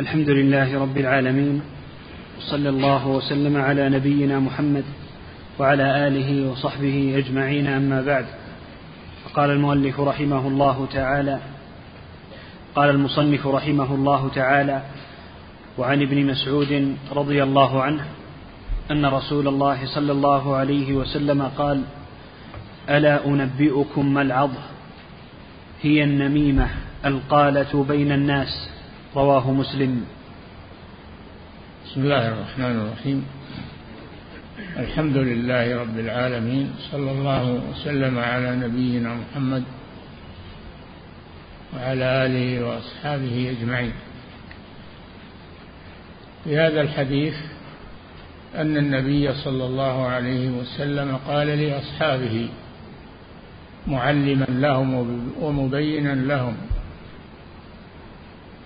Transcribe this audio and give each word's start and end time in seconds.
الحمد 0.00 0.30
لله 0.30 0.78
رب 0.80 0.96
العالمين 0.96 1.62
وصلى 2.38 2.68
الله 2.68 3.08
وسلم 3.08 3.56
على 3.56 3.88
نبينا 3.88 4.40
محمد 4.40 4.84
وعلى 5.58 6.08
آله 6.08 6.50
وصحبه 6.50 7.14
أجمعين 7.16 7.66
أما 7.66 8.02
بعد. 8.02 8.26
قال 9.34 9.50
المؤلف 9.50 10.00
رحمه 10.00 10.48
الله 10.48 10.86
تعالى 10.92 11.38
قال 12.74 12.90
المصنف 12.90 13.46
رحمه 13.46 13.94
الله 13.94 14.28
تعالى 14.34 14.82
وعن 15.78 16.02
ابن 16.02 16.26
مسعود 16.26 16.96
رضي 17.12 17.42
الله 17.42 17.82
عنه 17.82 18.04
أن 18.90 19.06
رسول 19.06 19.48
الله 19.48 19.86
صلى 19.86 20.12
الله 20.12 20.56
عليه 20.56 20.94
وسلم 20.94 21.42
قال 21.42 21.82
ألا 22.88 23.26
أنبئكم 23.26 24.14
ما 24.14 24.22
العضه 24.22 24.62
هي 25.82 26.04
النميمة 26.04 26.68
القالة 27.04 27.84
بين 27.88 28.12
الناس. 28.12 28.75
رواه 29.14 29.50
مسلم. 29.50 30.04
بسم 31.84 32.02
الله 32.02 32.28
الرحمن 32.28 32.76
الرحيم. 32.76 33.26
الحمد 34.76 35.16
لله 35.16 35.80
رب 35.80 35.98
العالمين 35.98 36.74
صلى 36.90 37.10
الله 37.10 37.60
وسلم 37.70 38.18
على 38.18 38.56
نبينا 38.56 39.14
محمد 39.14 39.64
وعلى 41.74 42.26
آله 42.26 42.64
وأصحابه 42.64 43.56
أجمعين. 43.58 43.92
في 46.44 46.58
هذا 46.58 46.80
الحديث 46.80 47.34
أن 48.54 48.76
النبي 48.76 49.34
صلى 49.34 49.64
الله 49.64 50.06
عليه 50.06 50.48
وسلم 50.50 51.16
قال 51.28 51.46
لأصحابه 51.46 52.48
معلما 53.86 54.46
لهم 54.48 55.20
ومبينا 55.40 56.14
لهم 56.14 56.56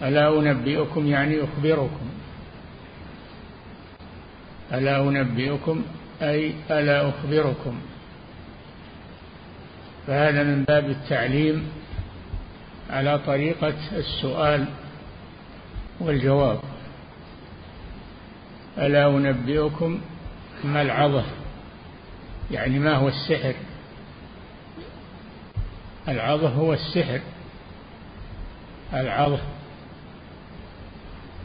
ألا 0.02 0.38
أنبئكم 0.38 1.06
يعني 1.06 1.44
أخبركم. 1.44 2.10
ألا 4.72 5.00
أنبئكم 5.00 5.82
أي 6.22 6.54
ألا 6.70 7.08
أخبركم. 7.08 7.80
فهذا 10.06 10.42
من 10.42 10.64
باب 10.64 10.90
التعليم 10.90 11.68
على 12.90 13.18
طريقة 13.18 13.74
السؤال 13.92 14.64
والجواب. 16.00 16.60
ألا 18.78 19.06
أنبئكم 19.06 20.00
ما 20.64 20.82
العظة 20.82 21.24
يعني 22.50 22.78
ما 22.78 22.94
هو 22.94 23.08
السحر؟ 23.08 23.54
العظة 26.08 26.48
هو 26.48 26.72
السحر. 26.72 27.20
العظة 28.92 29.40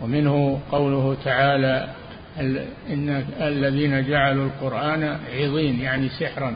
ومنه 0.02 0.60
قوله 0.72 1.18
تعالى 1.24 1.90
إن 2.90 3.26
الذين 3.42 4.08
جعلوا 4.08 4.46
القرآن 4.46 5.20
عظين 5.34 5.80
يعني 5.80 6.10
سحرا. 6.10 6.56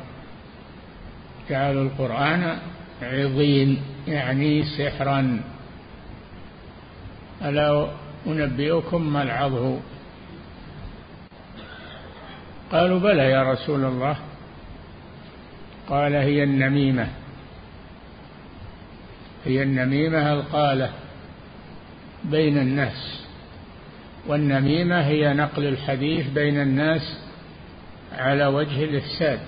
جعلوا 1.49 1.83
القرآن 1.83 2.59
عظين 3.01 3.81
يعني 4.07 4.63
سحرا. 4.63 5.41
ألا 7.41 7.87
أنبئكم 8.27 9.13
ما 9.13 9.23
العظه؟ 9.23 9.79
قالوا 12.71 12.99
بلى 12.99 13.31
يا 13.31 13.43
رسول 13.53 13.85
الله. 13.85 14.17
قال 15.89 16.15
هي 16.15 16.43
النميمة. 16.43 17.07
هي 19.45 19.63
النميمة 19.63 20.33
القالة 20.33 20.89
بين 22.23 22.57
الناس. 22.57 23.28
والنميمة 24.29 25.01
هي 25.01 25.33
نقل 25.33 25.65
الحديث 25.65 26.27
بين 26.27 26.61
الناس 26.61 27.19
على 28.17 28.45
وجه 28.45 28.83
الإفساد. 28.83 29.39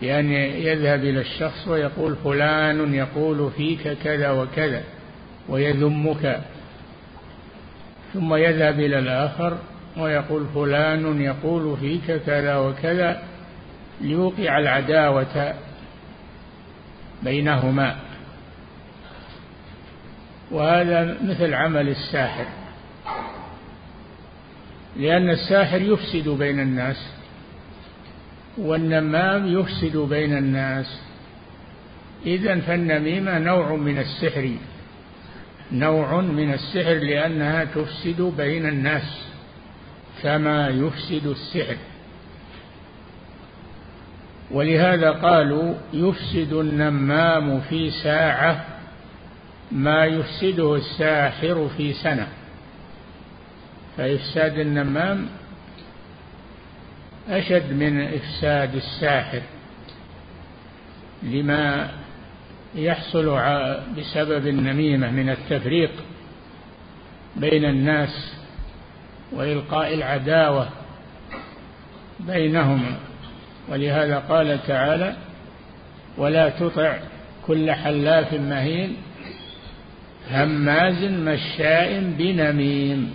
بأن 0.00 0.30
يعني 0.30 0.64
يذهب 0.64 1.04
إلى 1.04 1.20
الشخص 1.20 1.68
ويقول 1.68 2.16
فلان 2.16 2.94
يقول 2.94 3.50
فيك 3.50 3.92
كذا 4.04 4.30
وكذا 4.30 4.82
ويذمك. 5.48 6.40
ثم 8.14 8.34
يذهب 8.34 8.80
إلى 8.80 8.98
الآخر 8.98 9.58
ويقول 9.96 10.46
فلان 10.54 11.20
يقول 11.20 11.76
فيك 11.76 12.22
كذا 12.26 12.56
وكذا 12.56 13.22
ليوقع 14.00 14.58
العداوة 14.58 15.54
بينهما. 17.22 17.96
وهذا 20.50 21.16
مثل 21.22 21.54
عمل 21.54 21.88
الساحر. 21.88 22.46
لأن 24.96 25.30
الساحر 25.30 25.80
يفسد 25.80 26.28
بين 26.28 26.60
الناس 26.60 27.06
والنمام 28.58 29.46
يفسد 29.46 29.96
بين 29.96 30.36
الناس. 30.36 31.00
إذا 32.26 32.60
فالنميمة 32.60 33.38
نوع 33.38 33.76
من 33.76 33.98
السحر 33.98 34.50
نوع 35.72 36.20
من 36.20 36.52
السحر 36.52 36.94
لأنها 36.94 37.64
تفسد 37.64 38.32
بين 38.36 38.66
الناس 38.66 39.26
كما 40.22 40.68
يفسد 40.68 41.26
السحر. 41.26 41.76
ولهذا 44.50 45.10
قالوا 45.10 45.74
يفسد 45.92 46.52
النمام 46.52 47.60
في 47.60 47.90
ساعة 47.90 48.75
ما 49.72 50.04
يفسده 50.04 50.74
الساحر 50.74 51.68
في 51.76 51.92
سنة. 51.92 52.28
فإفساد 53.96 54.58
النمام 54.58 55.28
أشد 57.28 57.72
من 57.72 58.00
إفساد 58.00 58.74
الساحر 58.74 59.42
لما 61.22 61.90
يحصل 62.74 63.40
بسبب 63.98 64.46
النميمة 64.46 65.10
من 65.10 65.30
التفريق 65.30 65.90
بين 67.36 67.64
الناس 67.64 68.32
وإلقاء 69.32 69.94
العداوة 69.94 70.68
بينهما 72.20 72.96
ولهذا 73.68 74.18
قال 74.18 74.66
تعالى 74.66 75.16
ولا 76.18 76.48
تطع 76.48 76.98
كل 77.46 77.72
حلاف 77.72 78.34
مهين 78.34 78.96
هماز 80.30 81.04
مشاء 81.04 82.00
بنميم. 82.18 83.10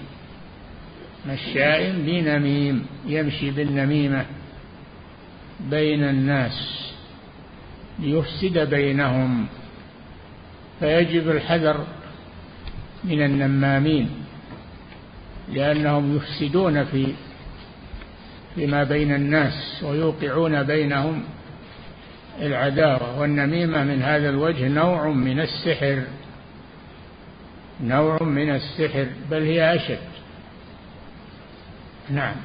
مشاء 1.29 1.91
بنميم. 1.91 2.85
يمشي 3.07 3.51
بالنميمة 3.51 4.25
بين 5.69 6.03
الناس. 6.03 6.91
ليفسد 7.99 8.69
بينهم. 8.69 9.47
فيجب 10.79 11.31
الحذر 11.31 11.85
من 13.03 13.25
النمامين. 13.25 14.09
لأنهم 15.53 16.15
يفسدون 16.15 16.83
في 16.83 17.07
فيما 18.55 18.83
بين 18.83 19.15
الناس 19.15 19.83
ويوقعون 19.83 20.63
بينهم. 20.63 21.23
العداوة 22.41 23.19
والنميمة 23.19 23.83
من 23.83 24.01
هذا 24.01 24.29
الوجه 24.29 24.67
نوع 24.67 25.07
من 25.07 25.39
السحر. 25.39 26.03
نوع 27.83 28.23
من 28.23 28.55
السحر 28.55 29.07
بل 29.31 29.41
هي 29.41 29.75
أشد. 29.75 29.99
نعم. 32.09 32.35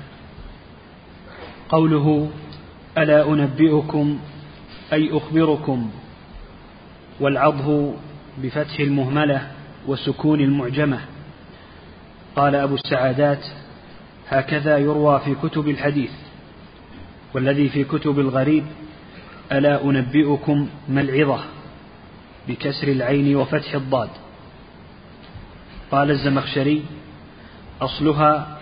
قوله 1.68 2.30
ألا 2.98 3.28
أنبئكم 3.28 4.18
أي 4.92 5.16
أخبركم 5.16 5.90
والعضه 7.20 7.94
بفتح 8.38 8.80
المهملة 8.80 9.50
وسكون 9.86 10.40
المعجمة. 10.40 11.00
قال 12.36 12.54
أبو 12.54 12.74
السعادات 12.74 13.46
هكذا 14.28 14.78
يروى 14.78 15.20
في 15.20 15.34
كتب 15.34 15.68
الحديث 15.68 16.12
والذي 17.34 17.68
في 17.68 17.84
كتب 17.84 18.20
الغريب 18.20 18.64
ألا 19.52 19.84
أنبئكم 19.84 20.68
ما 20.88 21.00
العظة 21.00 21.44
بكسر 22.48 22.88
العين 22.88 23.36
وفتح 23.36 23.74
الضاد. 23.74 24.08
قال 25.90 26.10
الزمخشري 26.10 26.84
أصلها 27.80 28.58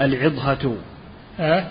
العضهة. 0.00 0.76
أه؟ 1.40 1.70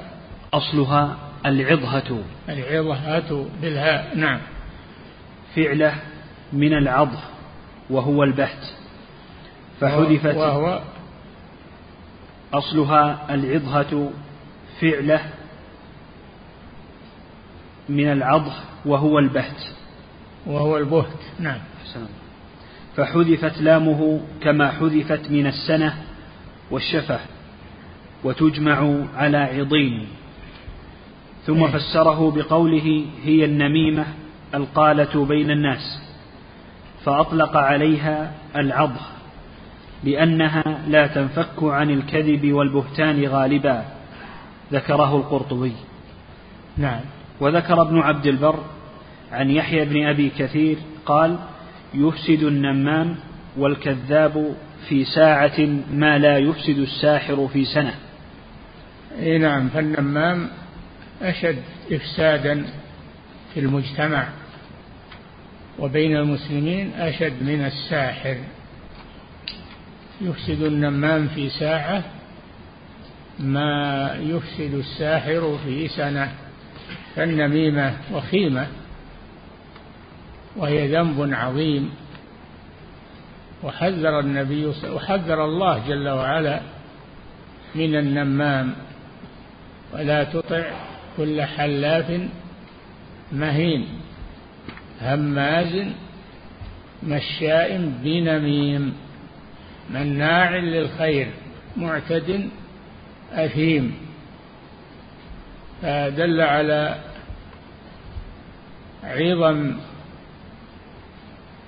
أصلها 0.54 1.18
العضهة. 1.46 2.24
العضهة 2.50 3.50
بالهاء 3.62 4.18
نعم. 4.18 4.40
فعلة 5.56 5.94
من 6.54 6.74
العضه 6.74 7.20
وهو 7.90 8.24
البهت. 8.24 8.66
فحذفت 9.82 10.36
وهو 10.36 10.82
أصلها 12.54 13.34
العضهة 13.34 14.12
فعلة 14.82 15.22
من 17.90 18.12
العضه 18.12 18.54
وهو 18.86 19.20
البهت. 19.20 19.64
وهو 20.46 20.78
البهت 20.78 21.22
نعم. 21.40 21.60
حسنا 21.84 22.08
فحذفت 22.98 23.62
لامه 23.62 24.22
كما 24.42 24.72
حذفت 24.72 25.32
من 25.32 25.48
السنة 25.48 25.94
والشفة 26.72 27.20
وتجمع 28.24 28.96
على 29.16 29.38
عضين. 29.38 30.08
ثم 31.46 31.64
إيه. 31.64 31.72
فسره 31.72 32.32
بقوله 32.32 33.06
هي 33.24 33.46
النميمة 33.46 34.06
القالة 34.54 35.26
بين 35.26 35.52
الناس 35.52 36.00
فأطلق 37.06 37.58
عليها 37.58 38.32
العضه 38.56 39.02
لأنها 40.04 40.64
لا 40.88 41.08
تنفك 41.08 41.64
عن 41.64 41.90
الكذب 41.90 42.52
والبهتان 42.54 43.26
غالبا 43.26 43.86
ذكره 44.72 45.16
القرطبي. 45.16 45.74
نعم. 46.78 47.02
وذكر 47.40 47.82
ابن 47.82 48.00
عبد 48.00 48.26
البر 48.26 48.60
عن 49.32 49.50
يحيى 49.50 49.86
بن 49.86 50.08
أبي 50.08 50.30
كثير 50.30 50.78
قال 51.06 51.38
يفسد 51.94 52.44
النمام 52.44 53.16
والكذاب 53.58 54.56
في 54.90 55.06
ساعة 55.06 55.60
ما 55.92 56.18
لا 56.18 56.38
يفسد 56.38 56.78
الساحر 56.78 57.48
في 57.48 57.66
سنة. 57.66 57.94
إي 59.20 59.38
نعم 59.38 59.70
فالنمام 59.70 60.50
أشد 61.22 61.60
إفسادا 61.92 62.66
في 63.54 63.60
المجتمع 63.60 64.28
وبين 65.80 66.18
المسلمين 66.18 66.94
أشد 66.94 67.44
من 67.44 67.66
الساحر. 67.66 68.38
يفسد 70.22 70.62
النمام 70.62 71.28
في 71.28 71.50
ساعة 71.50 72.04
ما 73.40 74.12
يفسد 74.22 74.74
الساحر 74.74 75.58
في 75.66 75.88
سنة. 75.88 76.32
فالنميمة 77.16 77.98
وخيمة. 78.14 78.68
وهي 80.58 80.88
ذنب 80.88 81.34
عظيم. 81.34 81.92
وحذر 83.64 84.20
النبي 84.20 84.66
وحذر 84.66 85.46
الله 85.46 85.88
جل 85.88 86.10
وعلا 86.10 86.62
من 87.76 87.96
النمام. 87.96 88.74
ولا 89.94 90.24
تطع 90.24 90.64
كل 91.18 91.42
حلاف 91.42 92.22
مهين 93.32 93.88
هماز 95.02 95.88
مشاء 97.04 97.92
بنميم. 98.04 98.94
مناع 99.90 100.56
للخير 100.56 101.32
معتد 101.78 102.50
أثيم. 103.34 103.96
فدل 105.82 106.42
على 106.42 106.96
عظم 109.04 109.76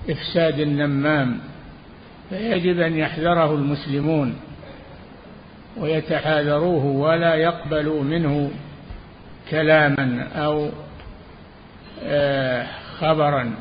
إفساد 0.08 0.60
النمام 0.60 1.38
فيجب 2.30 2.80
أن 2.80 2.96
يحذره 2.96 3.54
المسلمون 3.54 4.36
ويتحاذروه 5.76 6.84
ولا 6.84 7.34
يقبلوا 7.34 8.02
منه 8.02 8.50
كلاما 9.50 10.28
أو 10.34 10.70
آه، 12.02 12.66
خبرا 12.98 13.54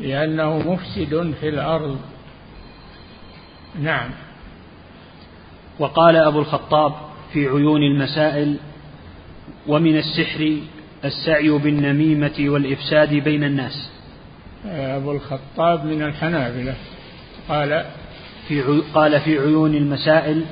لأنه 0.00 0.58
مفسد 0.72 1.34
في 1.40 1.48
الأرض. 1.48 2.00
نعم. 3.80 4.10
وقال 5.78 6.16
أبو 6.16 6.38
الخطاب 6.38 6.94
في 7.32 7.48
عيون 7.48 7.82
المسائل 7.82 8.56
ومن 9.66 9.96
السحر 9.96 10.56
السعي 11.04 11.50
بالنميمة 11.50 12.34
والإفساد 12.38 13.14
بين 13.14 13.44
الناس. 13.44 13.91
أبو 14.66 15.12
الخطاب 15.12 15.84
من 15.84 16.02
الحنابلة. 16.02 16.74
قال 17.48 17.84
في 18.48 18.82
قال 18.94 19.20
في 19.20 19.38
عيون 19.38 19.74
المسائل 19.74 20.44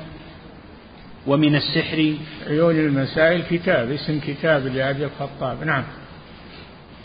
ومن 1.27 1.55
السحر. 1.55 2.13
عيون 2.47 2.75
المسائل 2.75 3.43
كتاب 3.49 3.91
اسم 3.91 4.19
كتاب 4.19 4.67
لأبي 4.67 5.05
الخطاب. 5.05 5.63
نعم. 5.63 5.83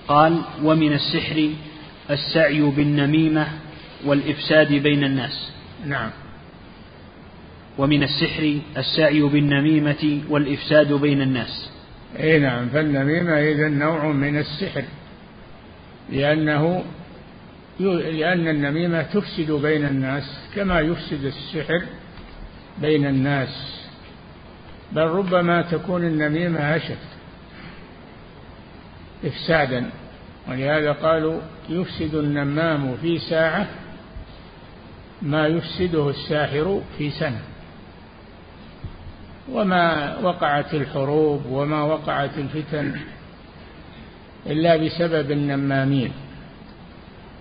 قال 0.09 0.41
ومن 0.63 0.93
السحر 0.93 1.51
السعي 2.11 2.61
بالنميمة 2.61 3.47
والإفساد 4.05 4.73
بين 4.73 5.05
الناس. 5.05 5.53
نعم. 5.87 6.11
ومن 7.79 8.03
السحر 8.03 8.59
السعي 8.77 9.21
بالنميمة 9.21 10.21
والإفساد 10.29 10.93
بين 10.93 11.23
الناس. 11.23 11.71
أي 12.21 12.39
نعم 12.39 12.69
فالنميمة 12.69 13.33
إذا 13.33 13.69
نوع 13.69 14.07
من 14.07 14.39
السحر 14.39 14.85
لأنه 16.13 16.85
لأن 17.81 18.49
النميمة 18.49 19.03
تفسد 19.03 19.51
بين 19.51 19.87
الناس 19.87 20.49
كما 20.55 20.81
يفسد 20.81 21.25
السحر 21.25 21.83
بين 22.81 23.07
الناس. 23.07 23.83
بل 24.93 25.03
ربما 25.03 25.63
تكون 25.63 26.05
النميمة 26.05 26.77
أشد 26.77 26.97
إفسادا 29.25 29.91
ولهذا 30.49 30.93
قالوا 30.93 31.41
يفسد 31.69 32.15
النمام 32.15 32.97
في 32.97 33.19
ساعة 33.19 33.67
ما 35.23 35.47
يفسده 35.47 36.11
الساحر 36.11 36.83
في 36.99 37.11
سنة. 37.11 37.41
وما 39.53 40.17
وقعت 40.19 40.75
الحروب 40.75 41.47
وما 41.47 41.83
وقعت 41.83 42.39
الفتن 42.39 43.01
إلا 44.47 44.77
بسبب 44.77 45.31
النمامين. 45.31 46.13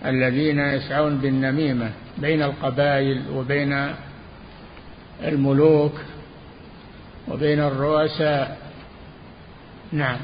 الذين 0.05 0.59
يسعون 0.59 1.17
بالنميمة 1.17 1.91
بين 2.17 2.41
القبائل 2.43 3.21
وبين 3.33 3.93
الملوك 5.23 5.93
وبين 7.27 7.59
الرؤساء. 7.59 8.57
نعم. 9.91 10.17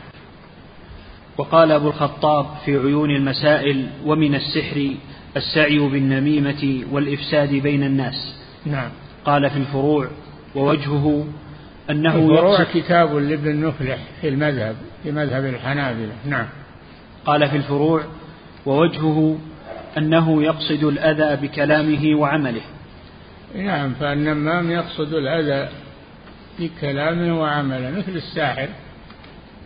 وقال 1.37 1.71
أبو 1.71 1.87
الخطاب 1.87 2.45
في 2.65 2.77
عيون 2.77 3.09
المسائل 3.09 3.87
ومن 4.05 4.35
السحر 4.35 4.91
السعي 5.37 5.79
بالنميمة 5.79 6.83
والإفساد 6.91 7.53
بين 7.53 7.83
الناس 7.83 8.35
نعم. 8.65 8.89
قال 9.25 9.49
في 9.49 9.57
الفروع 9.57 10.07
ووجهه 10.55 11.27
أنه 11.89 12.15
الفروع 12.15 12.63
كتاب 12.63 13.15
لابن 13.15 13.65
نفلح 13.65 13.97
في 14.21 14.27
المذهب 14.27 14.75
في 15.03 15.11
مذهب 15.11 15.45
الحنابلة. 15.45 16.13
نعم. 16.25 16.45
قال 17.25 17.49
في 17.49 17.57
الفروع 17.57 18.03
ووجهه 18.65 19.37
أنه 19.97 20.43
يقصد 20.43 20.83
الأذى 20.83 21.47
بكلامه 21.47 22.15
وعمله. 22.15 22.61
نعم 23.55 23.93
فالنمام 23.93 24.71
يقصد 24.71 25.13
الأذى 25.13 25.69
بكلامه 26.59 27.39
وعمله 27.39 27.89
مثل 27.89 28.15
الساحر 28.15 28.69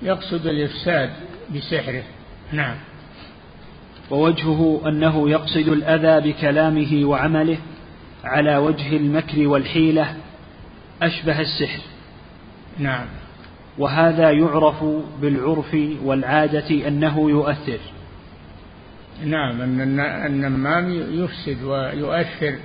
يقصد 0.01 0.47
الإفساد 0.47 1.09
بسحره. 1.55 2.03
نعم. 2.51 2.75
ووجهه 4.11 4.81
أنه 4.88 5.29
يقصد 5.29 5.67
الأذى 5.67 6.31
بكلامه 6.31 7.05
وعمله 7.05 7.57
على 8.23 8.57
وجه 8.57 8.97
المكر 8.97 9.47
والحيلة 9.47 10.15
أشبه 11.01 11.39
السحر. 11.39 11.81
نعم. 12.79 13.05
وهذا 13.77 14.31
يعرف 14.31 14.83
بالعرف 15.21 15.77
والعادة 16.03 16.88
أنه 16.88 17.29
يؤثر. 17.29 17.79
نعم 19.24 19.62
أن 19.62 20.00
النمام 20.00 20.91
يفسد 21.24 21.63
ويؤثر 21.63 22.55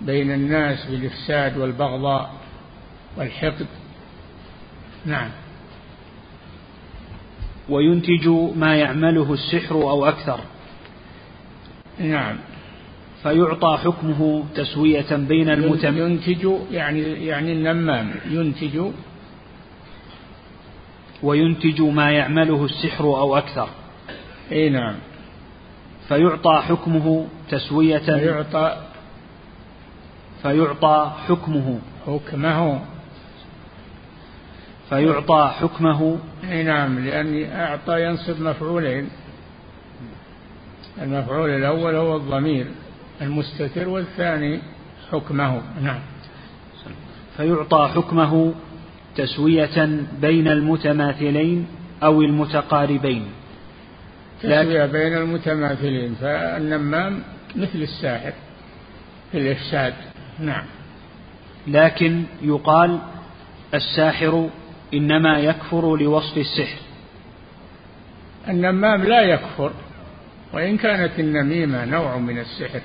بين 0.00 0.30
الناس 0.30 0.86
بالإفساد 0.90 1.58
والبغضاء 1.58 2.30
والحقد. 3.16 3.66
نعم. 5.06 5.30
وينتج 7.68 8.28
ما 8.56 8.76
يعمله 8.76 9.32
السحر 9.32 9.74
أو 9.74 10.06
أكثر. 10.06 10.40
نعم. 11.98 12.36
فيعطى 13.22 13.78
حكمه 13.84 14.44
تسوية 14.54 15.16
بين 15.16 15.50
المتم 15.50 15.98
ينتج 15.98 16.50
يعني 16.70 17.26
يعني 17.26 17.52
النمام 17.52 18.14
ينتج. 18.30 18.80
وينتج 21.22 21.82
ما 21.82 22.10
يعمله 22.10 22.64
السحر 22.64 23.04
أو 23.04 23.36
أكثر. 23.36 23.68
أي 24.52 24.68
نعم. 24.68 24.94
فيعطى 26.08 26.62
حكمه 26.68 27.26
تسوية. 27.50 27.98
فيعطى 27.98 28.76
فيعطى 30.42 31.12
حكمه. 31.28 31.78
حكمه. 32.06 32.80
فيعطى 34.88 35.50
حكمه. 35.60 36.18
أي 36.50 36.62
نعم 36.62 36.98
لأن 36.98 37.50
أعطى 37.52 38.04
ينصب 38.04 38.40
مفعولين. 38.40 39.08
المفعول 41.02 41.50
الأول 41.50 41.94
هو 41.94 42.16
الضمير 42.16 42.66
المستتر 43.22 43.88
والثاني 43.88 44.60
حكمه. 45.12 45.62
نعم. 45.82 46.00
فيعطى 47.36 47.90
حكمه 47.94 48.54
تسوية 49.16 50.04
بين 50.20 50.48
المتماثلين 50.48 51.66
أو 52.02 52.22
المتقاربين. 52.22 53.26
تسوية 54.42 54.86
بين 54.86 55.16
المتماثلين 55.16 56.14
فالنمام 56.14 57.22
مثل 57.56 57.82
الساحر 57.82 58.32
في 59.32 59.38
الإفساد 59.38 59.94
نعم. 60.38 60.64
لكن 61.66 62.22
يقال 62.42 62.98
الساحر 63.74 64.48
إنما 64.94 65.38
يكفر 65.38 65.96
لوصف 65.96 66.38
السحر. 66.38 66.78
النمام 68.48 69.04
لا 69.04 69.20
يكفر 69.20 69.72
وإن 70.52 70.76
كانت 70.76 71.20
النميمة 71.20 71.84
نوع 71.84 72.16
من 72.18 72.38
السحر 72.38 72.80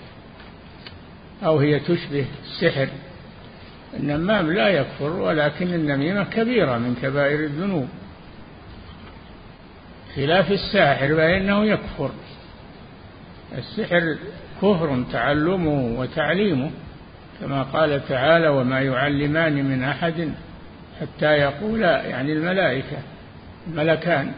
أو 1.43 1.57
هي 1.59 1.79
تشبه 1.79 2.25
السحر 2.43 2.87
النمام 3.99 4.51
لا 4.51 4.67
يكفر 4.67 5.09
ولكن 5.09 5.73
النميمة 5.73 6.23
كبيرة 6.23 6.77
من 6.77 6.95
كبائر 7.01 7.39
الذنوب. 7.39 7.87
خلاف 10.15 10.51
الساحر 10.51 11.15
فإنه 11.15 11.65
يكفر. 11.65 12.11
السحر 13.57 14.17
كفر 14.61 15.03
تعلمه 15.11 15.99
وتعليمه 15.99 16.71
كما 17.41 17.63
قال 17.63 18.07
تعالى 18.07 18.47
وما 18.47 18.81
يعلمان 18.81 19.65
من 19.65 19.83
أحد 19.83 20.31
حتى 21.01 21.25
يقولا 21.25 22.05
يعني 22.05 22.33
الملائكة 22.33 22.97
ملكان 23.67 24.31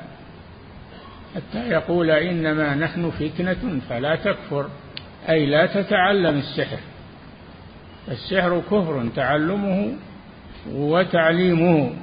حتى 1.35 1.69
يقول 1.69 2.11
إنما 2.11 2.75
نحن 2.75 3.11
فتنة 3.11 3.79
فلا 3.89 4.15
تكفر. 4.15 4.69
أي 5.29 5.45
لا 5.45 5.65
تتعلم 5.65 6.37
السحر. 6.37 6.77
السحر 8.11 8.61
كفر 8.71 9.07
تعلمه 9.15 9.93
وتعليمه. 10.71 11.93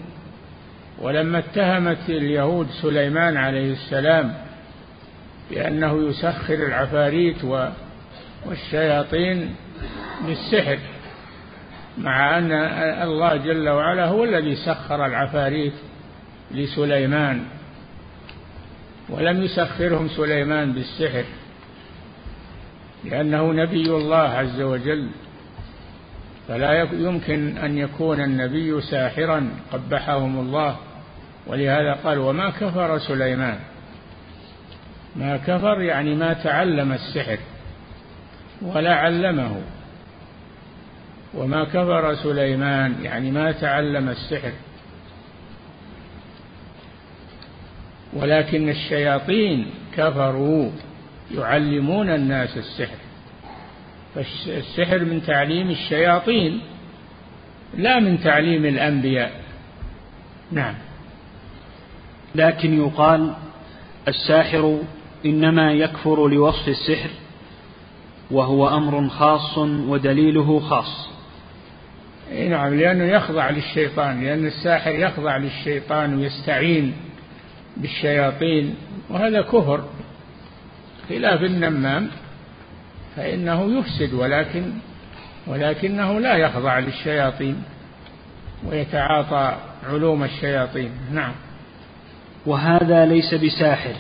ولما 1.03 1.39
اتهمت 1.39 2.09
اليهود 2.09 2.69
سليمان 2.83 3.37
عليه 3.37 3.73
السلام 3.73 4.35
بأنه 5.51 6.09
يسخر 6.09 6.55
العفاريت 6.55 7.45
والشياطين 8.47 9.55
بالسحر 10.27 10.79
مع 11.99 12.39
أن 12.39 12.53
الله 13.03 13.37
جل 13.37 13.69
وعلا 13.69 14.07
هو 14.07 14.25
الذي 14.25 14.57
سخر 14.57 15.07
العفاريت 15.07 15.73
لسليمان 16.51 17.45
ولم 19.09 19.43
يسخرهم 19.43 20.09
سليمان 20.09 20.73
بالسحر 20.73 21.25
لأنه 23.05 23.53
نبي 23.53 23.91
الله 23.91 24.17
عز 24.17 24.61
وجل. 24.61 25.09
فلا 26.49 26.83
يمكن 26.93 27.59
أن 27.59 27.79
يكون 27.79 28.21
النبي 28.21 28.81
ساحرا 28.81 29.51
قبحهم 29.73 30.39
الله. 30.39 30.77
ولهذا 31.47 31.93
قال 31.93 32.19
وما 32.19 32.51
كفر 32.51 32.99
سليمان. 32.99 33.59
ما 35.17 35.37
كفر 35.37 35.81
يعني 35.81 36.15
ما 36.15 36.33
تعلم 36.33 36.93
السحر 36.93 37.39
ولا 38.63 38.95
علمه. 38.95 39.61
وما 41.35 41.65
كفر 41.65 42.15
سليمان 42.15 42.95
يعني 43.03 43.31
ما 43.31 43.53
تعلم 43.53 44.09
السحر. 44.09 44.53
ولكن 48.13 48.69
الشياطين 48.69 49.67
كفروا 49.97 50.71
يعلمون 51.35 52.11
الناس 52.11 52.57
السحر. 52.57 52.97
فالسحر 54.15 54.99
من 54.99 55.23
تعليم 55.27 55.71
الشياطين 55.71 56.61
لا 57.77 58.01
من 58.01 58.21
تعليم 58.21 58.65
الأنبياء. 58.65 59.33
نعم. 60.53 60.75
لكن 62.35 62.79
يقال 62.79 63.35
الساحر 64.09 64.79
إنما 65.27 65.73
يكفر 65.73 66.29
لوصف 66.29 66.69
السحر 66.69 67.11
وهو 68.31 68.69
أمر 68.69 69.09
خاص 69.09 69.59
ودليله 69.59 70.61
خاص. 70.61 71.09
نعم 72.49 72.75
لأنه 72.75 73.05
يخضع 73.05 73.51
للشيطان 73.51 74.25
لأن 74.25 74.47
الساحر 74.47 74.91
يخضع 74.91 75.37
للشيطان 75.37 76.15
ويستعين 76.15 76.95
بالشياطين 77.77 78.75
وهذا 79.11 79.43
كفر. 79.43 79.85
خلاف 81.09 81.43
النمام 81.43 82.11
فإنه 83.17 83.79
يفسد 83.79 84.15
ولكن 84.15 84.73
ولكنه 85.47 86.21
لا 86.21 86.35
يخضع 86.37 86.79
للشياطين 86.79 87.63
ويتعاطى 88.67 89.57
علوم 89.89 90.25
الشياطين. 90.25 90.91
نعم. 91.13 91.33
وهذا 92.47 93.07
ليس 93.07 93.35
بساحر. 93.35 93.95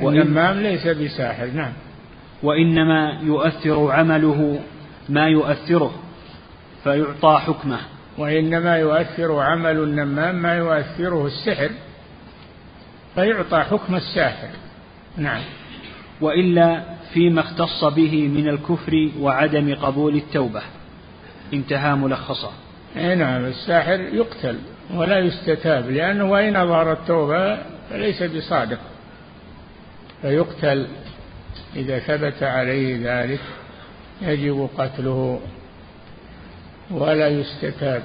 النمام 0.00 0.60
ليس 0.60 0.86
بساحر 0.86 1.46
نعم. 1.46 1.72
وإنما 2.42 3.20
يؤثر 3.22 3.90
عمله 3.90 4.60
ما 5.08 5.28
يؤثره 5.28 5.94
فيعطى 6.84 7.40
حكمه. 7.46 7.78
وإنما 8.18 8.76
يؤثر 8.76 9.38
عمل 9.40 9.78
النمام 9.78 10.34
ما 10.34 10.54
يؤثره 10.54 11.26
السحر 11.26 11.70
فيعطى 13.14 13.58
حكم 13.58 13.94
الساحر. 13.94 14.48
نعم. 15.16 15.42
وإلا 16.20 16.82
فيما 17.14 17.40
اختص 17.40 17.84
به 17.84 18.28
من 18.28 18.48
الكفر 18.48 19.10
وعدم 19.20 19.74
قبول 19.74 20.16
التوبة. 20.16 20.62
انتهى 21.54 21.94
ملخصا 21.94 22.52
اي 22.96 23.14
نعم 23.14 23.44
الساحر 23.44 24.00
يقتل. 24.00 24.58
ولا 24.94 25.18
يستتاب 25.18 25.90
لأنه 25.90 26.30
وإن 26.30 26.56
أظهر 26.56 26.92
التوبة 26.92 27.58
فليس 27.90 28.22
بصادق. 28.22 28.78
فيقتل 30.22 30.86
إذا 31.76 31.98
ثبت 31.98 32.42
عليه 32.42 32.98
ذلك 33.02 33.40
يجب 34.22 34.68
قتله 34.78 35.40
ولا 36.90 37.28
يستتاب. 37.28 38.02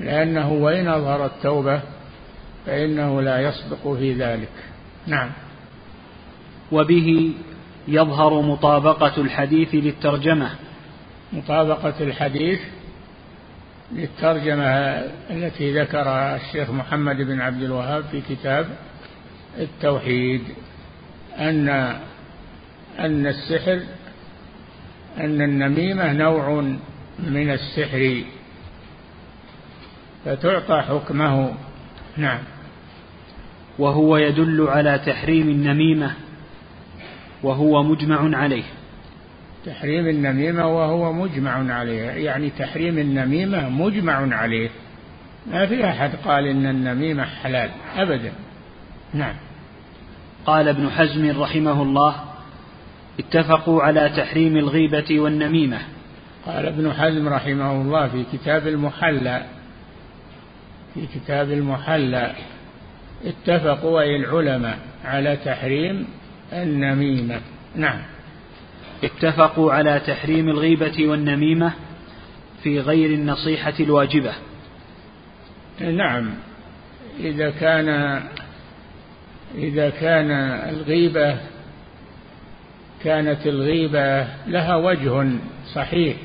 لأنه 0.00 0.52
وإن 0.52 0.88
أظهر 0.88 1.26
التوبة 1.26 1.80
فإنه 2.66 3.22
لا 3.22 3.40
يصدق 3.40 3.92
في 3.92 4.12
ذلك. 4.12 4.52
نعم. 5.06 5.30
وبه 6.72 7.32
يظهر 7.88 8.40
مطابقة 8.40 9.20
الحديث 9.20 9.74
للترجمة. 9.74 10.50
مطابقة 11.32 11.94
الحديث 12.00 12.60
للترجمة 13.92 14.64
التي 15.30 15.80
ذكرها 15.80 16.36
الشيخ 16.36 16.70
محمد 16.70 17.16
بن 17.16 17.40
عبد 17.40 17.62
الوهاب 17.62 18.04
في 18.04 18.20
كتاب 18.20 18.66
التوحيد 19.58 20.42
أن 21.38 21.68
أن 22.98 23.26
السحر 23.26 23.80
أن 25.20 25.42
النميمة 25.42 26.12
نوع 26.12 26.60
من 27.18 27.50
السحر. 27.50 28.24
فتعطى 30.24 30.82
حكمه. 30.88 31.54
نعم. 32.16 32.38
وهو 33.78 34.16
يدل 34.16 34.66
على 34.68 34.98
تحريم 35.06 35.48
النميمة 35.48 36.14
وهو 37.42 37.82
مجمع 37.82 38.38
عليه. 38.38 38.64
تحريم 39.66 40.08
النميمة 40.08 40.66
وهو 40.66 41.12
مجمع 41.12 41.74
عليه. 41.74 42.02
يعني 42.02 42.50
تحريم 42.50 42.98
النميمة 42.98 43.68
مجمع 43.68 44.36
عليه. 44.36 44.70
ما 45.52 45.66
في 45.66 45.84
أحد 45.84 46.10
قال 46.24 46.46
إن 46.46 46.66
النميمة 46.66 47.24
حلال. 47.24 47.70
أبدا. 47.96 48.32
نعم. 49.14 49.34
قال 50.46 50.68
ابن 50.68 50.90
حزم 50.90 51.42
رحمه 51.42 51.82
الله 51.82 52.14
اتفقوا 53.18 53.82
على 53.82 54.08
تحريم 54.16 54.56
الغيبة 54.56 55.20
والنميمة. 55.20 55.78
قال 56.46 56.66
ابن 56.66 56.92
حزم 56.92 57.28
رحمه 57.28 57.72
الله 57.72 58.08
في 58.08 58.24
كتاب 58.32 58.66
المحلى. 58.66 59.44
في 60.94 61.06
كتاب 61.14 61.52
المحلى. 61.52 62.32
اتفقوا 63.24 64.00
أي 64.00 64.16
العلماء 64.16 64.78
على 65.04 65.36
تحريم 65.36 66.06
النميمة. 66.52 67.40
نعم. 67.76 68.15
اتفقوا 69.06 69.72
على 69.72 70.00
تحريم 70.06 70.48
الغيبة 70.48 71.08
والنميمة 71.08 71.72
في 72.62 72.80
غير 72.80 73.10
النصيحة 73.10 73.74
الواجبة. 73.80 74.32
نعم. 75.80 76.34
إذا 77.20 77.50
كان 77.50 78.20
إذا 79.54 79.90
كان 79.90 80.30
الغيبة 80.68 81.36
كانت 83.04 83.46
الغيبة 83.46 84.28
لها 84.46 84.76
وجه 84.76 85.30
صحيح. 85.74 86.16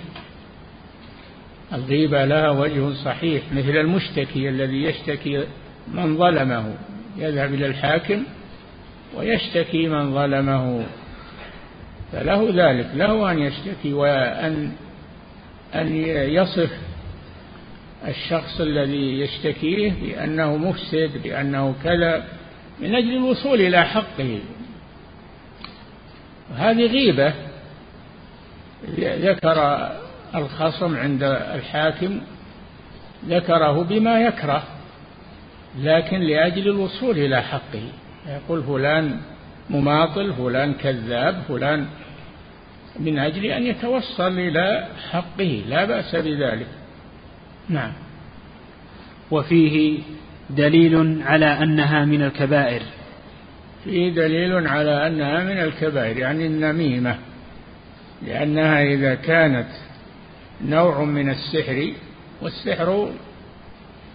الغيبة 1.73 2.25
لها 2.25 2.49
وجه 2.49 2.93
صحيح 2.93 3.43
مثل 3.53 3.77
المشتكي 3.77 4.49
الذي 4.49 4.83
يشتكي 4.83 5.45
من 5.93 6.17
ظلمه. 6.17 6.75
يذهب 7.17 7.53
إلى 7.53 7.65
الحاكم 7.65 8.23
ويشتكي 9.17 9.87
من 9.87 10.13
ظلمه. 10.13 10.85
فله 12.11 12.49
ذلك 12.53 12.87
له 12.95 13.31
أن 13.31 13.39
يشتكي 13.39 13.93
وأن 13.93 14.71
أن 15.75 15.95
يصف 16.29 16.71
الشخص 18.07 18.61
الذي 18.61 19.19
يشتكيه 19.19 19.91
بأنه 20.01 20.57
مفسد 20.57 21.11
بأنه 21.23 21.75
كذا 21.83 22.23
من 22.79 22.95
أجل 22.95 23.13
الوصول 23.13 23.61
إلى 23.61 23.85
حقه. 23.85 24.39
هذه 26.55 26.85
غيبة 26.85 27.33
ذكر 28.99 29.89
الخصم 30.35 30.97
عند 30.97 31.23
الحاكم 31.23 32.21
ذكره 33.27 33.83
بما 33.83 34.19
يكره 34.19 34.63
لكن 35.79 36.19
لأجل 36.19 36.67
الوصول 36.67 37.17
إلى 37.17 37.41
حقه. 37.41 37.83
يقول 38.27 38.63
فلان 38.63 39.19
مماطل 39.69 40.33
فلان 40.33 40.73
كذاب 40.73 41.43
فلان 41.47 41.87
من 42.99 43.19
أجل 43.19 43.45
أن 43.45 43.63
يتوصل 43.63 44.39
إلى 44.39 44.87
حقه 45.11 45.63
لا 45.67 45.85
بأس 45.85 46.15
بذلك. 46.15 46.67
نعم. 47.69 47.91
وفيه 49.31 49.99
دليل 50.49 51.21
على 51.25 51.45
أنها 51.45 52.05
من 52.05 52.23
الكبائر. 52.23 52.81
فيه 53.83 54.13
دليل 54.13 54.67
على 54.67 55.07
أنها 55.07 55.43
من 55.43 55.57
الكبائر 55.57 56.17
يعني 56.17 56.45
النميمة. 56.45 57.17
لأنها 58.21 58.83
إذا 58.83 59.15
كانت 59.15 59.67
نوع 60.65 61.03
من 61.03 61.29
السحر 61.29 61.93
والسحر 62.41 63.11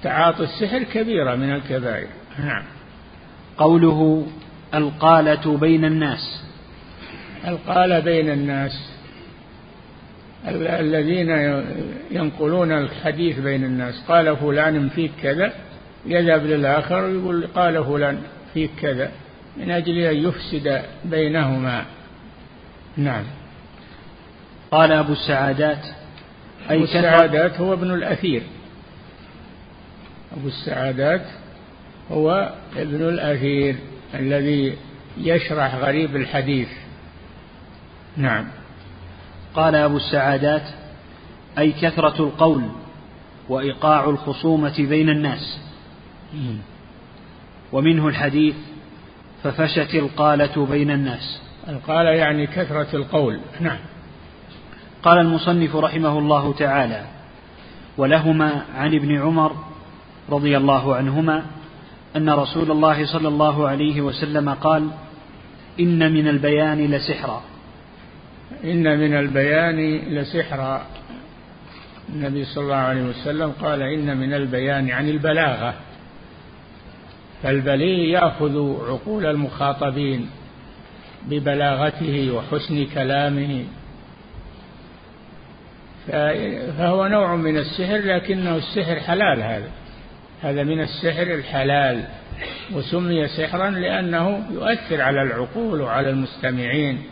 تعاطي 0.02 0.42
السحر 0.42 0.83
كبيرة 0.83 1.35
من 1.35 1.54
الكبائر. 1.54 2.09
نعم. 2.38 2.62
قوله 3.59 4.26
القالة 4.75 5.59
بين 5.59 5.85
الناس. 5.85 6.45
القالة 7.46 7.98
بين 7.98 8.30
الناس. 8.30 8.90
الذين 10.48 11.30
ينقلون 12.10 12.72
الحديث 12.72 13.38
بين 13.38 13.64
الناس. 13.64 14.04
قال 14.08 14.36
فلان 14.36 14.88
فيك 14.88 15.10
كذا 15.22 15.52
يذهب 16.06 16.46
للآخر 16.46 17.04
ويقول 17.04 17.46
قال 17.46 17.84
فلان 17.84 18.22
فيك 18.54 18.70
كذا 18.80 19.10
من 19.56 19.70
أجل 19.70 19.98
أن 19.98 20.16
يفسد 20.16 20.82
بينهما. 21.04 21.84
نعم. 22.96 23.24
قال 24.70 24.92
أبو 24.92 25.12
السعادات 25.12 25.84
أي 26.70 26.76
أبو 26.76 26.84
السعادات 26.84 27.60
هو 27.60 27.72
ابن 27.72 27.94
الأثير. 27.94 28.42
أبو 30.36 30.48
السعادات 30.48 31.26
هو 32.10 32.52
ابن 32.76 33.08
الأثير 33.08 33.76
الذي 34.14 34.76
يشرح 35.18 35.74
غريب 35.74 36.16
الحديث. 36.16 36.68
نعم. 38.16 38.44
قال 39.54 39.75
أبو 39.75 39.96
السعادات 39.96 40.62
أي 41.58 41.73
كثرة 41.73 42.23
القول 42.23 42.62
وإيقاع 43.49 44.04
الخصومة 44.11 44.75
بين 44.78 45.08
الناس. 45.08 45.61
ومنه 47.73 48.08
الحديث 48.08 48.56
ففشت 49.42 49.94
القالة 49.94 50.66
بين 50.66 50.90
الناس. 50.90 51.40
القالة 51.68 52.11
يعني 52.11 52.46
كثرة 52.46 52.96
القول. 52.96 53.40
نعم. 53.61 53.78
قال 55.02 55.18
المصنف 55.18 55.76
رحمه 55.76 56.18
الله 56.18 56.52
تعالى 56.52 57.04
ولهما 57.96 58.62
عن 58.75 58.94
ابن 58.94 59.20
عمر 59.20 59.56
رضي 60.30 60.56
الله 60.56 60.96
عنهما 60.96 61.42
أن 62.16 62.30
رسول 62.30 62.70
الله 62.70 63.06
صلى 63.06 63.28
الله 63.28 63.68
عليه 63.68 64.00
وسلم 64.00 64.50
قال 64.50 64.88
إن 65.80 66.12
من 66.12 66.28
البيان 66.28 66.87
لسحرا. 66.87 67.42
إن 68.64 68.98
من 68.98 69.14
البيان 69.14 69.98
لسحرا 69.98 70.86
النبي 72.08 72.44
صلى 72.44 72.64
الله 72.64 72.76
عليه 72.76 73.02
وسلم 73.02 73.50
قال 73.50 73.82
إن 73.82 74.16
من 74.16 74.34
البيان 74.34 74.90
عن 74.90 75.08
البلاغة. 75.08 75.74
فالبليغ 77.42 77.98
يأخذ 77.98 78.76
عقول 78.88 79.26
المخاطبين 79.26 80.30
ببلاغته 81.28 82.30
وحسن 82.30 82.86
كلامه. 82.94 83.64
فهو 86.78 87.06
نوع 87.06 87.36
من 87.36 87.56
السحر 87.56 87.96
لكنه 87.96 88.56
السحر 88.56 89.00
حلال 89.00 89.42
هذا. 89.42 89.70
هذا 90.42 90.62
من 90.62 90.80
السحر 90.80 91.22
الحلال. 91.22 92.04
وسمي 92.72 93.28
سحرا 93.28 93.70
لأنه 93.70 94.46
يؤثر 94.50 95.00
على 95.00 95.22
العقول 95.22 95.80
وعلى 95.80 96.11
المستمعين. 96.11 97.02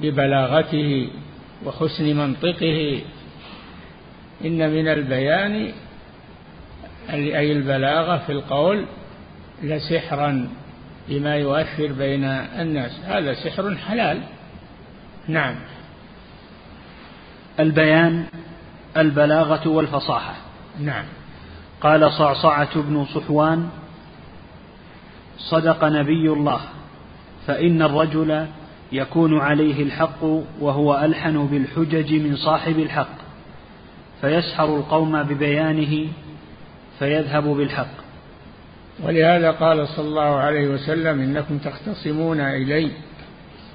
ببلاغته 0.00 1.10
وحسن 1.64 2.16
منطقه. 2.16 3.02
إن 4.44 4.70
من 4.70 4.88
البيان 4.88 5.72
أي 7.10 7.52
البلاغة 7.52 8.18
في 8.18 8.32
القول 8.32 8.84
لسحرا 9.62 10.48
بما 11.08 11.36
يؤثر 11.36 11.92
بين 11.92 12.24
الناس. 12.24 13.00
هذا 13.04 13.34
سحر 13.34 13.74
حلال. 13.74 14.22
نعم. 15.28 15.54
البيان 17.60 18.26
البلاغة 18.96 19.68
والفصاحة. 19.68 20.34
نعم. 20.80 21.04
قال 21.80 22.12
صعصعة 22.12 22.80
بن 22.82 23.04
صحوان 23.04 23.68
صدق 25.38 25.84
نبي 25.84 26.32
الله 26.32 26.60
فإن 27.46 27.82
الرجل 27.82 28.46
يكون 28.92 29.40
عليه 29.40 29.82
الحق 29.82 30.24
وهو 30.60 31.04
ألحن 31.04 31.46
بالحجج 31.46 32.14
من 32.14 32.36
صاحب 32.36 32.78
الحق 32.78 33.18
فيسحر 34.20 34.76
القوم 34.76 35.22
ببيانه 35.22 36.08
فيذهب 36.98 37.44
بالحق. 37.44 38.08
ولهذا 39.02 39.50
قال 39.50 39.88
صلى 39.88 40.08
الله 40.08 40.36
عليه 40.36 40.68
وسلم 40.68 41.20
إنكم 41.20 41.58
تختصمون 41.58 42.40
إلي 42.40 42.90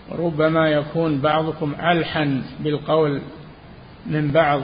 وربما 0.10 0.70
يكون 0.70 1.22
بعضكم 1.22 1.76
ألحن 1.92 2.42
بالقول 2.60 3.22
من 4.06 4.32
بعض 4.32 4.62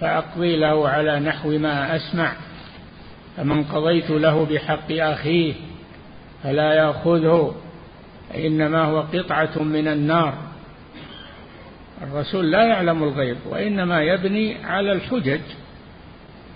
فأقضي 0.00 0.56
له 0.56 0.88
على 0.88 1.20
نحو 1.20 1.58
ما 1.58 1.96
أسمع. 1.96 2.32
فمن 3.36 3.64
قضيت 3.64 4.10
له 4.10 4.44
بحق 4.44 4.92
أخيه 4.92 5.54
فلا 6.42 6.72
يأخذه. 6.72 7.54
إنما 8.36 8.84
هو 8.84 9.00
قطعة 9.00 9.62
من 9.62 9.88
النار. 9.88 10.34
الرسول 12.02 12.50
لا 12.50 12.62
يعلم 12.62 13.02
الغيب 13.02 13.36
وإنما 13.50 14.02
يبني 14.02 14.64
على 14.64 14.92
الحجج 14.92 15.40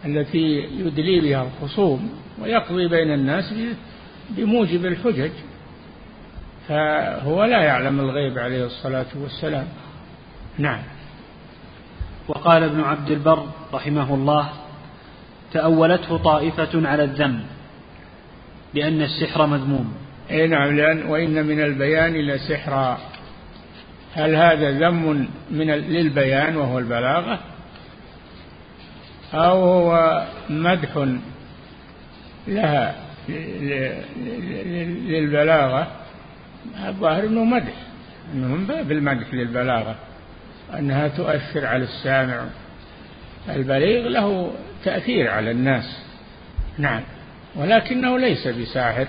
التي 0.05 0.69
يدلي 0.79 1.21
بها 1.21 1.43
الخصوم 1.47 2.11
ويقضي 2.43 2.89
بين 2.89 3.13
الناس 3.13 3.55
بموجب 4.31 4.87
الحجج. 4.87 5.31
فهو 6.69 7.45
لا 7.45 7.63
يعلم 7.63 8.01
الغيب 8.01 8.39
عليه 8.39 8.67
الصلاة 8.67 9.07
والسلام. 9.23 9.67
نعم. 10.59 10.83
وقال 12.29 12.63
ابن 12.63 12.81
عبد 12.81 13.11
البر 13.11 13.47
رحمه 13.75 14.15
الله 14.15 14.49
تأولته 15.53 16.17
طائفة 16.17 16.89
على 16.89 17.05
الذم 17.05 17.41
لأن 18.75 19.03
السحر 19.03 19.47
مذموم. 19.47 20.06
اي 20.31 20.47
نعم 20.47 20.77
لأن 20.77 21.03
وإن 21.07 21.47
من 21.47 21.61
البيان 21.61 22.15
لسحرا 22.15 22.99
هل 24.15 24.35
هذا 24.35 24.71
ذم 24.71 25.29
من 25.51 25.71
للبيان 25.71 26.57
وهو 26.57 26.79
البلاغة؟ 26.79 27.41
أو 29.35 29.65
هو 29.65 30.23
مدح 30.51 31.07
لها 32.49 32.95
للبلاغة؟ 35.09 35.93
الظاهر 36.89 37.27
أنه 37.27 37.45
مدح 37.45 37.75
أنه 38.35 38.49
من 38.49 38.67
باب 38.67 38.93
المدح 38.93 39.35
للبلاغة 39.35 39.97
أنها 40.79 41.09
تؤثر 41.09 41.67
على 41.67 41.85
السامع. 41.85 42.45
البليغ 43.49 44.09
له 44.09 44.53
تأثير 44.85 45.31
على 45.31 45.51
الناس. 45.51 46.03
نعم 46.79 47.03
ولكنه 47.57 48.19
ليس 48.19 48.49
بساحر. 48.49 49.07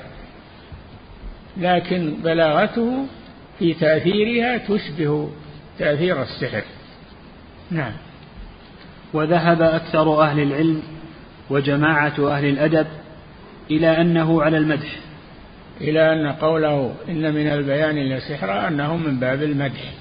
لكن 1.59 2.15
بلاغته 2.23 3.05
في 3.59 3.73
تأثيرها 3.73 4.57
تشبه 4.57 5.29
تأثير 5.79 6.21
السحر. 6.21 6.63
نعم. 7.71 7.93
وذهب 9.13 9.61
أكثر 9.61 10.21
أهل 10.21 10.39
العلم 10.39 10.81
وجماعة 11.49 12.31
أهل 12.31 12.45
الأدب 12.45 12.87
إلى 13.71 14.01
أنه 14.01 14.43
على 14.43 14.57
المدح. 14.57 14.95
إلى 15.81 16.13
أن 16.13 16.31
قوله 16.31 16.95
إن 17.09 17.33
من 17.33 17.47
البيان 17.47 17.95
لسحرا 17.95 18.67
أنه 18.67 18.97
من 18.97 19.19
باب 19.19 19.43
المدح. 19.43 19.93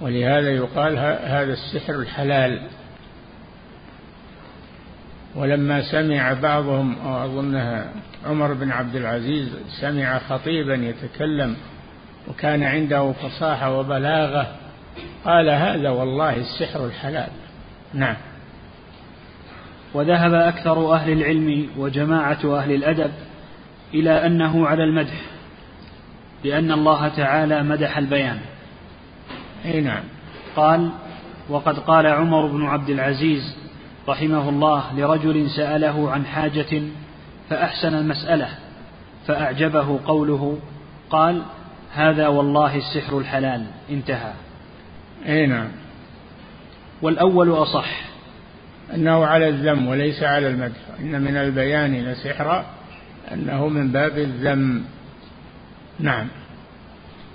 ولهذا 0.00 0.50
يقال 0.50 0.98
هذا 0.98 1.52
السحر 1.52 1.94
الحلال. 1.94 2.62
ولما 5.36 5.82
سمع 5.82 6.32
بعضهم 6.32 6.96
أظنها 7.06 7.90
عمر 8.26 8.52
بن 8.52 8.70
عبد 8.70 8.96
العزيز 8.96 9.48
سمع 9.80 10.18
خطيبا 10.18 10.74
يتكلم 10.74 11.56
وكان 12.28 12.62
عنده 12.62 13.12
فصاحة 13.12 13.78
وبلاغة 13.78 14.46
قال 15.24 15.48
هذا 15.48 15.90
والله 15.90 16.36
السحر 16.36 16.86
الحلال. 16.86 17.28
نعم. 17.94 18.16
وذهب 19.94 20.34
أكثر 20.34 20.94
أهل 20.94 21.12
العلم 21.12 21.68
وجماعة 21.76 22.58
أهل 22.58 22.72
الأدب 22.72 23.10
إلى 23.94 24.26
أنه 24.26 24.66
على 24.66 24.84
المدح 24.84 25.20
لأن 26.44 26.72
الله 26.72 27.08
تعالى 27.08 27.62
مدح 27.62 27.98
البيان. 27.98 28.38
أي 29.64 29.80
نعم. 29.80 30.02
قال 30.56 30.90
وقد 31.48 31.78
قال 31.78 32.06
عمر 32.06 32.46
بن 32.46 32.66
عبد 32.66 32.90
العزيز 32.90 33.65
رحمه 34.08 34.48
الله 34.48 34.94
لرجل 34.96 35.50
سأله 35.50 36.10
عن 36.10 36.26
حاجة 36.26 36.82
فأحسن 37.50 37.94
المسألة 37.94 38.48
فأعجبه 39.26 40.00
قوله 40.06 40.58
قال 41.10 41.42
هذا 41.92 42.28
والله 42.28 42.76
السحر 42.76 43.18
الحلال. 43.18 43.66
انتهى. 43.90 44.32
أي 45.26 45.46
نعم. 45.46 45.68
والأول 47.02 47.52
أصح. 47.52 48.00
أنه 48.94 49.26
على 49.26 49.48
الذم 49.48 49.88
وليس 49.88 50.22
على 50.22 50.48
المدح 50.48 50.80
إن 51.00 51.20
من 51.22 51.36
البيان 51.36 51.94
لسحرا 51.94 52.66
أنه 53.32 53.68
من 53.68 53.92
باب 53.92 54.18
الذم. 54.18 54.84
نعم. 56.00 56.26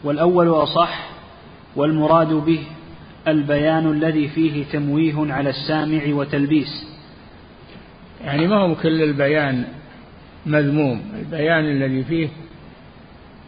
والأول 0.04 0.50
أصح 0.50 1.10
والمراد 1.76 2.34
به 2.34 2.64
البيان 3.28 3.92
الذي 3.92 4.28
فيه 4.28 4.64
تمويه 4.72 5.34
على 5.34 5.50
السامع 5.50 6.02
وتلبيس. 6.08 6.88
يعني 8.24 8.48
ما 8.48 8.56
هو 8.56 8.76
كل 8.76 9.02
البيان 9.04 9.66
مذموم. 10.46 11.02
البيان 11.20 11.66
الذي 11.66 12.04
فيه 12.04 12.30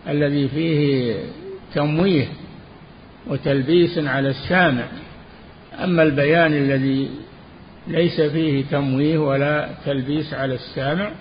الذي 0.08 0.48
فيه 0.48 1.16
تمويه 1.74 2.28
وتلبيس 3.28 3.98
على 3.98 4.30
السامع. 4.30 4.86
أما 5.84 6.04
البيان 6.04 6.54
الذي 6.54 7.10
ليس 7.88 8.22
فيه 8.22 8.64
تمويه 8.72 9.18
ولا 9.18 9.70
تلبيس 9.86 10.34
على 10.34 10.54
السامع 10.54 11.12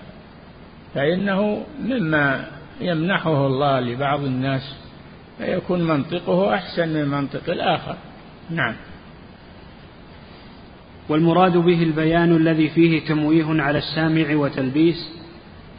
فإنه 0.95 1.65
مما 1.83 2.45
يمنحه 2.81 3.47
الله 3.47 3.79
لبعض 3.79 4.23
الناس 4.23 4.75
فيكون 5.37 5.83
منطقه 5.83 6.53
أحسن 6.53 6.89
من 6.89 7.07
منطق 7.07 7.49
الآخر. 7.49 7.95
نعم. 8.49 8.75
والمراد 11.09 11.57
به 11.57 11.83
البيان 11.83 12.35
الذي 12.35 12.69
فيه 12.69 13.05
تمويه 13.05 13.61
على 13.61 13.77
السامع 13.77 14.35
وتلبيس 14.35 15.09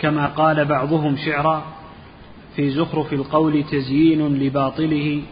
كما 0.01 0.27
قال 0.27 0.65
بعضهم 0.65 1.17
شعرا 1.17 1.65
في 2.57 2.71
زخرف 2.71 3.13
القول 3.13 3.65
تزيين 3.65 4.39
لباطله 4.39 5.23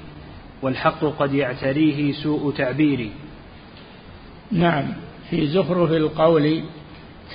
والحق 0.62 1.04
قد 1.04 1.34
يعتريه 1.34 2.12
سوء 2.12 2.52
تعبير 2.52 3.10
نعم. 4.52 4.84
في 5.30 5.46
زخرف 5.46 5.90
القول 5.90 6.62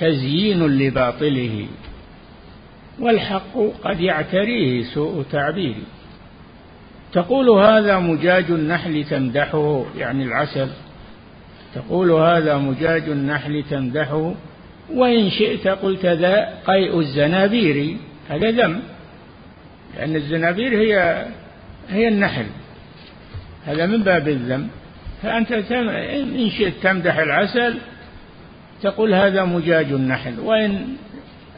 تزيين 0.00 0.66
لباطله 0.66 1.66
والحق 3.00 3.58
قد 3.84 4.00
يعتريه 4.00 4.82
سوء 4.82 5.22
تعبير 5.22 5.76
تقول 7.12 7.48
هذا 7.48 7.98
مجاج 7.98 8.44
النحل 8.50 9.04
تمدحه 9.04 9.84
يعني 9.96 10.24
العسل. 10.24 10.68
تقول 11.74 12.10
هذا 12.10 12.56
مجاج 12.56 13.02
النحل 13.02 13.64
تمدحه 13.70 14.34
وإن 14.94 15.30
شئت 15.30 15.68
قلت 15.68 16.06
ذا 16.06 16.48
قيء 16.66 16.98
الزنابير. 16.98 17.96
هذا 18.30 18.50
ذم 18.50 18.80
لأن 19.96 20.16
الزنابير 20.16 20.80
هي 20.80 21.26
هي 21.88 22.08
النحل. 22.08 22.46
هذا 23.66 23.86
من 23.86 24.02
باب 24.02 24.28
الذم. 24.28 24.68
فأنت 25.22 25.52
إن 25.52 26.50
شئت 26.58 26.74
تمدح 26.82 27.18
العسل 27.18 27.78
تقول 28.82 29.14
هذا 29.14 29.44
مجاج 29.44 29.92
النحل. 29.92 30.40
وإن 30.40 30.86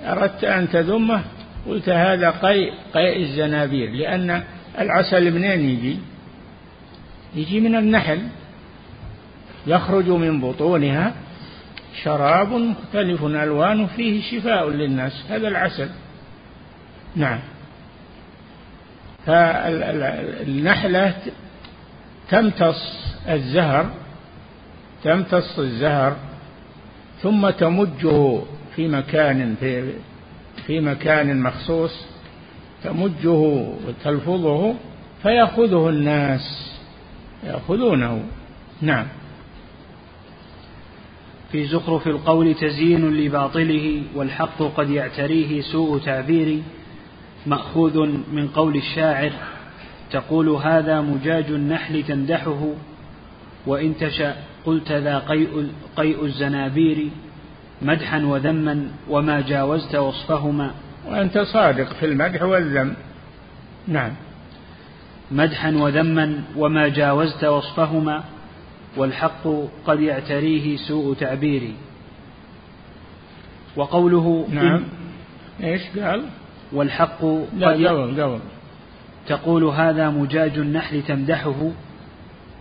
أردت 0.07 0.45
أن 0.45 0.69
تذمه 0.69 1.23
قلت 1.69 1.89
هذا 1.89 2.31
قيء 2.31 2.73
قيء 2.95 3.23
الزنابير. 3.23 3.91
لأن 3.91 4.43
العسل 4.81 5.31
منين 5.31 5.61
يجي؟ 5.61 5.99
يجي 7.35 7.61
من 7.61 7.77
النحل. 7.77 8.21
يخرج 9.67 10.09
من 10.09 10.41
بطونها 10.41 11.15
شراب 12.03 12.53
مختلف 12.53 13.25
ألوانه 13.25 13.87
فيه 13.87 14.23
شفاء 14.23 14.71
للناس. 14.71 15.25
هذا 15.29 15.49
العسل. 15.49 15.89
نعم. 17.17 17.39
فالنحلة 19.27 21.15
تمتص 22.31 22.83
الزهر 23.29 23.91
تمتص 25.05 25.59
الزهر 25.59 26.17
ثم 27.23 27.51
تمجه 27.51 28.43
في 28.77 28.89
مكان 28.89 29.55
في 29.61 29.93
في 30.67 30.81
مكان 30.81 31.43
مخصوص. 31.43 32.10
تمجه 32.85 33.67
وتلفظه 33.87 34.75
فيأخذه 35.23 35.89
الناس 35.89 36.77
يأخذونه. 37.45 38.23
نعم. 38.83 39.07
في 41.53 41.67
زخرف 41.67 42.07
القول 42.07 42.55
تزيين 42.55 43.17
لباطله 43.17 44.03
والحق 44.15 44.63
قد 44.63 44.91
يعتريه 44.91 45.61
سوء 45.61 45.99
تعبير 45.99 46.63
مأخوذ 47.47 48.07
من 48.33 48.49
قول 48.49 48.77
الشاعر 48.77 49.33
تقول 50.13 50.49
هذا 50.49 51.01
مجاج 51.01 51.45
النحل 51.45 52.03
تمدحه 52.03 52.73
وإن 53.67 53.97
تشأ 53.97 54.37
قلت 54.67 54.93
ذا 54.93 55.19
قيء, 55.19 55.69
قيء 55.97 56.25
الزنابير 56.25 57.09
مدحا 57.83 58.25
وذما 58.25 58.91
وما 59.09 59.41
جاوزت 59.41 59.95
وصفهما. 59.95 60.75
وأنت 61.07 61.39
صادق 61.39 61.93
في 61.93 62.07
المدح 62.07 62.43
والذم. 62.43 62.95
نعم. 63.89 64.13
مدحا 65.31 65.71
وذما 65.71 66.43
وما 66.57 66.89
جاوزت 66.89 67.45
وصفهما 67.45 68.25
والحق 68.97 69.49
قد 69.87 70.01
يعتريه 70.01 70.77
سوء 70.77 71.15
تعبيري. 71.15 71.75
وقوله 73.77 74.47
نعم. 74.51 74.85
إيش 75.63 75.83
قال؟ 75.99 76.25
والحق 76.73 77.25
لا 77.57 77.69
قد 77.69 77.87
قبل 77.87 78.23
قبل. 78.23 78.41
تقول 79.27 79.65
هذا 79.65 80.11
مجاج 80.11 80.59
النحل 80.59 81.03
تمدحه 81.03 81.71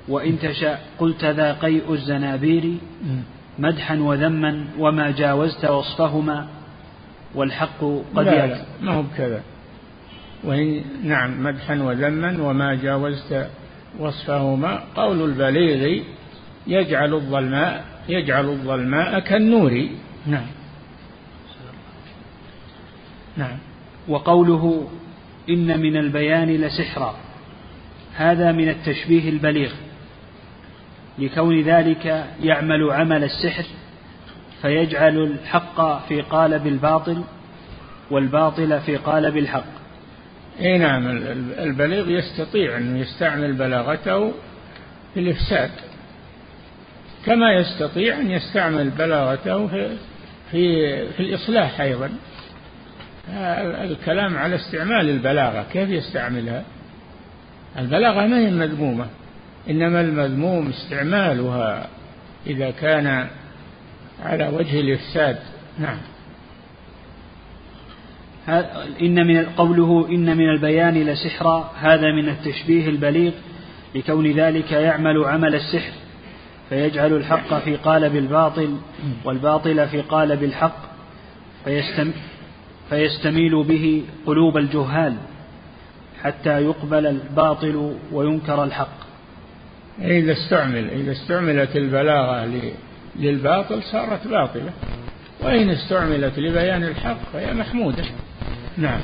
وإن 0.07 0.39
تشاء 0.39 0.85
قلت 0.99 1.25
ذا 1.25 1.53
قيء 1.53 1.93
الزنابير. 1.93 2.77
مدحا 3.59 3.95
وذما 3.95 4.65
وما 4.77 5.11
جاوزت 5.11 5.65
وصفهما 5.65 6.47
والحق 7.35 7.83
قد 8.15 8.25
لا, 8.25 8.47
لا 8.47 8.65
ما 8.81 8.93
هو 8.93 9.01
بكذا. 9.01 9.41
وإن 10.43 10.81
نعم 11.03 11.43
مدحا 11.43 11.81
وذما 11.81 12.41
وما 12.41 12.75
جاوزت 12.75 13.49
وصفهما. 13.99 14.83
قول 14.95 15.21
البليغ 15.21 16.03
يجعل 16.67 17.13
الظلماء 17.13 17.85
يجعل 18.09 18.45
الظلماء 18.45 19.19
كالنور. 19.19 19.87
نعم. 20.27 20.47
نعم. 23.37 23.57
وقوله 24.07 24.87
إن 25.49 25.79
من 25.79 25.97
البيان 25.97 26.49
لسحرا. 26.49 27.15
هذا 28.15 28.51
من 28.51 28.69
التشبيه 28.69 29.29
البليغ. 29.29 29.71
لكون 31.19 31.61
ذلك 31.61 32.27
يعمل 32.43 32.91
عمل 32.91 33.23
السحر 33.23 33.63
فيجعل 34.61 35.17
الحق 35.17 36.07
في 36.07 36.21
قالب 36.21 36.67
الباطل 36.67 37.23
والباطل 38.11 38.79
في 38.79 38.95
قالب 38.95 39.37
الحق. 39.37 39.79
إي 40.61 40.77
نعم 40.77 41.07
البليغ 41.59 42.09
يستطيع 42.09 42.77
أن 42.77 42.97
يستعمل 42.97 43.53
بلاغته 43.53 44.31
في 45.13 45.19
الإفساد 45.19 45.71
كما 47.25 47.53
يستطيع 47.53 48.19
أن 48.19 48.31
يستعمل 48.31 48.89
بلاغته 48.89 49.67
في 49.67 49.97
في, 50.51 51.07
في 51.07 51.19
الإصلاح 51.19 51.81
أيضا. 51.81 52.09
الكلام 53.83 54.37
على 54.37 54.55
استعمال 54.55 55.09
البلاغة 55.09 55.65
كيف 55.73 55.89
يستعملها؟ 55.89 56.63
البلاغة 57.79 58.27
ما 58.27 58.39
هي 58.39 58.51
مذمومة 58.51 59.05
إنما 59.69 60.01
المذموم 60.01 60.69
استعمالها 60.69 61.87
إذا 62.47 62.71
كان 62.71 63.27
على 64.23 64.47
وجه 64.47 64.79
الإفساد. 64.79 65.39
نعم. 65.79 65.97
إن 69.01 69.27
من 69.27 69.45
قوله 69.45 70.07
إن 70.09 70.37
من 70.37 70.49
البيان 70.49 70.93
لسحرا 70.93 71.71
هذا 71.79 72.11
من 72.11 72.29
التشبيه 72.29 72.87
البليغ 72.87 73.31
لكون 73.95 74.31
ذلك 74.31 74.71
يعمل 74.71 75.25
عمل 75.25 75.55
السحر 75.55 75.91
فيجعل 76.69 77.13
الحق 77.13 77.59
في 77.59 77.75
قالب 77.75 78.15
الباطل 78.15 78.75
والباطل 79.25 79.87
في 79.87 80.01
قالب 80.01 80.43
الحق 80.43 80.77
فيستم 81.65 82.11
فيستميل 82.89 83.63
به 83.63 84.03
قلوب 84.25 84.57
الجهال 84.57 85.15
حتى 86.23 86.61
يقبل 86.61 87.07
الباطل 87.07 87.95
وينكر 88.11 88.63
الحق. 88.63 88.99
إذا 90.01 90.31
استعمل 90.31 90.89
إذا 90.89 91.11
استعملت 91.11 91.75
البلاغة 91.75 92.45
للباطل 93.19 93.83
صارت 93.83 94.27
باطلة. 94.27 94.71
وإن 95.41 95.69
استعملت 95.69 96.39
لبيان 96.39 96.83
الحق 96.83 97.17
فهي 97.33 97.53
محمودة. 97.53 98.03
نعم. 98.77 99.01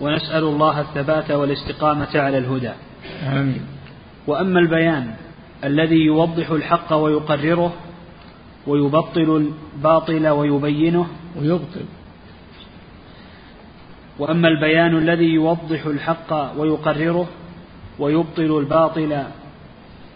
ونسأل 0.00 0.44
الله 0.44 0.80
الثبات 0.80 1.30
والاستقامة 1.30 2.08
على 2.14 2.38
الهدى. 2.38 2.72
آمين. 3.26 3.60
وأما 4.26 4.60
البيان 4.60 5.14
الذي 5.64 5.96
يوضح 5.96 6.50
الحق 6.50 6.92
ويقرره 6.92 7.72
ويبطل 8.66 9.50
الباطل 9.76 10.28
ويبينه. 10.28 11.06
ويبطل. 11.36 11.84
وأما 14.18 14.48
البيان 14.48 14.98
الذي 14.98 15.34
يوضح 15.34 15.86
الحق 15.86 16.52
ويقرره 16.58 17.28
ويبطل 17.98 18.58
الباطل 18.58 19.22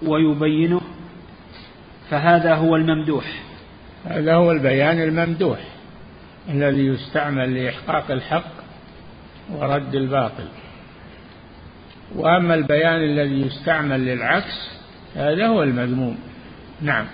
ويبينه. 0.06 0.80
فهذا 2.10 2.54
هو 2.54 2.76
الممدوح. 2.76 3.24
هذا 4.06 4.34
هو 4.34 4.52
البيان 4.52 5.02
الممدوح 5.02 5.58
الذي 6.48 6.86
يستعمل 6.86 7.64
لإحقاق 7.64 8.10
الحق 8.10 8.52
ورد 9.52 9.94
الباطل. 9.94 10.48
وأما 12.14 12.54
البيان 12.54 13.02
الذي 13.02 13.40
يستعمل 13.46 14.06
للعكس 14.06 14.70
هذا 15.16 15.46
هو 15.46 15.62
المذموم. 15.62 16.18
نعم. 16.82 17.06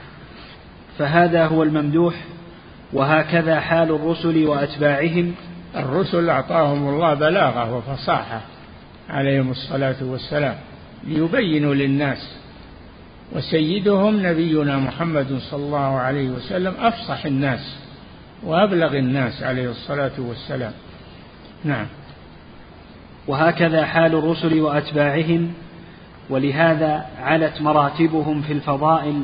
فهذا 0.98 1.46
هو 1.46 1.62
الممدوح 1.62 2.14
وهكذا 2.92 3.60
حال 3.60 3.90
الرسل 3.90 4.46
وأتباعهم. 4.46 5.34
الرسل 5.76 6.30
أعطاهم 6.30 6.88
الله 6.88 7.14
بلاغة 7.14 7.76
وفصاحة 7.76 8.40
عليهم 9.08 9.50
الصلاة 9.50 9.96
والسلام 10.02 10.56
ليبينوا 11.04 11.74
للناس 11.74 12.36
وسيدهم 13.32 14.26
نبينا 14.26 14.76
محمد 14.76 15.38
صلى 15.50 15.64
الله 15.64 15.98
عليه 15.98 16.28
وسلم 16.28 16.74
أفصح 16.78 17.26
الناس 17.26 17.76
وأبلغ 18.42 18.96
الناس 18.96 19.42
عليه 19.42 19.70
الصلاة 19.70 20.12
والسلام. 20.18 20.72
نعم. 21.64 21.86
وهكذا 23.26 23.84
حال 23.84 24.14
الرسل 24.14 24.60
وأتباعهم 24.60 25.52
ولهذا 26.30 27.06
علت 27.18 27.62
مراتبهم 27.62 28.42
في 28.42 28.52
الفضائل 28.52 29.22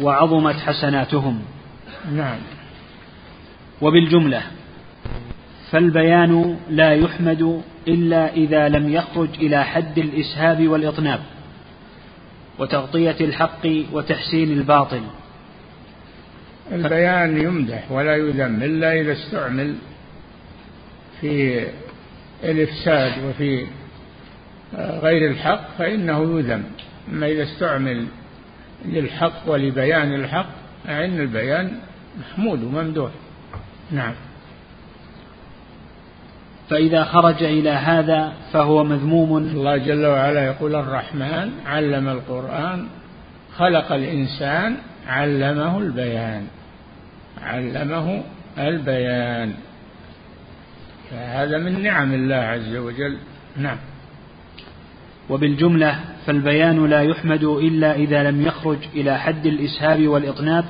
وعظمت 0.00 0.54
حسناتهم. 0.54 1.40
نعم. 2.12 2.38
وبالجملة 3.80 4.42
فالبيان 5.70 6.56
لا 6.70 6.94
يحمد 6.94 7.62
إلا 7.88 8.32
إذا 8.32 8.68
لم 8.68 8.92
يخرج 8.92 9.28
إلى 9.38 9.64
حد 9.64 9.98
الإسهاب 9.98 10.68
والإطناب. 10.68 11.20
وتغطية 12.58 13.16
الحق 13.20 13.66
وتحسين 13.92 14.52
الباطل. 14.52 15.02
البيان 16.72 17.40
يمدح 17.40 17.92
ولا 17.92 18.16
يذم 18.16 18.62
إلا 18.62 19.00
إذا 19.00 19.12
استعمل 19.12 19.74
في 21.20 21.64
الإفساد 22.44 23.24
وفي 23.24 23.66
غير 24.78 25.30
الحق 25.30 25.78
فإنه 25.78 26.38
يذم. 26.38 26.64
أما 27.08 27.26
إذا 27.26 27.42
استعمل 27.42 28.06
للحق 28.84 29.42
ولبيان 29.46 30.14
الحق 30.14 30.50
فإن 30.84 31.20
البيان 31.20 31.78
محمود 32.20 32.64
وممدوح. 32.64 33.10
نعم. 33.90 34.14
فإذا 36.70 37.04
خرج 37.04 37.42
إلى 37.42 37.70
هذا 37.70 38.32
فهو 38.52 38.84
مذموم. 38.84 39.36
الله 39.38 39.76
جل 39.76 40.06
وعلا 40.06 40.44
يقول 40.44 40.74
الرحمن 40.74 41.50
علم 41.66 42.08
القرآن 42.08 42.86
خلق 43.56 43.92
الإنسان 43.92 44.76
علمه 45.08 45.78
البيان 45.78 46.46
علمه 47.42 48.22
البيان. 48.58 49.54
فهذا 51.10 51.58
من 51.58 51.82
نعم 51.82 52.14
الله 52.14 52.36
عز 52.36 52.76
وجل. 52.76 53.16
نعم. 53.56 53.76
وبالجملة 55.30 56.00
فالبيان 56.26 56.86
لا 56.86 57.02
يحمد 57.02 57.44
إلا 57.44 57.94
إذا 57.94 58.30
لم 58.30 58.42
يخرج 58.42 58.78
إلى 58.94 59.18
حد 59.18 59.46
الإسهاب 59.46 60.08
والإطناب 60.08 60.64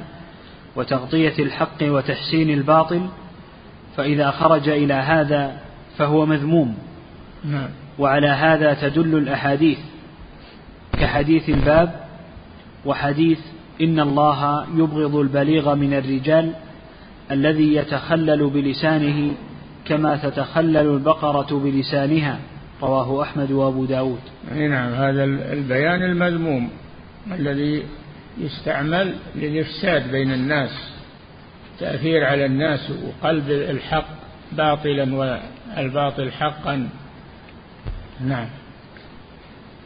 وتغطية 0.76 1.34
الحق 1.38 1.82
وتحسين 1.82 2.50
الباطل. 2.50 3.08
فإذا 3.96 4.30
خرج 4.30 4.68
إلى 4.68 4.94
هذا 4.94 5.67
فهو 5.98 6.26
مذموم. 6.26 6.74
نعم. 7.44 7.68
وعلى 7.98 8.28
هذا 8.28 8.74
تدل 8.74 9.18
الأحاديث. 9.18 9.78
كحديث 10.92 11.48
الباب 11.48 11.90
وحديث 12.86 13.38
إن 13.80 14.00
الله 14.00 14.66
يبغض 14.76 15.16
البليغ 15.16 15.74
من 15.74 15.94
الرجال 15.94 16.52
الذي 17.30 17.74
يتخلل 17.74 18.50
بلسانه 18.50 19.32
كما 19.84 20.16
تتخلل 20.16 20.76
البقرة 20.76 21.60
بلسانها. 21.64 22.38
رواه 22.82 23.22
أحمد 23.22 23.52
وأبو 23.52 23.84
داود. 23.84 24.20
نعم 24.54 24.92
هذا 24.92 25.24
البيان 25.24 26.02
المذموم 26.02 26.70
الذي 27.32 27.82
يستعمل 28.40 29.14
للإفساد 29.36 30.12
بين 30.12 30.32
الناس 30.32 30.70
تأثير 31.78 32.24
على 32.24 32.46
الناس 32.46 32.90
وقلب 32.90 33.50
الحق 33.50 34.06
باطلا 34.52 35.38
والباطل 35.78 36.32
حقا. 36.32 36.88
نعم. 38.26 38.46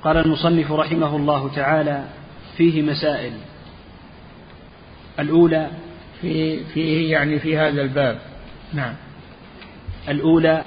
قال 0.03 0.17
المصنف 0.17 0.73
رحمه 0.73 1.17
الله 1.17 1.55
تعالى 1.55 2.05
فيه 2.57 2.83
مسائل. 2.83 3.33
الأولى 5.19 5.71
في 6.21 6.65
فيه 6.65 7.13
يعني 7.13 7.39
في 7.39 7.59
هذا 7.59 7.83
الباب. 7.83 8.19
نعم. 8.73 8.95
الأولى 10.09 10.65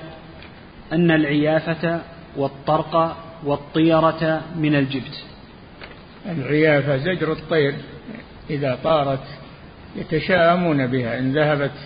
أن 0.93 1.11
العيافة 1.11 2.01
والطرق 2.37 3.17
والطيرة 3.43 4.41
من 4.55 4.75
الجبت. 4.75 5.23
العيافة 6.25 6.97
زجر 6.97 7.31
الطير 7.31 7.75
إذا 8.49 8.79
طارت 8.83 9.23
يتشاءمون 9.95 10.87
بها. 10.87 11.19
إن 11.19 11.33
ذهبت 11.33 11.77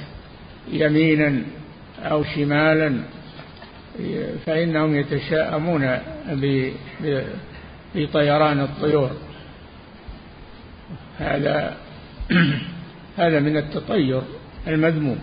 يمينا 0.71 1.43
أو 2.04 2.23
شمالا 2.23 3.18
فإنهم 4.45 4.95
يتشاءمون 4.95 5.99
بطيران 7.95 8.59
الطيور. 8.59 9.12
هذا 11.17 11.77
هذا 13.17 13.39
من 13.39 13.57
التطير 13.57 14.21
المذموم. 14.67 15.19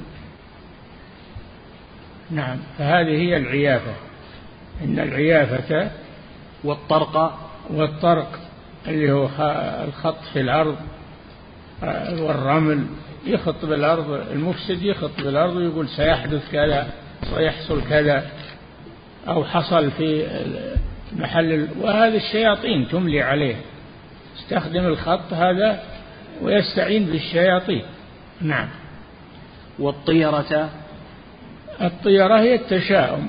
نعم 2.30 2.56
فهذه 2.78 3.16
هي 3.16 3.36
العيافة. 3.36 3.94
إن 4.84 4.98
العيافة 4.98 5.90
والطرق. 6.64 7.38
والطرق 7.70 8.40
اللي 8.88 9.12
هو 9.12 9.28
الخط 9.88 10.22
في 10.32 10.40
الأرض 10.40 10.76
آه، 11.82 12.22
والرمل 12.22 12.86
يخط 13.26 13.64
بالأرض 13.64 14.10
المفسد 14.10 14.82
يخط 14.82 15.20
بالأرض 15.24 15.56
ويقول 15.56 15.88
سيحدث 15.88 16.50
كذا 16.52 16.90
سيحصل 17.34 17.88
كذا. 17.88 18.30
أو 19.28 19.44
حصل 19.44 19.90
في 19.90 20.26
محل 21.12 21.68
وهذه 21.80 22.16
الشياطين 22.16 22.88
تملي 22.88 23.22
عليه. 23.22 23.56
استخدم 24.38 24.86
الخط 24.86 25.32
هذا 25.32 25.82
ويستعين 26.42 27.04
بالشياطين. 27.04 27.82
نعم. 28.40 28.68
والطيرة؟ 29.78 30.70
الطيرة 31.80 32.40
هي 32.40 32.54
التشاؤم. 32.54 33.28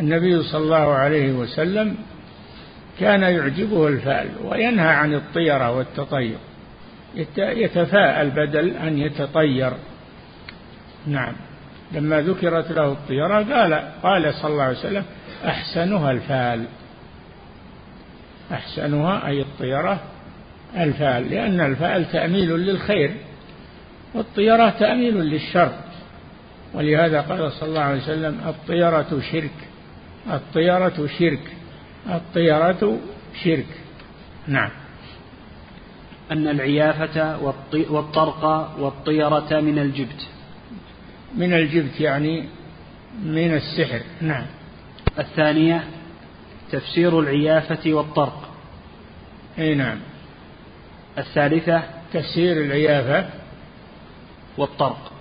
النبي 0.00 0.42
صلى 0.42 0.64
الله 0.64 0.94
عليه 0.94 1.32
وسلم 1.32 1.96
كان 3.00 3.22
يعجبه 3.22 3.88
الفأل 3.88 4.28
وينهى 4.44 4.88
عن 4.88 5.14
الطيرة 5.14 5.76
والتطير. 5.76 6.36
يتفاءل 7.38 8.30
بدل 8.30 8.76
أن 8.76 8.98
يتطير. 8.98 9.72
نعم. 11.06 11.34
لما 11.94 12.20
ذكرت 12.20 12.72
له 12.72 12.92
الطيرة 12.92 13.34
قال 13.34 13.74
قال 14.02 14.34
صلى 14.34 14.50
الله 14.50 14.62
عليه 14.62 14.78
وسلم 14.78 15.04
أحسنها 15.44 16.10
الفال. 16.10 16.64
أحسنها 18.52 19.26
أي 19.26 19.40
الطيرة 19.40 20.00
الفال 20.76 21.30
لأن 21.30 21.60
الفال 21.60 22.12
تأميل 22.12 22.50
للخير 22.50 23.14
والطيرة 24.14 24.70
تأميل 24.70 25.16
للشر. 25.16 25.72
ولهذا 26.74 27.20
قال 27.20 27.52
صلى 27.52 27.68
الله 27.68 27.80
عليه 27.80 28.02
وسلم 28.02 28.40
الطيرة 28.46 29.20
شرك 29.32 29.68
الطيرة 30.32 31.06
شرك 31.18 31.52
الطيرة 32.10 32.98
شرك. 33.44 33.66
نعم. 34.46 34.70
أن 36.32 36.48
العيافة 36.48 37.38
والطرق 37.90 38.44
والطيرة 38.78 39.60
من 39.60 39.78
الجبت. 39.78 40.28
من 41.36 41.52
الجبت 41.52 42.00
يعني 42.00 42.48
من 43.22 43.54
السحر. 43.54 44.00
نعم. 44.20 44.46
الثانية 45.18 45.84
تفسير 46.70 47.20
العيافة 47.20 47.92
والطرق. 47.94 48.48
أي 49.58 49.74
نعم. 49.74 49.98
الثالثة 51.18 51.82
تفسير 52.12 52.64
العيافة 52.64 53.30
والطرق. 54.58 55.12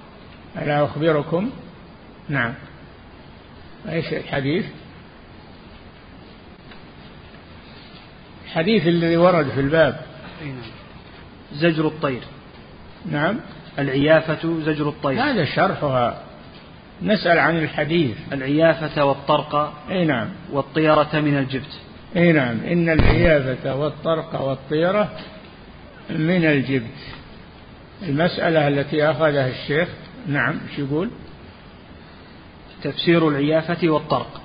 ألا 0.57 0.85
أخبركم؟ 0.85 1.49
نعم. 2.29 2.53
إيش 3.89 4.13
الحديث؟ 4.13 4.65
الحديث 8.45 8.87
الذي 8.87 9.17
ورد 9.17 9.49
في 9.49 9.59
الباب. 9.59 10.05
نعم. 10.45 10.61
زجر 11.53 11.87
الطير. 11.87 12.23
نعم. 13.05 13.39
العيافة 13.79 14.61
زجر 14.61 14.89
الطير. 14.89 15.21
هذا 15.21 15.45
شرحها. 15.45 16.23
نسأل 17.01 17.39
عن 17.39 17.57
الحديث. 17.57 18.17
العيافة 18.33 19.05
والطرق 19.05 19.73
أي 19.89 20.05
نعم. 20.05 20.29
والطيرة 20.51 21.09
من 21.13 21.37
الجبت. 21.37 21.79
أي 22.15 22.31
نعم. 22.31 22.59
إن 22.63 22.89
العيافة 22.89 23.75
والطرق 23.75 24.41
والطيرة 24.41 25.09
من 26.09 26.45
الجبت. 26.45 26.97
المسألة 28.01 28.67
التي 28.67 29.03
أخذها 29.03 29.47
الشيخ 29.47 29.89
نعم 30.27 30.59
شو 30.75 30.81
يقول؟ 30.81 31.09
تفسير 32.83 33.27
العيافة 33.27 33.89
والطرق. 33.89 34.41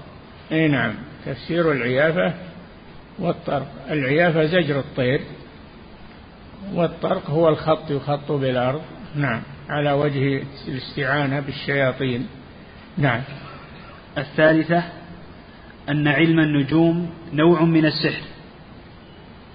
أي 0.52 0.68
نعم. 0.68 0.94
تفسير 1.26 1.72
العيافة 1.72 2.34
والطرق. 3.18 3.66
العيافة 3.90 4.44
زجر 4.44 4.78
الطير 4.78 5.20
والطرق 6.74 7.30
هو 7.30 7.48
الخط 7.48 7.90
يخط 7.90 8.32
بالأرض. 8.32 8.82
نعم 9.16 9.42
على 9.68 9.92
وجه 9.92 10.42
الاستعانة 10.68 11.40
بالشياطين. 11.40 12.26
نعم. 12.98 13.20
الثالثة 14.18 14.82
أن 15.88 16.08
علم 16.08 16.40
النجوم 16.40 17.10
نوع 17.32 17.62
من 17.62 17.86
السحر. 17.86 18.22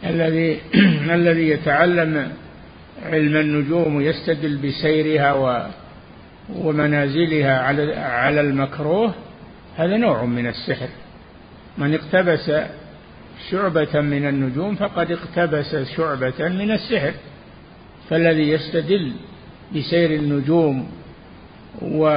الذي 0.03 0.59
الذي 1.19 1.49
يتعلم 1.49 2.31
علم 3.03 3.37
النجوم 3.37 3.95
ويستدل 3.95 4.57
بسيرها 4.57 5.33
و 5.33 5.67
ومنازلها 6.55 7.59
على 7.59 7.95
على 7.95 8.41
المكروه 8.41 9.13
هذا 9.77 9.97
نوع 9.97 10.25
من 10.25 10.47
السحر. 10.47 10.89
من 11.77 11.93
اقتبس 11.93 12.51
شعبة 13.51 14.01
من 14.01 14.27
النجوم 14.27 14.75
فقد 14.75 15.11
اقتبس 15.11 15.75
شعبة 15.95 16.49
من 16.49 16.71
السحر. 16.71 17.13
فالذي 18.09 18.49
يستدل 18.49 19.11
بسير 19.75 20.11
النجوم 20.11 20.87
و 21.81 22.07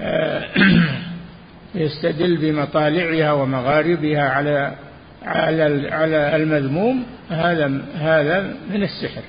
آه، 0.00 0.44
بمطالعها 2.40 3.32
ومغاربها 3.32 4.22
على 4.22 4.74
على 5.22 5.90
على 5.90 6.36
المذموم 6.36 7.04
هذا 7.30 7.82
هذا 7.94 8.54
من 8.70 8.82
السحر. 8.82 9.22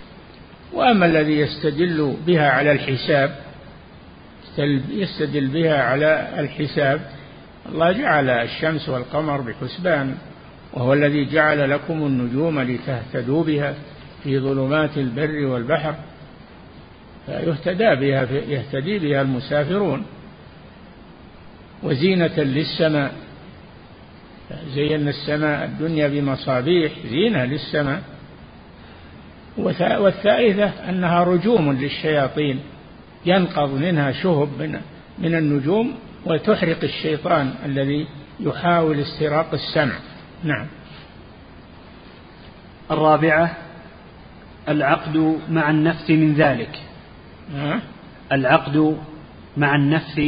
وأما 0.73 1.05
الذي 1.05 1.39
يستدل 1.39 2.17
بها 2.27 2.49
على 2.49 2.71
الحساب 2.71 3.35
يستدل 4.89 5.47
بها 5.47 5.83
على 5.83 6.29
الحساب 6.39 7.01
الله 7.71 7.91
جعل 7.91 8.29
الشمس 8.29 8.89
والقمر 8.89 9.41
بحسبان 9.41 10.15
وهو 10.73 10.93
الذي 10.93 11.25
جعل 11.25 11.69
لكم 11.69 11.93
النجوم 11.93 12.61
لتهتدوا 12.61 13.43
بها 13.43 13.73
في 14.23 14.39
ظلمات 14.39 14.97
البر 14.97 15.45
والبحر. 15.45 15.95
فيهتدى 17.25 17.95
بها 17.95 18.23
يهتدي 18.31 18.99
بها 18.99 19.21
المسافرون 19.21 20.05
وزينة 21.83 22.37
للسماء. 22.37 23.11
زينا 24.73 25.09
السماء 25.09 25.65
الدنيا 25.65 26.07
بمصابيح 26.07 26.91
زينة 27.09 27.45
للسماء. 27.45 28.01
والثالثة 29.57 30.89
أنها 30.89 31.23
رجوم 31.23 31.71
للشياطين 31.71 32.59
ينقض 33.25 33.73
منها 33.73 34.11
شهب 34.11 34.49
من 34.59 34.81
من 35.19 35.35
النجوم 35.35 35.95
وتحرق 36.25 36.83
الشيطان 36.83 37.53
الذي 37.65 38.07
يحاول 38.39 38.99
استراق 38.99 39.53
السمع. 39.53 39.93
نعم. 40.43 40.67
الرابعة 42.91 43.57
العقد 44.69 45.39
مع 45.49 45.69
النفث 45.69 46.09
من 46.09 46.33
ذلك؟ 46.33 46.79
العقد 48.31 48.97
مع 49.57 49.75
النفث 49.75 50.19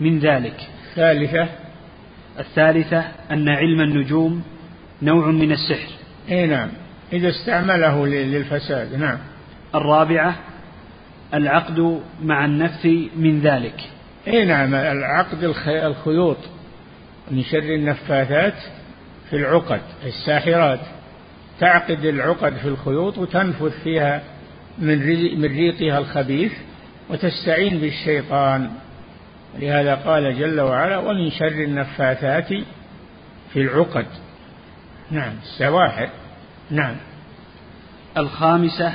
من 0.00 0.18
ذلك. 0.18 0.60
الثالثة 0.90 1.48
الثالثة 2.38 3.04
أن 3.30 3.48
علم 3.48 3.80
النجوم 3.80 4.42
نوع 5.02 5.26
من 5.26 5.52
السحر. 5.52 5.88
أي 6.30 6.46
نعم. 6.46 6.68
إذا 7.12 7.28
استعمله 7.28 8.06
للفساد 8.06 8.94
نعم. 8.94 9.18
الرابعة 9.74 10.36
العقد 11.34 12.00
مع 12.22 12.44
النفث 12.44 12.86
من 13.16 13.40
ذلك. 13.40 13.80
إي 14.28 14.44
نعم. 14.44 14.74
العقد 14.74 15.44
الخيوط 15.68 16.38
من 17.30 17.42
شر 17.42 17.74
النفاثات 17.74 18.54
في 19.30 19.36
العقد 19.36 19.80
الساحرات. 20.06 20.80
تعقد 21.60 22.04
العقد 22.04 22.56
في 22.56 22.68
الخيوط 22.68 23.18
وتنفث 23.18 23.82
فيها 23.84 24.22
من 24.78 24.98
من 25.40 25.44
ريقها 25.44 25.98
الخبيث 25.98 26.52
وتستعين 27.10 27.78
بالشيطان. 27.78 28.70
لهذا 29.58 29.94
قال 29.94 30.38
جل 30.38 30.60
وعلا 30.60 30.98
ومن 30.98 31.30
شر 31.30 31.64
النفاثات 31.64 32.48
في 33.52 33.60
العقد. 33.60 34.06
نعم 35.10 35.32
السواحر 35.42 36.08
نعم. 36.70 36.96
الخامسة 38.16 38.88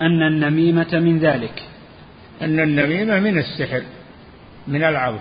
أن 0.00 0.22
النميمة 0.22 0.90
من 0.92 1.18
ذلك. 1.18 1.62
أن 2.42 2.60
النميمة 2.60 3.20
من 3.20 3.38
السحر 3.38 3.82
من 4.68 4.84
العظة. 4.84 5.20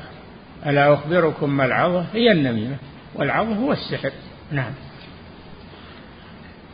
ألا 0.66 0.94
أخبركم 0.94 1.58
ما 1.58 1.66
العظة؟ 1.66 2.06
هي 2.14 2.32
النميمة 2.32 2.76
والعظة 3.16 3.56
هو 3.56 3.72
السحر. 3.72 4.12
نعم. 4.52 4.72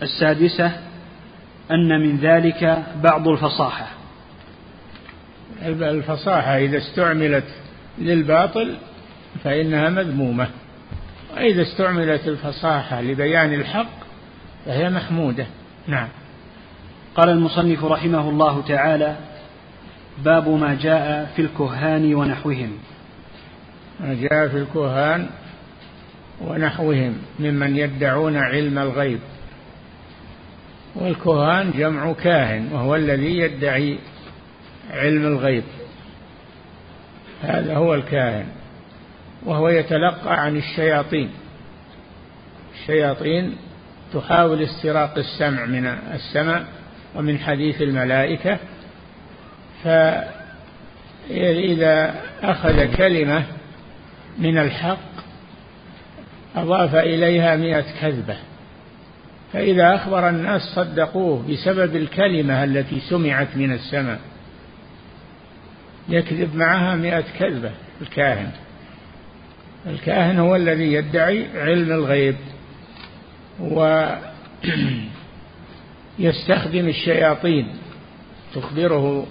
السادسة 0.02 0.87
أن 1.72 2.02
من 2.02 2.18
ذلك 2.18 2.84
بعض 3.04 3.28
الفصاحة. 3.28 3.88
الفصاحة 5.66 6.58
إذا 6.58 6.78
استعملت 6.78 7.46
للباطل 7.98 8.76
فإنها 9.44 9.90
مذمومة. 9.90 10.48
وإذا 11.36 11.62
استعملت 11.62 12.28
الفصاحة 12.28 13.02
لبيان 13.02 13.54
الحق 13.54 13.98
فهي 14.66 14.90
محمودة. 14.90 15.46
نعم. 15.88 16.08
قال 17.16 17.30
المصنف 17.30 17.86
رحمه 17.86 18.30
الله 18.30 18.62
تعالى 18.62 19.16
باب 20.26 20.50
ما 20.50 20.78
جاء 20.82 21.32
في 21.36 21.42
الكهان 21.42 22.16
ونحوهم. 22.16 22.72
ما 24.00 24.14
جاء 24.14 24.48
في 24.48 24.58
الكهان 24.58 25.28
ونحوهم 26.42 27.18
ممن 27.40 27.76
يدعون 27.76 28.38
علم 28.38 28.80
الغيب. 28.80 29.20
والكهان 31.02 31.72
جمع 31.72 32.14
كاهن 32.14 32.74
وهو 32.74 32.96
الذي 32.96 33.38
يدعي 33.38 34.00
علم 34.92 35.26
الغيب. 35.26 35.64
هذا 37.42 37.76
هو 37.76 37.96
الكاهن 37.96 38.46
وهو 39.46 39.70
يتلقى 39.70 40.42
عن 40.44 40.58
الشياطين. 40.58 41.30
الشياطين 42.74 43.56
تحاول 44.14 44.62
استراق 44.62 45.18
السمع 45.18 45.66
من 45.66 45.86
السماء 45.86 46.66
ومن 47.16 47.40
حديث 47.40 47.82
الملائكة 47.82 48.58
فإذا 51.30 52.16
أخذ 52.44 52.96
كلمة 52.96 53.44
من 54.40 54.58
الحق 54.58 54.98
أضاف 56.56 56.96
إليها 56.96 57.56
مئة 57.56 57.86
كذبة. 58.02 58.38
فإذا 59.54 59.96
أخبر 59.96 60.30
الناس 60.30 60.62
صدقوه 60.62 61.46
بسبب 61.50 61.96
الكلمة 61.96 62.64
التي 62.64 63.00
سمعت 63.00 63.58
من 63.58 63.72
السماء. 63.72 64.20
يكذب 66.10 66.56
معها 66.56 66.96
مئة 66.96 67.24
كذبة 67.40 67.72
الكاهن. 68.02 68.52
الكاهن 69.88 70.40
هو 70.40 70.56
الذي 70.56 70.94
يدعي 70.94 71.48
علم 71.56 71.92
الغيب 71.92 72.36
ويستخدم 76.19 76.88
الشياطين 76.96 77.67
تخبره 78.56 79.28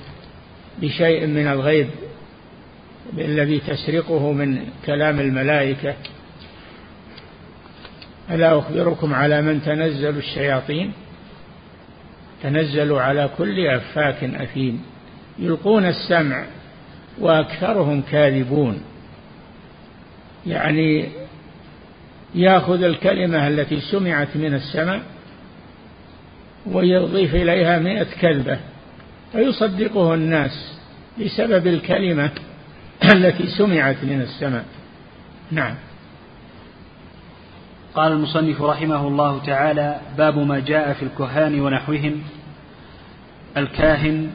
بشيء 0.82 1.26
من 1.26 1.46
الغيب 1.46 1.88
الذي 3.18 3.58
تسرقه 3.58 4.32
من 4.32 4.66
كلام 4.86 5.20
الملائكة. 5.20 5.94
ألا 8.30 8.58
أخبركم 8.58 9.14
على 9.14 9.42
من 9.42 9.62
تنزل 9.62 10.16
الشياطين؟ 10.16 10.92
تنزل 12.42 12.92
على 12.92 13.30
كل 13.38 13.66
أفاك 13.66 14.24
أثيم. 14.24 14.82
يلقون 15.38 15.86
السمع 15.86 16.44
وأكثرهم 17.18 18.02
كاذبون. 18.02 18.80
يعني 20.46 21.08
يأخذ 22.34 22.82
الكلمة 22.82 23.48
التي 23.48 23.80
سمعت 23.80 24.28
من 24.34 24.54
السماء 24.54 25.02
ويضيف 26.66 27.34
إليها 27.34 27.78
مئة 27.78 28.06
كذبة 28.20 28.58
فيصدقه 29.32 30.14
الناس 30.14 30.78
بسبب 31.20 31.66
الكلمة 31.66 32.30
التي 33.14 33.46
سمعت 33.46 33.96
من 34.02 34.20
السماء. 34.20 34.64
نعم. 35.50 35.74
قال 37.96 38.12
المصنف 38.12 38.62
رحمه 38.62 39.08
الله 39.08 39.44
تعالى 39.46 40.00
باب 40.18 40.38
ما 40.38 40.60
جاء 40.60 40.92
في 40.92 41.02
الكهان 41.02 41.60
ونحوهم. 41.60 42.22
الكاهن 43.56 44.30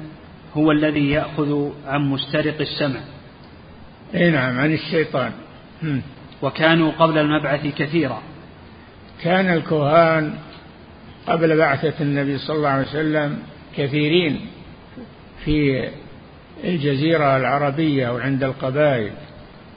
هو 0.57 0.71
الذي 0.71 1.09
يأخذ 1.09 1.69
عن 1.87 2.01
مسترق 2.01 2.61
السمع. 2.61 2.99
أي 4.15 4.31
نعم 4.31 4.59
عن 4.59 4.73
الشيطان. 4.73 5.31
وكانوا 6.41 6.91
قبل 6.91 7.17
المبعث 7.17 7.67
كثيرا. 7.67 8.21
كان 9.23 9.53
الكهان 9.53 10.33
قبل 11.27 11.57
بعثة 11.57 11.93
النبي 12.01 12.37
صلى 12.37 12.55
الله 12.55 12.69
عليه 12.69 12.87
وسلم 12.87 13.39
كثيرين 13.77 14.45
في 15.45 15.89
الجزيرة 16.63 17.37
العربية 17.37 18.09
وعند 18.09 18.43
القبائل 18.43 19.11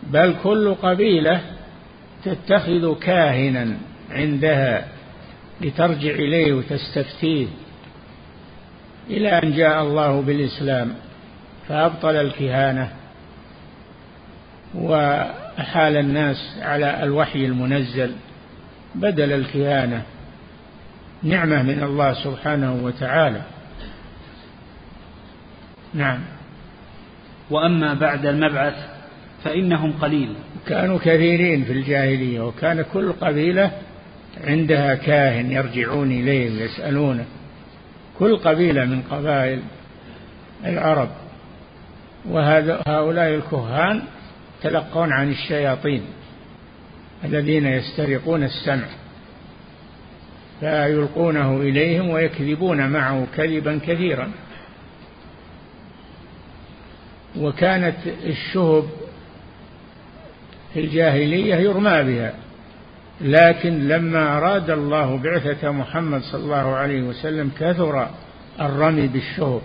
بل 0.03 0.35
كل 0.43 0.74
قبيلة 0.74 1.41
تتخذ 2.25 2.99
كاهنا 2.99 3.77
عندها 4.11 4.89
لترجع 5.61 6.11
إليه 6.11 6.53
وتستفتيه 6.53 7.47
إلى 9.11 9.29
أن 9.29 9.53
جاء 9.53 9.83
الله 9.83 10.20
بالإسلام 10.20 10.95
فأبطل 11.68 12.16
الكهانة 12.16 12.93
وأحال 14.75 15.97
الناس 15.97 16.59
على 16.61 17.03
الوحي 17.03 17.47
المنزل 17.47 18.12
بدل 18.95 19.33
الكهانة. 19.33 20.03
نعمة 21.22 21.62
من 21.62 21.83
الله 21.83 22.12
سبحانه 22.12 22.75
وتعالى. 22.83 23.43
نعم. 25.95 26.20
وأما 27.51 27.95
بعد 27.95 28.27
المبعث 28.27 28.75
فإنهم 29.45 29.93
قليل. 29.93 30.35
كانوا 30.67 30.99
كثيرين 30.99 31.65
في 31.65 31.73
الجاهلية 31.73 32.41
وكان 32.41 32.85
كل 32.93 33.12
قبيلة 33.12 33.71
عندها 34.45 34.95
كاهن 34.95 35.53
يرجعون 35.53 36.12
إليه 36.12 36.51
ويسألونه 36.51 37.25
كل 38.19 38.37
قبيلة 38.37 38.85
من 38.85 39.03
قبائل 39.03 39.62
العرب. 40.65 41.09
وهؤلاء 42.29 43.35
الكهان 43.35 44.03
تلقون 44.62 45.12
عن 45.12 45.31
الشياطين 45.31 46.03
الذين 47.25 47.67
يسترقون 47.67 48.43
السمع 48.43 48.87
فيلقونه 50.61 51.57
إليهم 51.57 52.11
ويكذبون 52.11 52.89
معه 52.91 53.27
كذبا 53.37 53.81
كثيرا. 53.87 54.31
وكانت 57.39 57.97
الشهب 58.25 58.85
في 60.75 60.81
الجاهلية 60.81 61.55
يرمى 61.55 62.03
بها. 62.03 62.35
لكن 63.20 63.89
لما 63.89 64.37
أراد 64.39 64.70
الله 64.70 65.16
بعثة 65.16 65.70
محمد 65.70 66.22
صلى 66.22 66.45
الله 66.45 66.75
عليه 66.75 67.03
وسلم 67.03 67.51
كثر 67.59 68.09
الرمي 68.61 69.07
بالشهب 69.07 69.61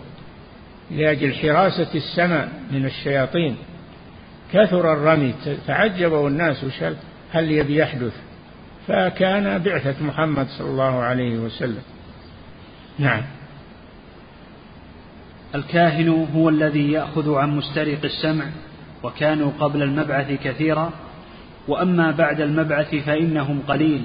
لأجل 0.92 1.34
حراسة 1.34 1.96
السماء 1.96 2.50
من 2.72 2.86
الشياطين 2.86 3.58
كثر 4.54 4.94
الرمي 4.94 5.34
تعجبوا 5.68 6.30
الناس 6.30 6.64
وش 6.64 6.84
هل 7.32 7.52
يبي 7.52 7.76
يحدث؟ 7.76 8.14
فكان 8.88 9.58
بعثة 9.58 10.04
محمد 10.04 10.48
صلى 10.48 10.68
الله 10.68 11.00
عليه 11.00 11.38
وسلم. 11.40 11.82
نعم. 13.00 13.22
الكاهن 15.56 16.28
هو 16.36 16.50
الذي 16.50 16.92
يأخذ 16.92 17.34
عن 17.34 17.50
مسترق 17.58 18.00
السمع 18.04 18.46
وكانوا 19.04 19.52
قبل 19.60 19.84
المبعث 19.84 20.32
كثيرا 20.44 20.92
وأما 21.68 22.12
بعد 22.12 22.42
المبعث 22.42 22.96
فإنهم 22.96 23.60
قليل 23.68 24.02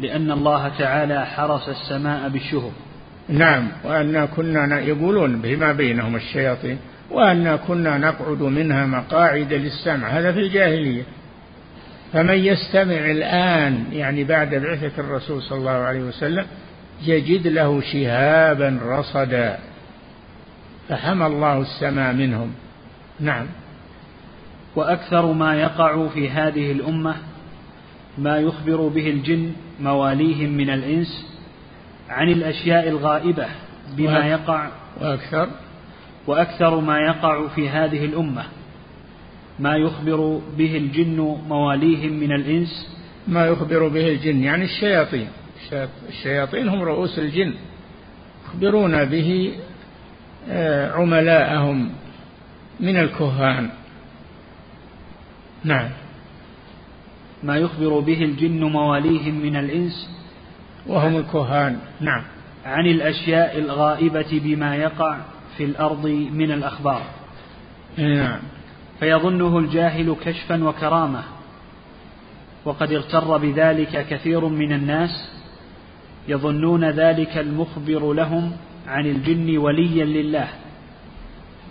لأن 0.00 0.30
الله 0.30 0.68
تعالى 0.78 1.26
حرس 1.26 1.68
السماء 1.68 2.28
بالشهب. 2.28 2.72
نعم 3.28 3.68
وأنا 3.84 4.26
كنا 4.26 4.80
يقولون 4.80 5.38
بما 5.38 5.72
بينهم 5.72 6.16
الشياطين 6.16 6.78
وأنا 7.10 7.56
كنا 7.56 7.98
نقعد 7.98 8.42
منها 8.42 8.86
مقاعد 8.86 9.52
للسمع 9.52 10.08
هذا 10.08 10.32
في 10.32 10.40
الجاهلية. 10.40 11.02
فمن 12.12 12.34
يستمع 12.34 13.10
الآن 13.10 13.84
يعني 13.92 14.24
بعد 14.24 14.54
بعثة 14.54 15.00
الرسول 15.00 15.42
صلى 15.42 15.58
الله 15.58 15.70
عليه 15.70 16.00
وسلم 16.00 16.46
يجد 17.06 17.46
له 17.46 17.80
شهابا 17.80 18.78
رصدا 18.82 19.58
فحمى 20.88 21.26
الله 21.26 21.60
السماء 21.60 22.12
منهم. 22.12 22.52
نعم. 23.20 23.46
وأكثر 24.76 25.32
ما 25.32 25.54
يقع 25.54 26.08
في 26.08 26.30
هذه 26.30 26.72
الأمة 26.72 27.14
ما 28.18 28.38
يخبر 28.38 28.88
به 28.88 29.10
الجن 29.10 29.52
مواليهم 29.80 30.50
من 30.50 30.70
الإنس 30.70 31.26
عن 32.08 32.28
الأشياء 32.28 32.88
الغائبة 32.88 33.46
بما 33.96 34.26
يقع 34.26 34.68
وأكثر؟ 35.00 35.48
وأكثر 36.26 36.80
ما 36.80 36.98
يقع 36.98 37.48
في 37.48 37.68
هذه 37.68 38.04
الأمة 38.04 38.44
ما 39.58 39.76
يخبر 39.76 40.40
به 40.58 40.76
الجن 40.76 41.38
مواليهم 41.48 42.12
من 42.12 42.32
الإنس 42.32 42.96
ما 43.28 43.46
يخبر 43.46 43.88
به 43.88 44.08
الجن 44.08 44.42
يعني 44.42 44.64
الشياطين. 44.64 45.28
الشياطين 46.08 46.68
هم 46.68 46.82
رؤوس 46.82 47.18
الجن. 47.18 47.54
يخبرون 48.46 49.04
به 49.04 49.52
آه، 50.48 50.92
عملاءهم 50.92 51.90
من 52.80 52.96
الكهان. 52.96 53.70
نعم. 55.64 55.90
ما 57.42 57.56
يخبر 57.56 58.00
به 58.00 58.24
الجن 58.24 58.64
مواليهم 58.64 59.34
من 59.34 59.56
الإنس 59.56 60.10
وهم 60.86 61.16
الكهان. 61.16 61.78
نعم. 62.00 62.22
عن 62.64 62.86
الأشياء 62.86 63.58
الغائبة 63.58 64.40
بما 64.44 64.76
يقع 64.76 65.18
في 65.56 65.64
الأرض 65.64 66.06
من 66.32 66.52
الأخبار. 66.52 67.02
نعم. 67.98 68.38
فيظنه 69.00 69.58
الجاهل 69.58 70.16
كشفا 70.24 70.64
وكرامة. 70.64 71.22
وقد 72.64 72.92
اغتر 72.92 73.36
بذلك 73.36 74.06
كثير 74.10 74.48
من 74.48 74.72
الناس 74.72 75.10
يظنون 76.28 76.84
ذلك 76.84 77.38
المخبر 77.38 78.12
لهم 78.12 78.52
عن 78.86 79.06
الجن 79.06 79.58
وليا 79.58 80.04
لله. 80.04 80.48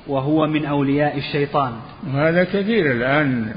وهو 0.08 0.48
من 0.48 0.66
أولياء 0.66 1.18
الشيطان. 1.18 1.74
هذا 2.14 2.44
كثير 2.44 2.92
الآن. 2.92 3.54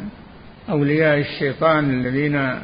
أولياء 0.70 1.18
الشيطان 1.18 1.90
الذين 1.90 2.54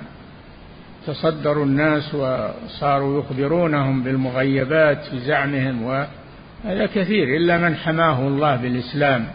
تصدروا 1.07 1.65
الناس 1.65 2.15
وصاروا 2.15 3.21
يخبرونهم 3.21 4.03
بالمغيبات 4.03 5.05
في 5.05 5.19
زعمهم 5.19 5.83
وهذا 5.83 6.87
كثير 6.87 7.37
إلا 7.37 7.59
من 7.59 7.77
حماه 7.77 8.29
الله 8.29 8.57
بالإسلام 8.57 9.27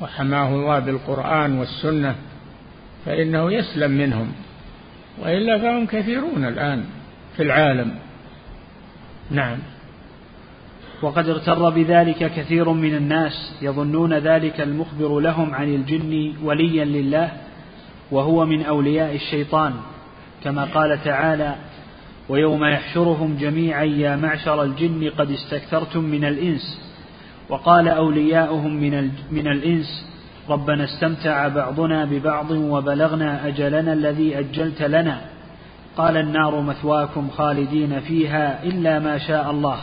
وحماه 0.00 0.48
الله 0.48 0.78
بالقرآن 0.78 1.58
والسنة 1.58 2.14
فإنه 3.06 3.52
يسلم 3.52 3.90
منهم. 3.90 4.32
وإلا 5.18 5.58
فهم 5.58 5.86
كثيرون 5.86 6.44
الآن 6.44 6.84
في 7.36 7.42
العالم. 7.42 7.94
نعم. 9.30 9.58
وقد 11.02 11.28
اغتر 11.28 11.70
بذلك 11.70 12.32
كثير 12.32 12.72
من 12.72 12.94
الناس 12.94 13.52
يظنون 13.62 14.14
ذلك 14.14 14.60
المخبر 14.60 15.20
لهم 15.20 15.54
عن 15.54 15.74
الجن 15.74 16.32
وليا 16.42 16.84
لله 16.84 17.30
وهو 18.10 18.46
من 18.46 18.62
أولياء 18.62 19.14
الشيطان 19.14 19.72
كما 20.44 20.64
قال 20.64 21.04
تعالى 21.04 21.54
ويوم 22.28 22.64
يحشرهم 22.64 23.36
جميعا 23.40 23.84
يا 23.84 24.16
معشر 24.16 24.62
الجن 24.62 25.10
قد 25.18 25.30
استكثرتم 25.30 26.04
من 26.04 26.24
الإنس 26.24 26.80
وقال 27.48 27.88
أولياؤهم 27.88 28.74
من, 28.74 29.10
من 29.30 29.46
الإنس 29.46 30.06
ربنا 30.48 30.84
استمتع 30.84 31.48
بعضنا 31.48 32.04
ببعض 32.04 32.50
وبلغنا 32.50 33.48
أجلنا 33.48 33.92
الذي 33.92 34.38
أجلت 34.38 34.82
لنا 34.82 35.20
قال 35.96 36.16
النار 36.16 36.60
مثواكم 36.60 37.28
خالدين 37.30 38.00
فيها 38.00 38.64
إلا 38.64 38.98
ما 38.98 39.18
شاء 39.18 39.50
الله 39.50 39.78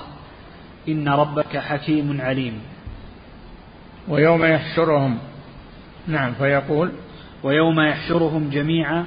إن 0.88 1.10
ربك 1.10 1.58
حكيم 1.58 2.22
عليم. 2.22 2.60
ويوم 4.08 4.46
يحشرهم. 4.46 5.18
نعم 6.08 6.34
فيقول. 6.34 6.92
ويوم 7.44 7.80
يحشرهم 7.82 8.50
جميعا 8.50 9.06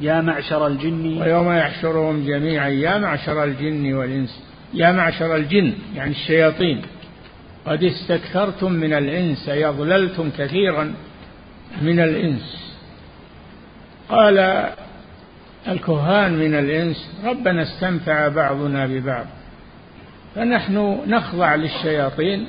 يا 0.00 0.20
معشر 0.20 0.66
الجن. 0.66 1.22
ويوم 1.22 1.52
يحشرهم 1.52 2.26
جميعا 2.26 2.68
يا 2.68 2.98
معشر 2.98 3.44
الجن 3.44 3.94
والإنس. 3.94 4.42
يا 4.74 4.92
معشر 4.92 5.36
الجن 5.36 5.72
يعني 5.94 6.10
الشياطين. 6.10 6.82
قد 7.66 7.84
استكثرتم 7.84 8.72
من 8.72 8.92
الإنس 8.92 9.48
يضللتم 9.48 10.30
كثيرا 10.38 10.94
من 11.82 12.00
الإنس. 12.00 12.74
قال 14.08 14.66
الكهان 15.68 16.38
من 16.38 16.54
الإنس 16.54 17.20
ربنا 17.24 17.62
استمتع 17.62 18.28
بعضنا 18.28 18.86
ببعض. 18.86 19.26
فنحن 20.36 20.98
نخضع 21.06 21.54
للشياطين 21.54 22.46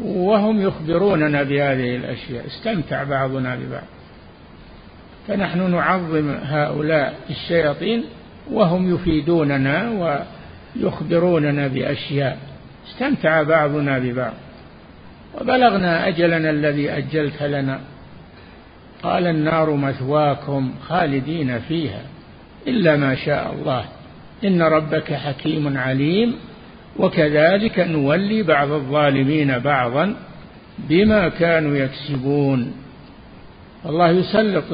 وهم 0.00 0.60
يخبروننا 0.60 1.42
بهذه 1.42 1.96
الأشياء. 1.96 2.46
استمتع 2.46 3.04
بعضنا 3.04 3.56
ببعض. 3.56 3.82
فنحن 5.28 5.70
نعظم 5.70 6.30
هؤلاء 6.42 7.14
الشياطين 7.30 8.04
وهم 8.50 8.94
يفيدوننا 8.94 9.90
ويخبروننا 10.76 11.66
بأشياء. 11.66 12.38
استمتع 12.88 13.42
بعضنا 13.42 13.98
ببعض. 13.98 14.34
وبلغنا 15.40 16.08
أجلنا 16.08 16.50
الذي 16.50 16.90
أجلت 16.90 17.42
لنا. 17.42 17.80
قال 19.02 19.26
النار 19.26 19.70
مثواكم 19.70 20.74
خالدين 20.88 21.58
فيها 21.58 22.02
إلا 22.66 22.96
ما 22.96 23.14
شاء 23.14 23.52
الله. 23.52 23.84
إن 24.44 24.62
ربك 24.62 25.12
حكيم 25.12 25.78
عليم 25.78 26.36
وكذلك 26.98 27.78
نولي 27.78 28.42
بعض 28.42 28.70
الظالمين 28.70 29.58
بعضا 29.58 30.14
بما 30.78 31.28
كانوا 31.28 31.76
يكسبون. 31.76 32.72
الله 33.86 34.08
يسلط 34.08 34.64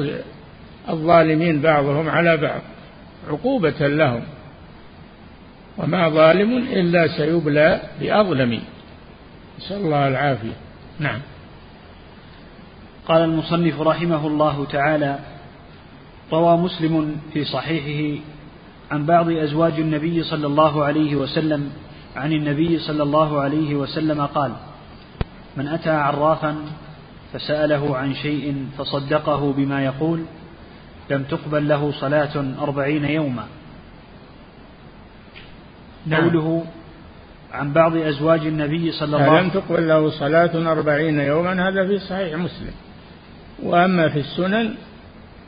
الظالمين 0.89 1.61
بعضهم 1.61 2.09
على 2.09 2.37
بعض 2.37 2.61
عقوبة 3.29 3.87
لهم 3.87 4.21
وما 5.77 6.09
ظالم 6.09 6.57
إلا 6.57 7.07
سيبلى 7.07 7.81
بأظلم. 8.01 8.59
نسأل 9.59 9.77
الله 9.77 10.07
العافية. 10.07 10.57
نعم. 10.99 11.19
قال 13.07 13.21
المصنف 13.21 13.81
رحمه 13.81 14.27
الله 14.27 14.65
تعالى 14.65 15.19
روى 16.33 16.57
مسلم 16.57 17.15
في 17.33 17.43
صحيحه 17.43 18.21
عن 18.91 19.05
بعض 19.05 19.29
أزواج 19.29 19.79
النبي 19.79 20.23
صلى 20.23 20.47
الله 20.47 20.83
عليه 20.83 21.15
وسلم 21.15 21.69
عن 22.15 22.33
النبي 22.33 22.79
صلى 22.79 23.03
الله 23.03 23.39
عليه 23.39 23.75
وسلم 23.75 24.25
قال 24.25 24.51
من 25.57 25.67
أتى 25.67 25.89
عرافا 25.89 26.55
فسأله 27.33 27.97
عن 27.97 28.13
شيء 28.13 28.65
فصدقه 28.77 29.53
بما 29.53 29.85
يقول 29.85 30.23
لم 31.09 31.23
تقبل 31.23 31.67
له 31.67 31.91
صلاة 31.91 32.45
أربعين 32.61 33.05
يوما 33.05 33.45
نعم. 36.05 36.23
قوله 36.23 36.65
عن 37.53 37.73
بعض 37.73 37.97
أزواج 37.97 38.39
النبي 38.47 38.91
صلى 38.91 39.05
الله 39.05 39.21
عليه 39.21 39.31
وسلم 39.31 39.45
لم 39.45 39.49
تقبل 39.49 39.87
له 39.87 40.09
صلاة 40.09 40.71
أربعين 40.71 41.19
يوما 41.19 41.67
هذا 41.69 41.87
في 41.87 41.99
صحيح 41.99 42.37
مسلم 42.37 42.73
وأما 43.63 44.09
في 44.09 44.19
السنن 44.19 44.75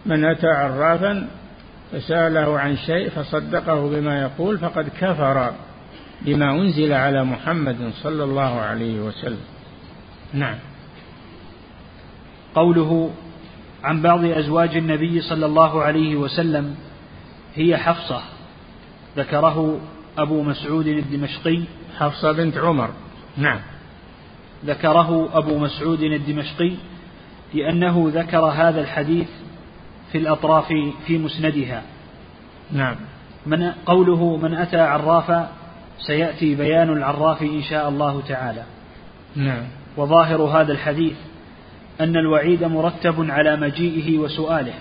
من 0.05 0.25
أتى 0.25 0.47
عرافا 0.47 1.27
فسأله 1.91 2.59
عن 2.59 2.77
شيء 2.77 3.09
فصدقه 3.09 3.89
بما 3.89 4.21
يقول 4.21 4.57
فقد 4.57 4.89
كفر 4.99 5.53
بما 6.21 6.51
أنزل 6.51 6.93
على 6.93 7.23
محمد 7.23 7.91
صلى 8.03 8.23
الله 8.23 8.59
عليه 8.59 8.99
وسلم. 8.99 9.43
نعم. 10.33 10.55
قوله 12.55 13.11
عن 13.83 14.01
بعض 14.01 14.25
أزواج 14.25 14.75
النبي 14.77 15.21
صلى 15.21 15.45
الله 15.45 15.81
عليه 15.81 16.15
وسلم 16.15 16.75
هي 17.55 17.77
حفصة 17.77 18.21
ذكره 19.17 19.79
أبو 20.17 20.43
مسعود 20.43 20.87
الدمشقي. 20.87 21.63
حفصة 21.97 22.31
بنت 22.31 22.57
عمر. 22.57 22.89
نعم. 23.37 23.59
ذكره 24.65 25.29
أبو 25.33 25.57
مسعود 25.57 26.01
الدمشقي 26.01 26.71
لأنه 27.53 28.11
ذكر 28.13 28.45
هذا 28.45 28.81
الحديث 28.81 29.27
في 30.11 30.17
الأطراف 30.17 30.73
في 31.05 31.17
مسندها. 31.17 31.81
نعم. 32.71 32.95
من 33.45 33.71
قوله 33.85 34.37
من 34.37 34.53
أتى 34.53 34.79
عرافا 34.79 35.49
سيأتي 35.99 36.55
بيان 36.55 36.89
العراف 36.89 37.41
إن 37.41 37.61
شاء 37.61 37.89
الله 37.89 38.21
تعالى. 38.27 38.63
نعم. 39.35 39.63
وظاهر 39.97 40.41
هذا 40.41 40.71
الحديث 40.71 41.13
أن 42.01 42.15
الوعيد 42.17 42.63
مرتب 42.63 43.31
على 43.31 43.55
مجيئه 43.55 44.17
وسؤاله 44.17 44.73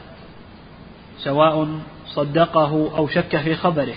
سواء 1.19 1.69
صدقه 2.07 2.97
أو 2.97 3.09
شك 3.09 3.37
في 3.37 3.55
خبره. 3.55 3.95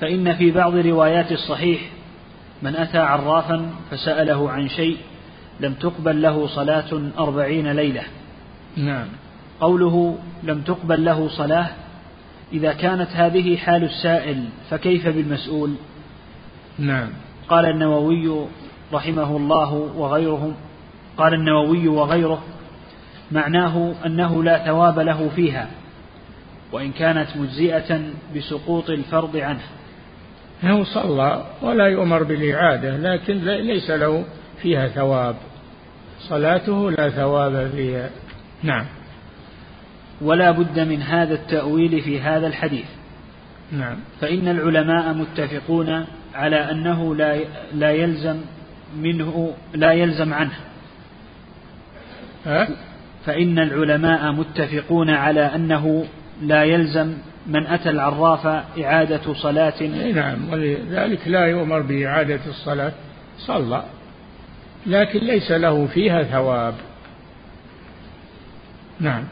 فإن 0.00 0.34
في 0.34 0.50
بعض 0.50 0.74
روايات 0.74 1.32
الصحيح 1.32 1.80
من 2.62 2.76
أتى 2.76 2.98
عرافا 2.98 3.70
فسأله 3.90 4.50
عن 4.50 4.68
شيء 4.68 4.96
لم 5.60 5.74
تقبل 5.74 6.22
له 6.22 6.46
صلاة 6.46 7.10
أربعين 7.18 7.72
ليلة. 7.72 8.02
نعم. 8.76 9.06
قوله 9.62 10.18
لم 10.42 10.60
تقبل 10.60 11.04
له 11.04 11.28
صلاة 11.28 11.70
إذا 12.52 12.72
كانت 12.72 13.08
هذه 13.12 13.56
حال 13.56 13.84
السائل 13.84 14.44
فكيف 14.70 15.08
بالمسؤول؟ 15.08 15.74
نعم. 16.78 17.08
قال 17.48 17.66
النووي 17.66 18.46
رحمه 18.92 19.36
الله 19.36 19.74
وغيره 19.74 20.54
قال 21.16 21.34
النووي 21.34 21.88
وغيره 21.88 22.42
معناه 23.32 23.94
أنه 24.06 24.44
لا 24.44 24.64
ثواب 24.64 24.98
له 24.98 25.28
فيها 25.36 25.68
وإن 26.72 26.92
كانت 26.92 27.36
مجزئة 27.36 28.00
بسقوط 28.36 28.90
الفرض 28.90 29.36
عنه. 29.36 29.62
هو 30.64 30.84
صلى 30.84 31.44
ولا 31.62 31.86
يؤمر 31.86 32.22
بالإعادة 32.22 32.96
لكن 32.96 33.44
ليس 33.44 33.90
له 33.90 34.24
فيها 34.62 34.88
ثواب. 34.88 35.36
صلاته 36.28 36.90
لا 36.90 37.10
ثواب 37.10 37.70
فيها. 37.74 38.10
نعم. 38.62 38.86
ولا 40.22 40.50
بد 40.50 40.80
من 40.80 41.02
هذا 41.02 41.34
التأويل 41.34 42.02
في 42.02 42.20
هذا 42.20 42.46
الحديث. 42.46 42.84
نعم. 43.72 43.96
فإن 44.20 44.48
العلماء 44.48 45.14
متفقون 45.14 46.04
على 46.34 46.70
أنه 46.70 47.14
لا 47.14 47.38
لا 47.74 47.90
يلزم 47.90 48.36
منه 48.96 49.54
لا 49.74 49.92
يلزم 49.92 50.34
عنه. 50.34 50.58
ها؟ 52.46 52.68
فإن 53.26 53.58
العلماء 53.58 54.32
متفقون 54.32 55.10
على 55.10 55.40
أنه 55.40 56.04
لا 56.42 56.64
يلزم 56.64 57.14
من 57.46 57.66
أتى 57.66 57.90
العراف 57.90 58.46
إعادة 58.78 59.34
صلاة. 59.34 59.82
نعم 60.14 60.52
ولذلك 60.52 61.28
لا 61.28 61.46
يؤمر 61.46 61.80
بإعادة 61.80 62.40
الصلاة. 62.48 62.92
صلى 63.38 63.82
لكن 64.86 65.18
ليس 65.18 65.50
له 65.50 65.86
فيها 65.86 66.22
ثواب. 66.22 66.74
نعم. 69.00 69.24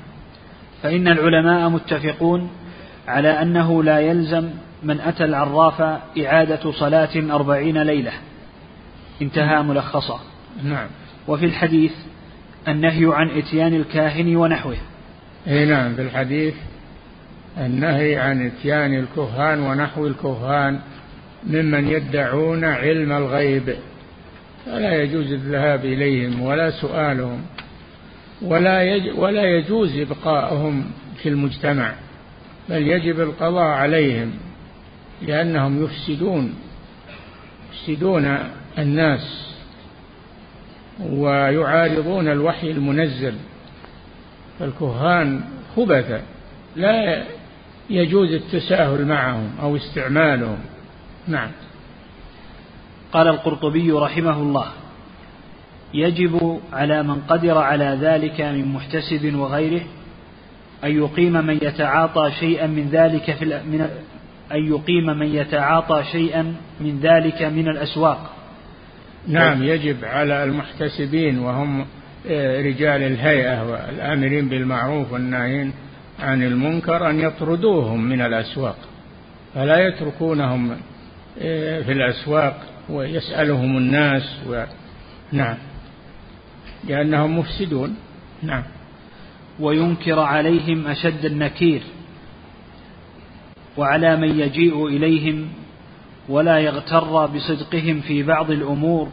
فإن 0.83 1.09
العلماء 1.09 1.69
متفقون 1.69 2.51
على 3.09 3.29
أنه 3.29 3.83
لا 3.83 4.01
يلزم 4.01 4.51
من 4.83 5.01
أتى 5.01 5.25
العراف 5.25 5.81
إعادة 6.21 6.73
صلاة 6.73 7.35
أربعين 7.35 7.83
ليلة. 7.83 8.13
انتهى 9.23 9.63
ملخصا 9.63 10.21
نعم. 10.65 10.87
وفي 11.29 11.47
الحديث 11.47 11.93
النهي 12.69 13.15
عن 13.15 13.31
إتيان 13.31 13.75
الكاهن 13.75 14.37
ونحوه. 14.37 14.77
أي 15.49 15.67
نعم 15.67 15.95
في 15.95 16.03
الحديث 16.03 16.55
النهي 17.59 18.17
عن 18.17 18.47
إتيان 18.47 18.95
الكهان 18.95 19.61
ونحو 19.61 20.07
الكهان 20.07 20.81
ممن 21.47 21.89
يدعون 21.89 22.65
علم 22.65 23.13
الغيب. 23.13 23.75
فلا 24.67 25.03
يجوز 25.03 25.33
الذهاب 25.33 25.85
إليهم 25.85 26.43
ولا 26.43 26.71
سؤالهم. 26.71 27.43
ولا 28.43 28.83
يج 28.83 29.19
ولا 29.19 29.45
يجوز 29.45 29.99
إبقاءهم 29.99 30.91
في 31.23 31.29
المجتمع 31.29 31.95
بل 32.69 32.89
يجب 32.89 33.21
القضاء 33.21 33.65
عليهم 33.65 34.33
لأنهم 35.23 35.85
يفسدون 35.85 36.55
يفسدون 37.73 38.39
الناس 38.79 39.51
ويعارضون 41.01 42.29
الوحي 42.29 42.71
المنزل. 42.71 43.35
فالكهان 44.59 45.41
خبث 45.77 46.21
لا 46.77 47.25
يجوز 47.91 48.33
التساهل 48.33 49.07
معهم 49.07 49.51
أو 49.63 49.77
استعمالهم. 49.77 50.59
نعم. 51.29 51.51
قال 53.13 53.29
القرطبي 53.29 53.93
رحمه 53.93 54.37
الله 54.37 54.73
يجب 55.95 56.61
على 56.73 57.03
من 57.03 57.21
قدر 57.29 57.59
على 57.59 57.99
ذلك 58.01 58.41
من 58.41 58.73
محتسب 58.73 59.35
وغيره 59.35 59.83
أن 60.85 60.97
يقيم 60.97 61.33
من 61.33 61.55
يتعاطى 61.63 62.31
شيئا 62.41 62.67
من 62.67 62.89
ذلك 62.89 63.35
في 63.35 63.45
من 63.45 63.89
أن 64.53 64.67
يقيم 64.67 65.07
من 65.07 65.35
يتعاطى 65.35 66.05
شيئا 66.13 66.55
من 66.81 67.01
ذلك 67.01 67.43
من 67.43 67.69
الأسواق. 67.69 68.31
نعم. 69.29 69.63
يجب 69.63 70.05
على 70.05 70.45
المحتسبين 70.45 71.39
وهم 71.39 71.87
آه، 72.31 72.63
رجال 72.63 73.03
الهيئة 73.03 73.71
والآمرين 73.71 74.49
بالمعروف 74.49 75.13
والناهين 75.13 75.73
عن 76.21 76.43
المنكر 76.43 77.11
أن 77.11 77.21
يطردوهم 77.21 78.01
من 78.01 78.21
الأسواق. 78.21 78.77
فلا 79.55 79.89
يتركونهم 79.89 80.77
آه، 81.43 81.83
في 81.83 81.93
الأسواق 81.93 82.57
ويسألهم 82.89 83.77
الناس 83.77 84.23
و... 84.49 84.63
نعم. 85.33 85.57
لأنهم 86.85 87.39
مفسدون. 87.39 87.97
نعم. 88.43 88.63
وينكر 89.61 90.19
عليهم 90.21 90.87
أشد 90.87 91.25
النكير. 91.25 91.83
وعلى 93.77 94.17
من 94.17 94.41
يجيء 94.41 94.87
إليهم 94.87 95.49
ولا 96.29 96.59
يغتر 96.59 97.27
بصدقهم 97.27 98.01
في 98.01 98.23
بعض 98.23 98.51
الأمور 98.51 99.09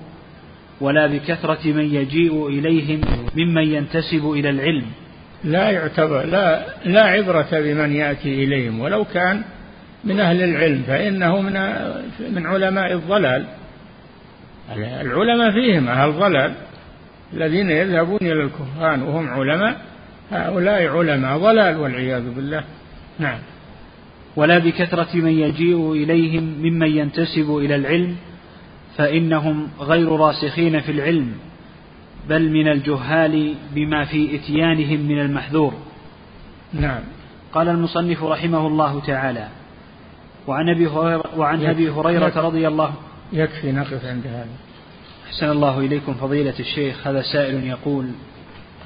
ولا 0.81 1.07
بكثرة 1.07 1.67
من 1.71 1.95
يجيء 1.95 2.47
إليهم 2.47 3.01
ممن 3.35 3.63
ينتسب 3.63 4.31
إلى 4.31 4.49
العلم. 4.49 4.85
لا 5.43 5.69
يعتبر 5.69 6.23
لا 6.23 6.65
لا 6.85 7.03
عبرة 7.03 7.47
بمن 7.51 7.91
يأتي 7.93 8.43
إليهم. 8.43 8.79
ولو 8.79 9.05
كان 9.05 9.43
من 10.03 10.19
أهل 10.19 10.43
العلم 10.43 10.83
فإنه 10.87 11.41
من 11.41 11.53
من 12.33 12.45
علماء 12.45 12.93
الضلال. 12.93 13.45
العلماء 14.75 15.51
فيهم 15.51 15.87
أهل 15.87 16.11
ضلال 16.11 16.53
الذين 17.33 17.69
يذهبون 17.69 18.17
إلى 18.21 18.43
الكهان 18.43 19.01
وهم 19.01 19.29
علماء 19.29 19.81
هؤلاء 20.31 20.97
علماء 20.97 21.37
ضلال 21.37 21.77
والعياذ 21.77 22.33
بالله. 22.33 22.63
نعم. 23.19 23.39
ولا 24.35 24.57
بكثرة 24.57 25.15
من 25.15 25.31
يجيء 25.31 25.91
إليهم 25.91 26.43
ممن 26.43 26.87
ينتسب 26.87 27.57
إلى 27.57 27.75
العلم 27.75 28.15
فإنهم 28.97 29.67
غير 29.79 30.11
راسخين 30.11 30.79
في 30.81 30.91
العلم 30.91 31.31
بل 32.29 32.49
من 32.49 32.67
الجهال 32.67 33.53
بما 33.75 34.05
في 34.05 34.35
إتيانهم 34.35 34.99
من 34.99 35.21
المحذور. 35.21 35.73
نعم. 36.73 37.01
قال 37.53 37.69
المصنف 37.69 38.23
رحمه 38.23 38.67
الله 38.67 38.99
تعالى 38.99 39.47
وعن 40.47 40.69
أبي 40.69 40.87
هريرة, 40.87 41.23
وعن 41.37 41.65
أبي 41.65 41.89
هريرة 41.89 42.41
رضي 42.41 42.67
الله 42.67 42.93
يكفي 43.33 43.71
نقف 43.71 44.05
عند 44.05 44.27
هذا 44.27 44.66
أحسن 45.27 45.49
الله 45.49 45.79
إليكم 45.79 46.13
فضيلة 46.13 46.53
الشيخ 46.59 47.07
هذا 47.07 47.21
سائل 47.21 47.67
يقول 47.67 48.11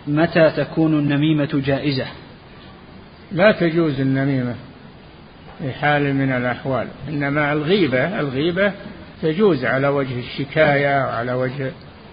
متى 0.08 0.52
تكون 0.58 1.00
النميمة 1.00 1.50
جائزة؟ 1.66 2.06
لا 3.32 3.52
تجوز 3.52 4.00
النميمة 4.00 4.56
في 5.60 5.72
حال 5.72 6.14
من 6.16 6.32
الأحوال 6.32 6.88
إنما 7.10 7.54
الغيبة 7.54 8.20
الغيبة 8.20 8.72
تجوز 9.22 9.66
على 9.66 9.88
وجه 9.88 10.20
الشكاية 10.20 11.06
وعلى 11.06 11.34
وجه 11.34 11.72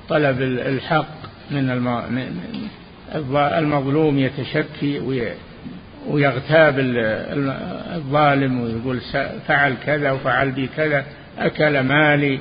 طلب 0.09 0.43
الحق 0.43 1.19
من 1.51 1.71
المظلوم 3.35 4.19
يتشكي 4.19 4.99
ويغتاب 6.09 6.75
الظالم 7.97 8.61
ويقول 8.61 9.01
فعل 9.47 9.75
كذا 9.87 10.11
وفعل 10.11 10.51
بي 10.51 10.69
كذا 10.77 11.05
أكل 11.39 11.81
مالي 11.81 12.41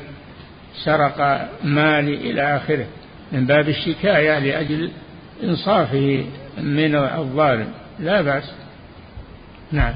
سرق 0.84 1.50
مالي 1.64 2.16
إلى 2.16 2.58
آخره 2.58 2.86
من 3.32 3.46
باب 3.46 3.70
الشكاية 3.70 4.40
لأجل 4.40 4.92
إنصافه 5.44 6.26
من 6.58 6.96
الظالم. 6.96 7.68
لا 8.00 8.22
بأس. 8.22 8.52
نعم. 9.72 9.94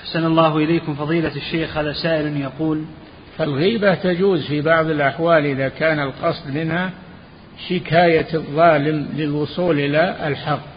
أحسن 0.00 0.26
الله 0.26 0.56
إليكم 0.56 0.94
فضيلة 0.94 1.36
الشيخ. 1.36 1.76
هذا 1.76 1.92
سائل 1.92 2.36
يقول 2.36 2.84
فالغيبة 3.38 3.94
تجوز 3.94 4.46
في 4.46 4.60
بعض 4.60 4.86
الأحوال 4.86 5.46
إذا 5.46 5.68
كان 5.68 6.00
القصد 6.00 6.54
منها 6.54 6.90
شكاية 7.68 8.26
الظالم 8.34 9.08
للوصول 9.16 9.78
إلى 9.78 10.16
الحق. 10.26 10.72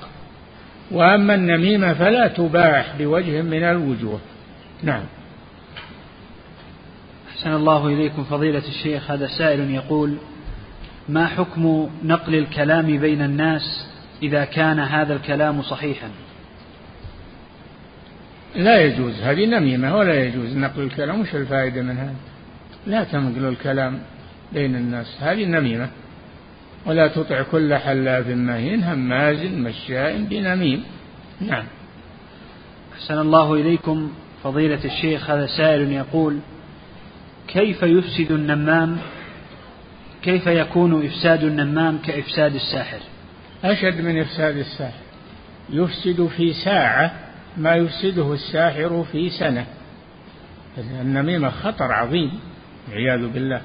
وأما 0.91 1.35
النميمة 1.35 1.93
فلا 1.93 2.27
تباح 2.27 2.95
بوجه 2.99 3.41
من 3.41 3.63
الوجوه. 3.63 4.19
نعم. 4.83 5.03
أحسن 7.35 7.53
الله 7.53 7.87
إليكم 7.87 8.23
فضيلة 8.23 8.63
الشيخ 8.67 9.11
هذا 9.11 9.27
سائل 9.27 9.71
يقول 9.71 10.17
ما 11.09 11.27
حكم 11.27 11.89
نقل 12.03 12.35
الكلام 12.35 12.97
بين 12.97 13.21
الناس 13.21 13.87
إذا 14.23 14.45
كان 14.45 14.79
هذا 14.79 15.13
الكلام 15.13 15.61
صحيحا؟ 15.61 16.09
لا 18.55 18.81
يجوز 18.81 19.21
هذه 19.21 19.45
نميمة 19.45 19.95
ولا 19.97 20.25
يجوز 20.25 20.57
نقل 20.57 20.81
الكلام 20.81 21.21
وش 21.21 21.35
الفائدة 21.35 21.81
من 21.81 21.97
هذا؟ 21.97 22.15
لا 22.87 23.03
تنقل 23.03 23.45
الكلام 23.45 23.99
بين 24.53 24.75
الناس 24.75 25.17
هذه 25.19 25.45
نميمة 25.45 25.89
ولا 26.85 27.07
تطع 27.07 27.41
كل 27.41 27.75
حلاف 27.75 28.27
مهين 28.27 28.83
هماز 28.83 29.39
مشاء 29.45 30.17
بنميم. 30.21 30.83
نعم. 31.41 31.65
أحسن 32.93 33.19
الله 33.19 33.53
إليكم 33.53 34.11
فضيلة 34.43 34.85
الشيخ 34.85 35.29
هذا 35.29 35.45
سائل 35.45 35.91
يقول 35.91 36.39
كيف 37.47 37.83
يفسد 37.83 38.31
النمام؟ 38.31 38.97
كيف 40.21 40.47
يكون 40.47 41.05
إفساد 41.05 41.43
النمام 41.43 41.97
كإفساد 41.97 42.55
الساحر؟ 42.55 42.99
أشد 43.63 44.01
من 44.01 44.21
إفساد 44.21 44.57
الساحر. 44.57 45.03
يفسد 45.69 46.27
في 46.27 46.53
ساعة 46.53 47.11
ما 47.57 47.75
يفسده 47.75 48.33
الساحر 48.33 49.05
في 49.11 49.29
سنة. 49.29 49.65
النميمة 50.77 51.49
خطر 51.49 51.91
عظيم 51.91 52.39
والعياذ 52.87 53.27
بالله. 53.27 53.61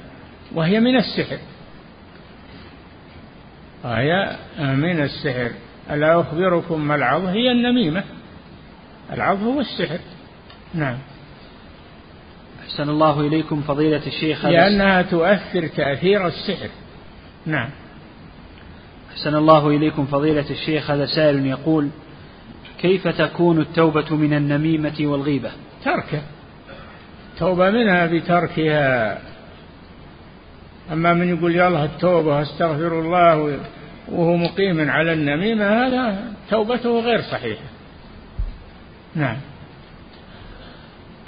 وهي 0.55 0.81
من 0.81 0.97
السحر. 0.97 1.39
وهي 3.85 4.37
من 4.59 5.01
السحر. 5.03 5.51
ألا 5.91 6.21
أخبركم 6.21 6.81
ما 6.81 6.95
العظ 6.95 7.25
هي 7.25 7.53
النميمة. 7.53 8.05
العظ 9.13 9.43
هو 9.43 9.61
السحر. 9.61 9.99
نعم. 10.75 10.99
أحسن 12.71 12.91
الله 12.91 13.21
إليكم 13.21 13.63
فضيلة 13.63 14.07
الشيخ 14.07 14.47
لأنها 14.47 15.03
تؤثر 15.03 15.67
تأثير 15.67 16.27
السحر. 16.27 16.69
نعم. 17.47 17.71
أحسن 19.13 19.35
الله 19.35 19.69
إليكم 19.69 20.07
فضيلة 20.07 20.51
الشيخ 20.51 20.91
هذا 20.91 21.07
سائل 21.07 21.47
يقول 21.47 21.89
كيف 22.79 23.09
تكون 23.09 23.61
التوبة 23.61 24.17
من 24.17 24.35
النميمة 24.35 24.95
والغيبة؟ 25.01 25.51
تركه. 25.85 26.23
توبة 27.39 27.71
منها 27.71 28.07
بتركها. 28.07 29.19
أما 30.93 31.15
من 31.15 31.29
يقول 31.29 31.55
يلا 31.55 31.85
التوبة 31.85 32.43
أستغفر 32.43 33.01
الله 33.01 33.59
وهو 34.09 34.37
مقيم 34.37 34.91
على 34.91 35.13
النميمة 35.13 35.87
هذا 35.87 36.33
توبته 36.51 37.01
غير 37.01 37.21
صحيحة. 37.21 37.65
نعم. 39.15 39.37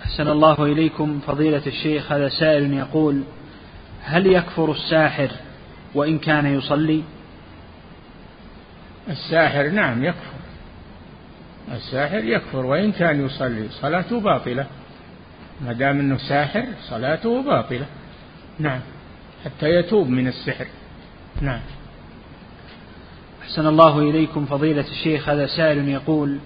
أحسن 0.02 0.28
الله 0.28 0.64
إليكم 0.64 1.20
فضيلة 1.26 1.62
الشيخ. 1.66 2.12
هذا 2.12 2.28
سائل 2.28 2.72
يقول 2.72 3.22
هل 4.04 4.26
يكفر 4.26 4.72
الساحر 4.72 5.30
وإن 5.94 6.18
كان 6.18 6.46
يصلي؟ 6.46 7.02
الساحر 9.08 9.68
نعم 9.68 10.04
يكفر. 10.04 10.32
الساحر 11.72 12.24
يكفر 12.24 12.66
وإن 12.66 12.92
كان 12.92 13.26
يصلي 13.26 13.68
صلاته 13.68 14.20
باطلة. 14.20 14.66
ما 15.64 15.72
دام 15.72 16.00
أنه 16.00 16.16
ساحر 16.16 16.64
صلاته 16.88 17.42
باطلة. 17.42 17.86
نعم. 18.58 18.80
حتى 19.44 19.70
يتوب 19.70 20.08
من 20.08 20.28
السحر. 20.28 20.66
نعم. 21.40 21.60
أحسن 23.42 23.66
الله 23.66 23.98
إليكم 23.98 24.46
فضيلة 24.46 24.84
الشيخ. 24.90 25.28
هذا 25.28 25.46
سائل 25.46 25.88
يقول 25.88 26.38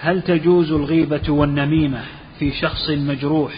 هل 0.00 0.22
تجوز 0.22 0.72
الغيبة 0.72 1.30
والنميمة؟ 1.32 2.04
في 2.38 2.52
شخص 2.52 2.90
مجروح. 2.90 3.52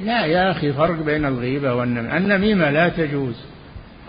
لا 0.00 0.26
يا 0.26 0.50
أخي 0.50 0.72
فرق 0.72 1.02
بين 1.02 1.24
الغيبة 1.24 1.74
والنميمة 1.74 2.16
النميمة 2.16 2.70
لا 2.70 2.88
تجوز. 2.88 3.34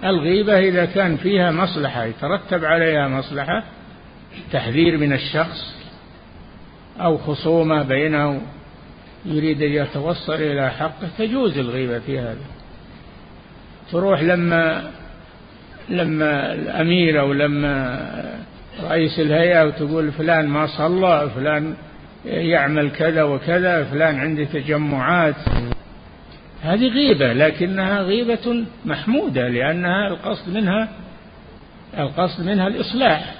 الغيبة 0.04 0.60
إذا 0.60 0.86
كان 0.86 1.18
فيها 1.18 1.52
مصلحة 1.52 2.04
يترتب 2.04 2.66
عليها 2.66 3.08
مصلحة 3.08 3.64
تحذير 4.52 4.98
من 4.98 5.14
الشخص 5.14 5.76
أو 7.00 7.18
خصومة 7.18 7.84
بينه 7.84 8.42
يريد 9.26 9.62
أن 9.62 9.72
يتوصل 9.72 10.34
إلى 10.34 10.72
حقه 10.72 11.10
تجوز 11.18 11.58
الغيبة 11.58 12.00
في 12.00 12.20
هذا. 12.20 12.46
تروح 13.92 14.22
لما 14.22 14.92
لما 15.90 16.54
الأمير 16.54 17.20
أو 17.20 17.34
لما 17.34 18.00
رئيس 18.84 19.20
الهيئة 19.20 19.66
وتقول 19.66 20.12
فلان 20.12 20.48
ما 20.48 20.68
صلى 20.68 21.30
فلان 21.36 21.76
يعمل 22.26 22.92
كذا 22.92 23.24
وكذا 23.24 23.84
فلان 23.84 24.20
عنده 24.20 24.44
تجمعات. 24.44 25.36
هذه 26.62 26.88
غيبة 26.88 27.34
لكنها 27.34 28.02
غيبة 28.02 28.66
محمودة 28.86 29.48
لأنها 29.48 30.08
القصد 30.08 30.54
منها 30.54 30.90
القصد 31.98 32.46
منها 32.46 32.68
الإصلاح 32.68 33.36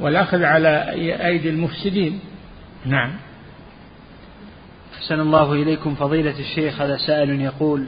والأخذ 0.00 0.42
على 0.44 0.90
أيدي 1.26 1.48
المفسدين. 1.48 2.20
نعم. 2.86 3.12
أحسن 4.94 5.20
الله 5.20 5.52
إليكم 5.52 5.94
فضيلة 5.94 6.38
الشيخ 6.40 6.80
هذا 6.80 6.96
سائل 6.96 7.40
يقول 7.40 7.86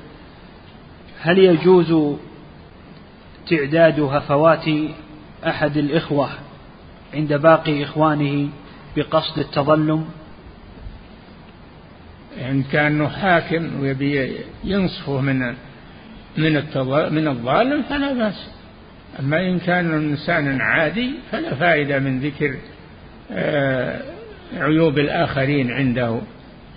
هل 1.21 1.39
يجوز 1.39 2.17
تعداد 3.51 4.01
هفوات 4.01 4.65
أحد 5.47 5.77
الإخوة 5.77 6.29
عند 7.15 7.33
باقي 7.33 7.85
إخوانه؟ 7.85 8.49
بقصد 8.97 9.39
التظلم؟ 9.39 10.09
إن 12.41 12.63
كان 12.63 13.09
حاكم 13.09 13.81
ويبي 13.81 14.37
ينصفه 14.65 15.21
من 15.21 15.39
من 16.37 16.63
من 17.13 17.29
الظالم 17.29 17.83
فلا 17.83 18.13
بأس. 18.13 18.51
أما 19.21 19.49
إن 19.49 19.59
كان 19.59 19.95
إنسان 19.95 20.61
عادي 20.61 21.11
فلا 21.33 21.55
فائدة 21.55 21.99
من 21.99 22.21
ذكر 22.21 22.55
آه، 23.33 24.01
عيوب 24.57 24.99
الآخرين 24.99 25.71
عنده. 25.71 26.21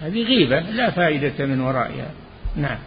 هذه 0.01 0.23
غيبة 0.23 0.59
لا 0.59 0.89
فائدة 0.89 1.45
من 1.45 1.61
ورائها. 1.61 2.11
نعم. 2.55 2.77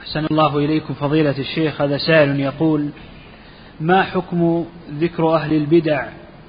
أحسن 0.00 0.26
الله 0.30 0.58
إليكم 0.58 0.94
فضيلة 0.94 1.38
الشيخ. 1.38 1.80
هذا 1.80 1.98
سائل 1.98 2.40
يقول 2.40 2.88
ما 3.80 4.02
حكم 4.02 4.66
ذكر 4.90 5.34
أهل 5.34 5.54
البدع 5.54 6.06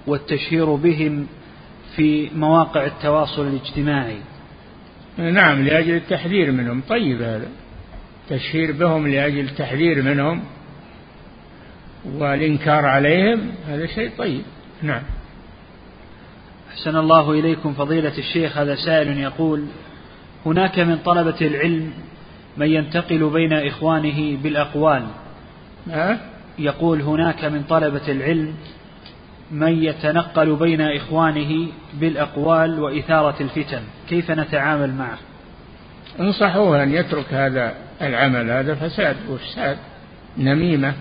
والتشهير 0.07 0.75
بهم 0.75 1.27
في 1.95 2.29
مواقع 2.35 2.85
التواصل 2.85 3.47
الاجتماعي. 3.47 4.17
نعم 5.17 5.61
لأجل 5.63 5.95
التحذير 5.95 6.51
منهم. 6.51 6.81
طيب 6.89 7.21
هذا. 7.21 7.47
تشهير 8.29 8.71
بهم 8.71 9.07
لأجل 9.07 9.39
التحذير 9.39 10.01
منهم 10.01 10.43
والإنكار 12.05 12.85
عليهم 12.85 13.51
هذا 13.67 13.85
شيء 13.85 14.11
طيب. 14.17 14.41
نعم. 14.81 15.01
أحسن 16.71 16.97
الله 16.97 17.31
إليكم 17.31 17.73
فضيلة 17.73 18.17
الشيخ 18.17 18.57
هذا 18.57 18.75
سائل 18.75 19.17
يقول 19.17 19.65
هناك 20.45 20.79
من 20.79 20.97
طلبة 20.97 21.35
العلم 21.41 21.93
من 22.57 22.67
ينتقل 22.67 23.29
بين 23.29 23.53
إخوانه 23.53 24.37
بالأقوال. 24.37 25.07
أه؟ 25.91 26.17
يقول 26.59 27.01
هناك 27.01 27.45
من 27.45 27.63
طلبة 27.63 28.07
العلم 28.07 28.53
من 29.53 29.83
يتنقل 29.83 30.55
بين 30.55 30.81
إخوانه 30.81 31.67
بالأقوال 31.93 32.79
وإثارة 32.79 33.35
الفتن 33.41 33.81
كيف 34.09 34.31
نتعامل 34.31 34.93
معه؟ 34.93 35.17
انصحوه 36.19 36.83
أن 36.83 36.93
يترك 36.93 37.33
هذا 37.33 37.73
العمل 38.01 38.49
هذا 38.49 38.75
فساد 38.75 39.15
وفساد 39.29 39.77
نميمة 40.37 40.93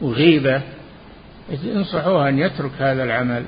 وغيبة 0.00 0.62
انصحوه 1.64 2.28
أن 2.28 2.38
يترك 2.38 2.72
هذا 2.78 3.04
العمل 3.04 3.44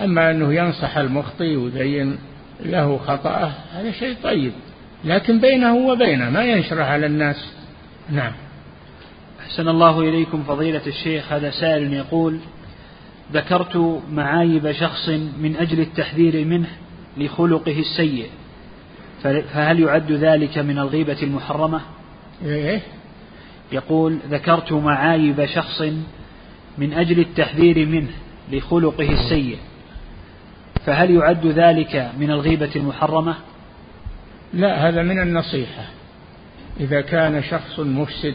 أما 0.00 0.30
أنه 0.30 0.54
ينصح 0.54 0.96
المخطي 0.96 1.56
ويبين 1.56 2.18
له 2.60 2.98
خطأه 2.98 3.52
هذا 3.72 3.90
شيء 3.90 4.16
طيب 4.22 4.52
لكن 5.04 5.40
بينه 5.40 5.76
وبينه 5.76 6.30
ما 6.30 6.44
ينشره 6.44 6.82
على 6.82 7.06
الناس. 7.06 7.52
نعم. 8.10 8.32
أحسن 9.40 9.68
الله 9.68 10.00
إليكم 10.00 10.42
فضيلة 10.42 10.86
الشيخ 10.86 11.32
هذا 11.32 11.50
سائل 11.50 11.92
يقول 11.92 12.38
ذكرت 13.32 14.00
معايب 14.12 14.72
شخص 14.72 15.08
من 15.38 15.56
أجل 15.56 15.80
التحذير 15.80 16.44
منه 16.44 16.68
لخلقه 17.16 17.78
السيء 17.78 18.26
فهل 19.22 19.80
يعد 19.80 20.12
ذلك 20.12 20.58
من 20.58 20.78
الغيبة 20.78 21.22
المحرمة؟ 21.22 21.80
إيه؟ 22.44 22.80
يقول 23.72 24.18
ذكرت 24.30 24.72
معايب 24.72 25.46
شخص 25.46 25.82
من 26.78 26.92
أجل 26.92 27.20
التحذير 27.20 27.86
منه 27.86 28.10
لخلقه 28.52 29.12
السيء 29.12 29.58
فهل 30.86 31.10
يعد 31.10 31.46
ذلك 31.46 32.10
من 32.18 32.30
الغيبة 32.30 32.70
المحرمة؟ 32.76 33.34
لا 34.54 34.88
هذا 34.88 35.02
من 35.02 35.18
النصيحة 35.22 35.84
إذا 36.80 37.00
كان 37.00 37.42
شخص 37.42 37.80
مفسد 37.80 38.34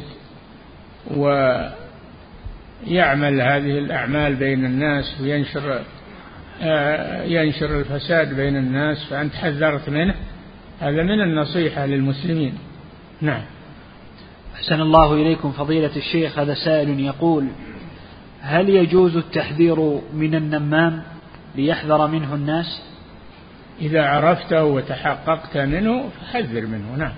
ويعمل 2.88 3.42
هذه 3.42 3.78
الأعمال 3.78 4.36
بين 4.36 4.66
الناس 4.66 5.22
وينشر 5.22 5.82
آه، 6.62 7.24
ينشر 7.24 7.80
الفساد 7.80 8.36
بين 8.36 8.58
الناس 8.58 9.06
فأنت 9.10 9.34
حذرت 9.34 9.90
منه؟ 9.90 10.16
هذا 10.80 11.04
من 11.04 11.22
النصيحة 11.22 11.86
للمسلمين. 11.86 12.54
نعم. 13.22 13.42
أحسن 14.56 14.82
الله 14.82 15.14
إليكم 15.14 15.52
فضيلة 15.52 15.96
الشيخ 15.96 16.40
هذا 16.40 16.54
سائل 16.54 17.00
يقول 17.00 17.48
هل 18.42 18.70
يجوز 18.70 19.18
التحذير 19.18 20.02
من 20.14 20.36
النمام 20.36 21.04
ليحذر 21.56 22.08
منه 22.08 22.36
الناس؟ 22.36 22.82
إذا 23.82 24.04
عرفته 24.04 24.64
وتحققت 24.64 25.58
منه 25.58 26.10
فحذر 26.10 26.66
منه. 26.66 26.96
نعم. 26.98 27.14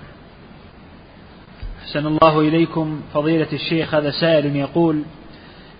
أحسن 1.82 2.06
الله 2.06 2.40
إليكم 2.40 3.00
فضيلة 3.14 3.52
الشيخ 3.52 3.94
هذا 3.94 4.10
سائل 4.10 4.56
يقول 4.56 5.02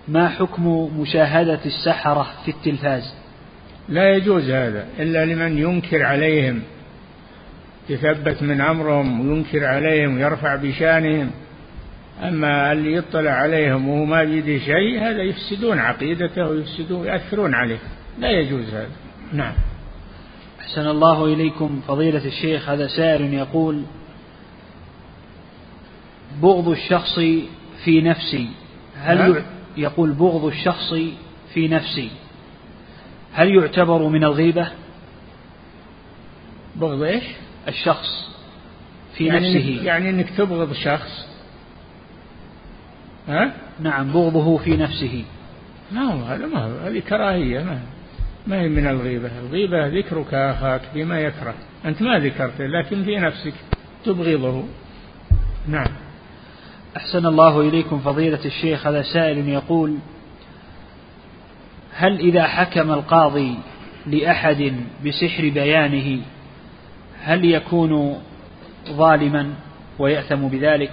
ما 0.07 0.29
حكم 0.29 0.89
مشاهدة 0.99 1.59
السحرة 1.65 2.27
في 2.45 2.51
التلفاز؟ 2.51 3.13
لا 3.89 4.15
يجوز 4.15 4.49
هذا 4.49 4.87
إلا 4.99 5.25
لمن 5.25 5.57
ينكر 5.57 6.03
عليهم 6.03 6.61
يثبت 7.89 8.43
من 8.43 8.61
أمرهم 8.61 9.29
وينكر 9.29 9.65
عليهم 9.65 10.15
ويرفع 10.15 10.55
بشانهم. 10.55 11.31
أما 12.23 12.71
اللي 12.71 12.93
يطلع 12.93 13.31
عليهم 13.31 13.89
وهو 13.89 14.05
ما 14.05 14.23
بيده 14.23 14.65
شيء 14.65 14.99
هذا 15.01 15.21
يفسدون 15.21 15.79
عقيدته 15.79 16.47
ويفسدون 16.47 17.05
يأثرون 17.05 17.53
عليه. 17.53 17.79
لا 18.19 18.31
يجوز 18.31 18.69
هذا. 18.69 18.89
نعم. 19.33 19.53
أحسن 20.59 20.87
الله 20.87 21.25
إليكم 21.25 21.81
فضيلة 21.87 22.25
الشيخ. 22.25 22.69
هذا 22.69 22.87
سائل 22.87 23.33
يقول 23.33 23.83
بغض 26.41 26.69
الشخص 26.69 27.19
في 27.83 28.01
نفسي 28.01 28.49
هل 28.95 29.17
نعم. 29.17 29.56
يقول 29.77 30.13
بغض 30.13 30.45
الشخص 30.45 30.93
في 31.53 31.67
نفسي. 31.67 32.11
هل 33.33 33.55
يعتبر 33.55 34.07
من 34.07 34.23
الغيبة؟ 34.23 34.67
بغض 36.75 37.01
إيش؟ 37.01 37.23
الشخص 37.67 38.29
في 39.13 39.25
يعني 39.25 39.55
نفسه. 39.55 39.83
يعني 39.83 40.09
إنك 40.09 40.29
تبغض 40.29 40.73
شخص. 40.73 41.27
ها؟ 43.27 43.53
نعم 43.79 44.11
بغضه 44.11 44.57
في 44.57 44.77
نفسه. 44.77 45.23
هو 45.93 46.23
هذا 46.23 46.45
ما 46.45 46.63
هو 46.63 46.77
هذه 46.77 46.99
كراهية 46.99 47.63
ما 47.63 47.79
ما 48.47 48.61
هي 48.61 48.69
من 48.69 48.87
الغيبة. 48.87 49.31
الغيبة 49.39 49.87
ذكرك 49.87 50.33
أخاك 50.33 50.81
بما 50.93 51.19
يكره. 51.19 51.53
أنت 51.85 52.01
ما 52.01 52.19
ذكرته 52.19 52.65
لكن 52.65 53.03
في 53.03 53.15
نفسك 53.15 53.53
تبغضه. 54.05 54.63
نعم. 55.67 56.06
أحسن 56.97 57.25
الله 57.25 57.61
إليكم 57.61 57.99
فضيلة 57.99 58.39
الشيخ 58.45 58.87
هذا 58.87 59.01
سائل 59.01 59.49
يقول 59.49 59.97
هل 61.93 62.19
إذا 62.19 62.43
حكم 62.43 62.91
القاضي 62.91 63.55
لأحد 64.07 64.73
بسحر 65.05 65.49
بيانه 65.49 66.21
هل 67.23 67.45
يكون 67.45 68.21
ظالما 68.89 69.53
ويأثم 69.99 70.47
بذلك؟ 70.47 70.91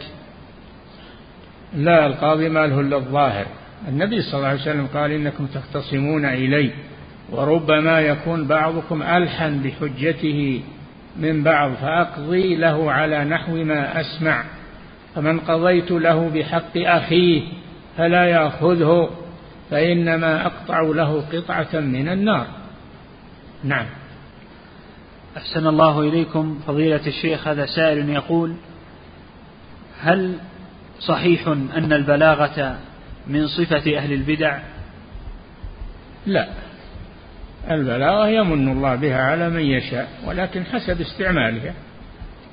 لا 1.74 2.07
القاضي 2.07 2.48
ما 2.48 2.66
له 2.66 2.80
إلا 2.80 2.96
الظاهر. 2.96 3.46
النبي 3.88 4.22
صلى 4.22 4.38
الله 4.38 4.48
عليه 4.48 4.61
وسلم 4.61 4.86
قال 4.86 5.11
إنكم 5.11 5.46
تختصمون 5.46 6.24
إلي 6.24 6.70
وربما 7.32 8.00
يكون 8.00 8.46
بعضكم 8.46 9.02
ألحن 9.02 9.62
بحجته 9.62 10.61
من 11.16 11.42
بعض 11.42 11.72
فأقضي 11.74 12.57
له 12.57 12.92
على 12.92 13.24
نحو 13.24 13.64
ما 13.64 14.00
أسمع. 14.00 14.44
فمن 15.14 15.40
قضيت 15.40 15.90
له 15.90 16.28
بحق 16.28 16.76
أخيه 16.76 17.42
فلا 17.96 18.24
يأخذه 18.24 19.10
فإنما 19.70 20.46
أقطع 20.46 20.80
له 20.80 21.24
قطعة 21.32 21.80
من 21.80 22.08
النار. 22.08 22.46
نعم. 23.64 23.86
أحسن 25.36 25.66
الله 25.66 26.00
إليكم 26.00 26.60
فضيلة 26.66 27.06
الشيخ 27.06 27.48
هذا 27.48 27.66
سائل 27.66 28.08
يقول 28.08 28.54
هل 30.00 30.38
صحيح 31.00 31.48
أن 31.48 31.92
البلاغة 31.92 32.78
من 33.26 33.46
صفة 33.46 33.98
أهل 33.98 34.12
البدع؟ 34.12 34.58
لا. 36.26 36.48
البلاغة 37.70 38.28
يمن 38.28 38.68
الله 38.68 38.94
بها 38.94 39.22
على 39.22 39.50
من 39.50 39.60
يشاء 39.60 40.08
ولكن 40.26 40.64
حسب 40.64 41.00
استعمالها. 41.00 41.74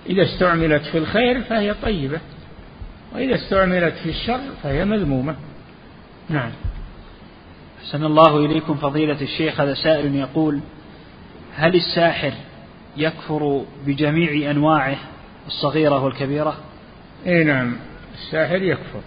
إذا 0.09 0.23
استعملت 0.23 0.81
في 0.81 0.97
الخير 0.97 1.41
فهي 1.41 1.73
طيبة. 1.73 2.19
وإذا 3.15 3.35
استعملت 3.35 3.93
في 3.93 4.09
الشر 4.09 4.39
فهي 4.63 4.85
مذمومة. 4.85 5.35
نعم. 6.29 6.51
أحسن 7.79 8.03
الله 8.03 8.45
إليكم 8.45 8.75
فضيلة 8.75 9.21
الشيخ. 9.21 9.61
هذا 9.61 9.73
سائل 9.73 10.15
يقول 10.15 10.59
هل 11.55 11.75
الساحر 11.75 12.33
يكفر 12.97 13.65
بجميع 13.85 14.51
أنواعه 14.51 14.97
الصغيرة 15.47 16.03
والكبيرة؟ 16.03 16.57
إي 17.27 17.43
نعم 17.43 17.75
الساحر 18.13 18.61
يكفر. 18.61 19.01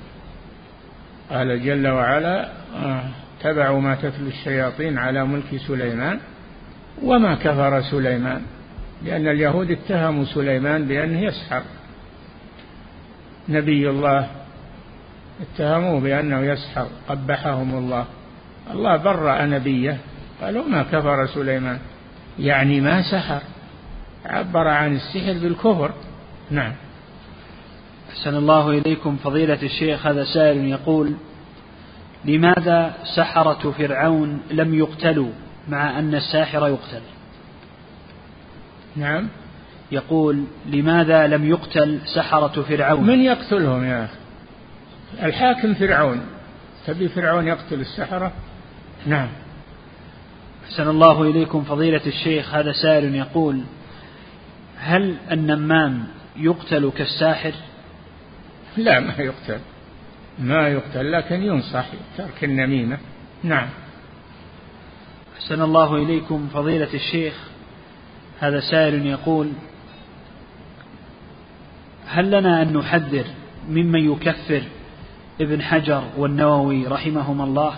قال 1.31 1.65
جل 1.65 1.89
وعلا 1.89 2.49
آه، 2.77 3.05
اتبعوا 3.41 3.81
ما 3.81 3.95
تتلو 3.95 4.29
الشياطين 4.29 4.99
على 4.99 5.25
ملك 5.25 5.57
سليمان 5.67 6.21
وما 7.03 7.35
كفر 7.35 7.83
سليمان 7.83 8.43
لأن 9.05 9.29
اليهود 9.29 9.71
اتهموا 9.71 10.25
سليمان 10.25 10.85
بأنه 10.85 11.21
يسحر. 11.21 11.63
نبي 13.49 13.91
الله 13.91 14.31
اتهموه 15.41 16.01
بأنه 16.01 16.41
يسحر 16.41 16.87
قبحهم 17.09 17.79
الله. 17.79 18.05
الله 18.71 18.97
برأ 18.97 19.45
نبيه 19.45 19.99
قالوا 20.43 20.69
ما 20.69 20.83
كفر 20.83 21.27
سليمان؟ 21.27 21.79
يعني 22.39 22.81
ما 22.81 23.03
سحر. 23.03 23.41
عبر 24.27 24.69
عن 24.69 24.97
السحر 24.97 25.33
بالكفر. 25.33 25.93
نعم. 26.51 26.73
أحسن 28.11 28.37
الله 28.37 28.71
إليكم 28.71 29.17
فضيلة 29.17 29.63
الشيخ 29.63 30.07
هذا 30.07 30.25
سائل 30.25 30.65
يقول 30.65 31.15
لماذا 32.25 32.95
سحرة 33.17 33.71
فرعون 33.79 34.43
لم 34.51 34.75
يقتلوا 34.75 35.31
مع 35.69 35.99
أن 35.99 36.15
الساحر 36.15 36.69
يقتل؟ 36.69 37.03
نعم. 38.97 39.29
يقول 39.95 40.45
لماذا 40.67 41.27
لم 41.27 41.49
يقتل 41.49 42.01
سحرة 42.15 42.63
فرعون؟ 42.63 43.07
من 43.07 43.21
يقتلهم 43.21 43.85
يا 43.85 44.05
أخي؟ 44.05 44.17
الحاكم 45.27 45.75
فرعون. 45.75 46.21
تبي 46.87 47.09
فرعون 47.09 47.47
يقتل 47.47 47.81
السحرة؟ 47.81 48.33
نعم. 49.07 49.29
أحسن 50.65 50.89
الله 50.89 51.23
إليكم 51.23 51.65
فضيلة 51.65 52.07
الشيخ. 52.07 52.55
هذا 52.55 52.73
سائل 52.73 53.15
يقول 53.15 53.61
هل 54.79 55.17
النمام 55.31 56.05
يقتل 56.37 56.91
كالساحر؟ 56.97 57.53
لا 58.77 59.01
ما 59.01 59.15
يقتل. 59.19 59.61
ما 60.39 60.69
يقتل 60.69 61.13
لكن 61.13 61.43
ينصح 61.43 61.87
ترك 62.19 62.45
النميمة. 62.45 62.99
نعم. 63.43 63.69
أحسن 65.37 65.63
الله 65.63 65.97
إليكم 65.97 66.49
فضيلة 66.55 66.95
الشيخ. 66.95 67.35
هذا 68.41 68.61
سائل 68.61 69.07
يقول 69.07 69.53
هل 72.15 72.31
لنا 72.31 72.63
أن 72.63 72.73
نحذر 72.73 73.25
ممن 73.69 74.13
يكفر 74.13 74.63
ابن 75.41 75.63
حجر 75.63 76.05
والنووي 76.17 76.87
رحمهما 76.87 77.45
الله؟ 77.45 77.75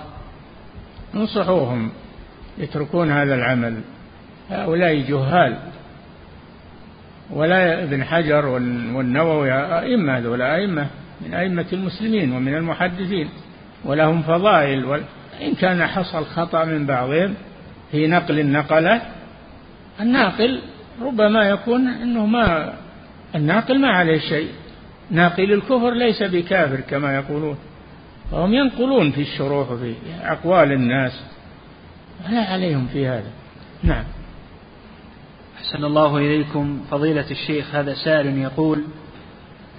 انصحوهم 1.14 1.90
يتركون 2.58 3.10
هذا 3.10 3.34
العمل. 3.34 3.80
هؤلاء 4.50 5.00
جهال. 5.00 5.56
ولا 7.30 7.82
ابن 7.82 8.04
حجر 8.04 8.46
والنووي 8.46 9.52
أئمة 9.52 10.18
هذولا 10.18 10.56
أئمة 10.56 10.86
من 11.20 11.34
أئمة 11.34 11.66
المسلمين 11.72 12.32
ومن 12.32 12.54
المحدثين. 12.54 13.28
ولهم 13.84 14.22
فضائل. 14.22 15.00
إن 15.42 15.54
كان 15.54 15.86
حصل 15.86 16.24
خطأ 16.24 16.64
من 16.64 16.86
بعضهم 16.86 17.34
في 17.90 18.06
نقل 18.06 18.46
نقله 18.46 19.00
الناقل 20.00 20.60
ربما 21.02 21.48
يكون 21.48 21.88
أنه 21.88 22.26
ما 22.26 22.72
الناقل 23.34 23.80
ما 23.80 23.88
عليه 23.88 24.18
شيء. 24.18 24.48
ناقل 25.10 25.52
الكفر 25.52 25.90
ليس 25.90 26.22
بكافر 26.22 26.80
كما 26.80 27.14
يقولون. 27.14 27.56
فهم 28.30 28.54
ينقلون 28.54 29.10
في 29.10 29.20
الشروح 29.20 29.70
وفي 29.70 29.94
أقوال 30.22 30.72
الناس. 30.72 31.24
لا 32.30 32.40
عليهم 32.40 32.86
في 32.86 33.06
هذا. 33.06 33.30
نعم. 33.82 34.04
أحسن 35.56 35.84
الله 35.84 36.16
إليكم 36.16 36.80
فضيلة 36.90 37.30
الشيخ 37.30 37.74
هذا 37.74 37.94
سائل 37.94 38.38
يقول 38.38 38.82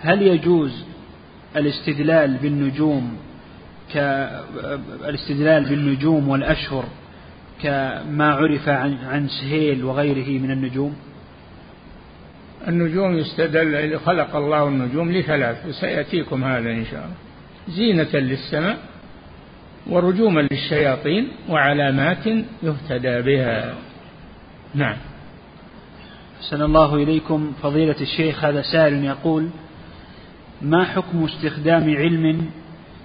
هل 0.01 0.21
يجوز 0.21 0.85
الاستدلال 1.55 2.37
بالنجوم 2.37 3.17
كالاستدلال 3.93 5.63
بالنجوم 5.69 6.29
والأشهر 6.29 6.85
كما 7.61 8.33
عرف 8.33 8.69
عن 8.69 8.97
عن 9.05 9.27
سهيل 9.27 9.83
وغيره 9.83 10.39
من 10.41 10.51
النجوم؟ 10.51 10.95
النجوم 12.67 13.17
يستدل 13.17 13.99
خلق 13.99 14.35
الله 14.35 14.67
النجوم 14.67 15.11
لثلاث 15.11 15.65
وسيأتيكم 15.65 16.43
هذا 16.43 16.71
إن 16.71 16.85
شاء 16.85 17.05
الله. 17.05 17.15
زينة 17.69 18.13
للسماء 18.13 18.77
ورجوما 19.87 20.41
للشياطين 20.51 21.27
وعلامات 21.49 22.27
يهتدى 22.63 23.21
بها. 23.21 23.75
نعم. 24.75 24.97
أحسن 26.41 26.61
الله 26.61 26.95
إليكم. 26.95 27.53
فضيلة 27.63 27.95
الشيخ 28.01 28.45
هذا 28.45 28.61
سائل 28.61 29.03
يقول 29.03 29.49
ما 30.61 30.83
حكم 30.83 31.23
استخدام 31.23 31.95
علم 31.95 32.49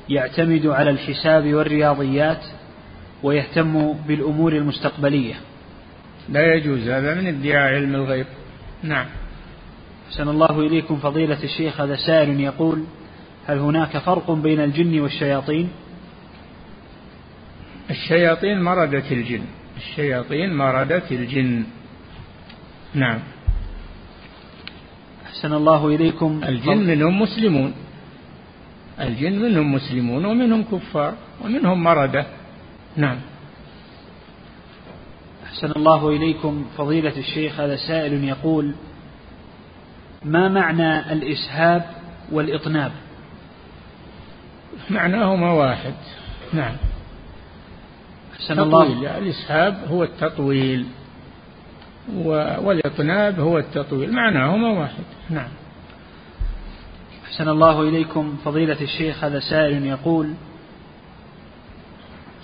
يعتمد 0.08 0.66
على 0.66 0.90
الحساب 0.90 1.54
والرياضيات 1.54 2.44
ويهتم 3.22 3.92
بالأمور 3.92 4.52
المستقبلية؟ 4.52 5.34
لا 6.28 6.54
يجوز 6.54 6.88
هذا 6.88 7.14
من 7.14 7.26
ادعاء 7.26 7.74
علم 7.74 7.94
الغيب. 7.94 8.26
نعم. 8.82 9.06
أحسن 10.12 10.28
الله 10.28 10.60
إليكم 10.60 10.96
فضيلة 10.96 11.42
الشيخ 11.42 11.80
هذا 11.80 11.96
سائل 11.96 12.40
يقول 12.40 12.84
هل 13.46 13.58
هناك 13.58 13.98
فرق 13.98 14.30
بين 14.30 14.60
الجن 14.60 15.00
والشياطين؟ 15.00 15.68
الشياطين 17.90 18.62
مردة 18.62 19.10
الجن. 19.10 19.44
الشياطين 19.76 20.56
مردة 20.56 21.02
الجن. 21.10 21.64
نعم. 22.94 23.18
أحسن 25.26 25.52
الله 25.52 25.88
إليكم. 25.88 26.40
الجن 26.44 26.78
منهم 26.78 27.22
مسلمون. 27.22 27.74
الجن 29.00 29.38
منهم 29.42 29.74
مسلمون 29.74 30.24
ومنهم 30.24 30.64
كفار 30.72 31.14
ومنهم 31.44 31.82
مردة. 31.84 32.26
نعم. 32.96 33.18
أحسن 35.44 35.72
الله 35.76 36.08
إليكم 36.08 36.64
فضيلة 36.76 37.16
الشيخ 37.18 37.60
هذا 37.60 37.76
سائل 37.76 38.24
يقول 38.24 38.74
ما 40.24 40.48
معنى 40.48 41.12
الإسهاب 41.12 41.84
والإطناب؟ 42.32 42.92
معناهما 44.90 45.52
واحد. 45.52 45.94
نعم. 46.52 46.76
أحسن 48.32 48.58
الله. 48.58 49.18
الإسهاب 49.18 49.84
هو 49.88 50.04
التطويل 50.04 50.86
والإطناب 52.62 53.40
هو 53.40 53.58
التطويل. 53.58 54.12
معناهما 54.12 54.68
واحد. 54.68 55.04
نعم. 55.30 55.48
أحسن 57.24 57.48
الله 57.48 57.80
إليكم. 57.80 58.36
فضيلة 58.44 58.80
الشيخ 58.80 59.24
هذا 59.24 59.40
سائل 59.40 59.86
يقول 59.86 60.34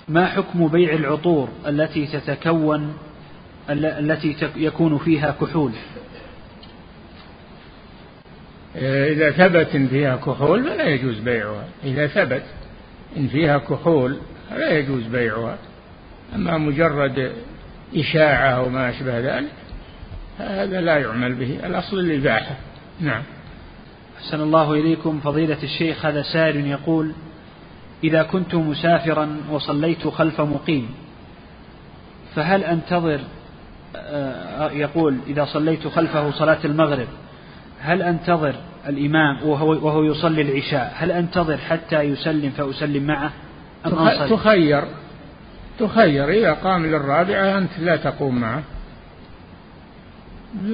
ما 0.09 0.25
حكم 0.25 0.67
بيع 0.67 0.93
العطور 0.93 1.49
التي 1.67 2.07
تتكون 2.07 2.93
التي 3.69 4.35
يكون 4.55 4.97
فيها 4.97 5.35
كحول؟ 5.41 5.71
إذا 8.75 9.31
ثبت 9.31 9.75
إن 9.75 9.87
فيها 9.87 10.15
كحول 10.15 10.63
فلا 10.63 10.87
يجوز 10.87 11.19
بيعها. 11.19 11.65
إذا 11.83 12.07
ثبت 12.07 12.43
إن 13.17 13.27
فيها 13.27 13.57
كحول 13.57 14.17
فلا 14.49 14.71
يجوز 14.71 15.03
بيعها. 15.03 15.57
أما 16.35 16.57
مجرد 16.57 17.31
إشاعة 17.95 18.49
أو 18.49 18.69
ما 18.69 18.89
أشبه 18.89 19.19
ذلك 19.19 19.51
هذا 20.37 20.81
لا 20.81 20.97
يعمل 20.97 21.35
به. 21.35 21.59
الأصل 21.65 21.99
الإباحة. 21.99 22.55
نعم. 22.99 23.23
أحسن 24.17 24.41
الله 24.41 24.73
إليكم. 24.73 25.19
فضيلة 25.19 25.63
الشيخ 25.63 26.05
هذا 26.05 26.21
سائل 26.21 26.67
يقول 26.67 27.11
إذا 28.03 28.23
كنت 28.23 28.55
مسافرا 28.55 29.37
وصليت 29.49 30.07
خلف 30.07 30.41
مقيم 30.41 30.89
فهل 32.35 32.63
أنتظر؟ 32.63 33.19
آه، 33.95 34.71
يقول 34.71 35.17
إذا 35.27 35.45
صليت 35.45 35.87
خلفه 35.87 36.31
صلاة 36.31 36.59
المغرب. 36.65 37.07
هل 37.81 38.01
أنتظر 38.01 38.55
الإمام 38.87 39.43
وهو, 39.43 39.69
وهو 39.69 40.03
يصلي 40.03 40.41
العشاء؟ 40.41 40.93
هل 40.95 41.11
أنتظر 41.11 41.57
حتى 41.57 42.01
يسلم 42.01 42.49
فأسلم 42.49 43.03
معه؟ 43.03 43.31
أم 43.85 43.97
أنصرف؟ 43.97 44.33
تخير. 44.33 44.83
تخير. 45.79 46.29
إذا 46.29 46.53
قام 46.53 46.85
للرابعة 46.85 47.57
أنت 47.57 47.69
لا 47.79 47.95
تقوم 47.95 48.39
معه. 48.39 48.63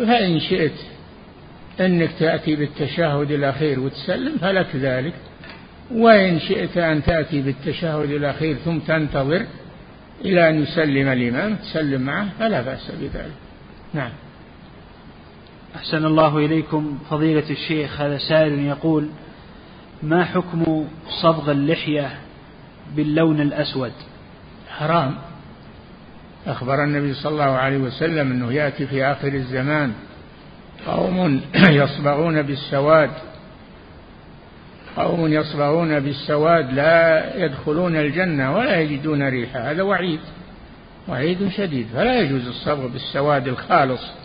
فإن 0.07 0.39
شئت 0.39 0.71
أنك 1.79 2.09
تأتي 2.19 2.55
بالتشهد 2.55 3.31
الأخير 3.31 3.79
وتسلم 3.79 4.37
فلك 4.37 4.75
ذلك. 4.75 5.13
وإن 5.91 6.39
شئت 6.39 6.77
أن 6.77 7.03
تأتي 7.03 7.41
بالتشهد 7.41 8.11
الأخير 8.11 8.55
ثم 8.55 8.79
تنتظر 8.79 9.45
إلى 10.25 10.49
أن 10.49 10.63
يسلم 10.63 11.07
الإمام 11.07 11.55
تسلم 11.55 12.01
معه 12.01 12.27
فلا 12.39 12.61
بأس 12.61 12.91
بذلك. 12.91 13.33
نعم. 13.93 14.11
أحسن 15.75 16.05
الله 16.05 16.37
إليكم. 16.37 16.97
فضيلة 17.09 17.49
الشيخ 17.49 18.01
هذا 18.01 18.17
سائل 18.17 18.59
يقول 18.59 19.09
ما 20.03 20.25
حكم 20.25 20.87
صبغ 21.21 21.51
اللحية 21.51 22.11
باللون 22.95 23.41
الأسود؟ 23.41 23.91
حرام. 24.69 25.15
أخبر 26.47 26.83
النبي 26.83 27.13
صلى 27.13 27.31
الله 27.31 27.43
عليه 27.43 27.77
وسلم 27.77 28.31
أنه 28.31 28.53
يأتي 28.53 28.87
في 28.87 29.05
آخر 29.05 29.27
الزمان 29.27 29.93
قوم 30.87 31.41
يصبغون 31.81 32.41
بالسواد. 32.41 33.11
قوم 34.97 35.27
يصبغون 35.27 35.99
بالسواد 35.99 36.73
لا 36.73 37.35
يدخلون 37.45 37.95
الجنة 37.95 38.55
ولا 38.55 38.79
يجدون 38.79 39.29
ريحة. 39.29 39.71
هذا 39.71 39.83
وعيد 39.83 40.19
وعيد 41.07 41.49
شديد. 41.49 41.87
فلا 41.93 42.19
يجوز 42.19 42.47
الصبغ 42.47 42.87
بالسواد 42.87 43.47
الخالص. 43.47 44.24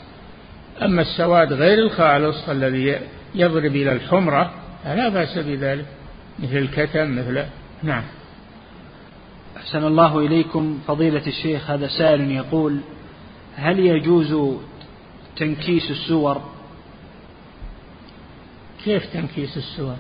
أما 0.83 1.03
السواد 1.03 1.53
غير 1.53 1.79
الخالص 1.79 2.49
الذي 2.49 2.99
يضرب 3.35 3.77
إلى 3.77 3.93
الحمرة 3.93 4.55
فلا 4.85 5.09
بأس 5.09 5.39
بذلك 5.39 5.87
مثل 6.39 6.57
الكتم 6.57 7.19
مثل 7.19 7.45
نعم. 7.83 8.03
أحسن 9.57 9.85
الله 9.85 10.19
إليكم 10.19 10.79
فضيلة 10.87 11.27
الشيخ 11.27 11.71
هذا 11.71 11.89
سائل 11.89 12.31
يقول 12.31 12.81
هل 13.57 13.79
يجوز 13.79 14.59
تنكيس 15.37 15.91
السور؟ 15.91 16.43
كيف 18.85 19.13
تنكيس 19.13 19.57
السور؟ 19.57 19.97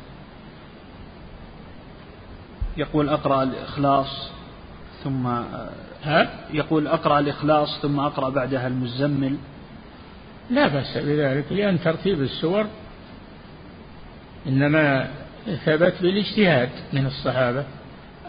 يقول 2.77 3.09
أقرأ 3.09 3.43
الإخلاص 3.43 4.31
ثم 5.05 5.27
ها؟ 6.03 6.31
يقول 6.51 6.87
أقرأ 6.87 7.19
الإخلاص 7.19 7.81
ثم 7.83 8.01
أقرأ 8.01 8.31
بعدها 8.31 8.67
المزمل. 8.67 9.37
لا 10.51 10.69
بأس 10.69 10.99
بذلك 10.99 11.53
لأن 11.53 11.81
ترتيب 11.81 12.21
السور 12.21 12.67
إنما 14.47 15.11
ثبت 15.65 15.95
بالاجتهاد 16.03 16.69
من 16.93 17.07
الصحابة. 17.07 17.65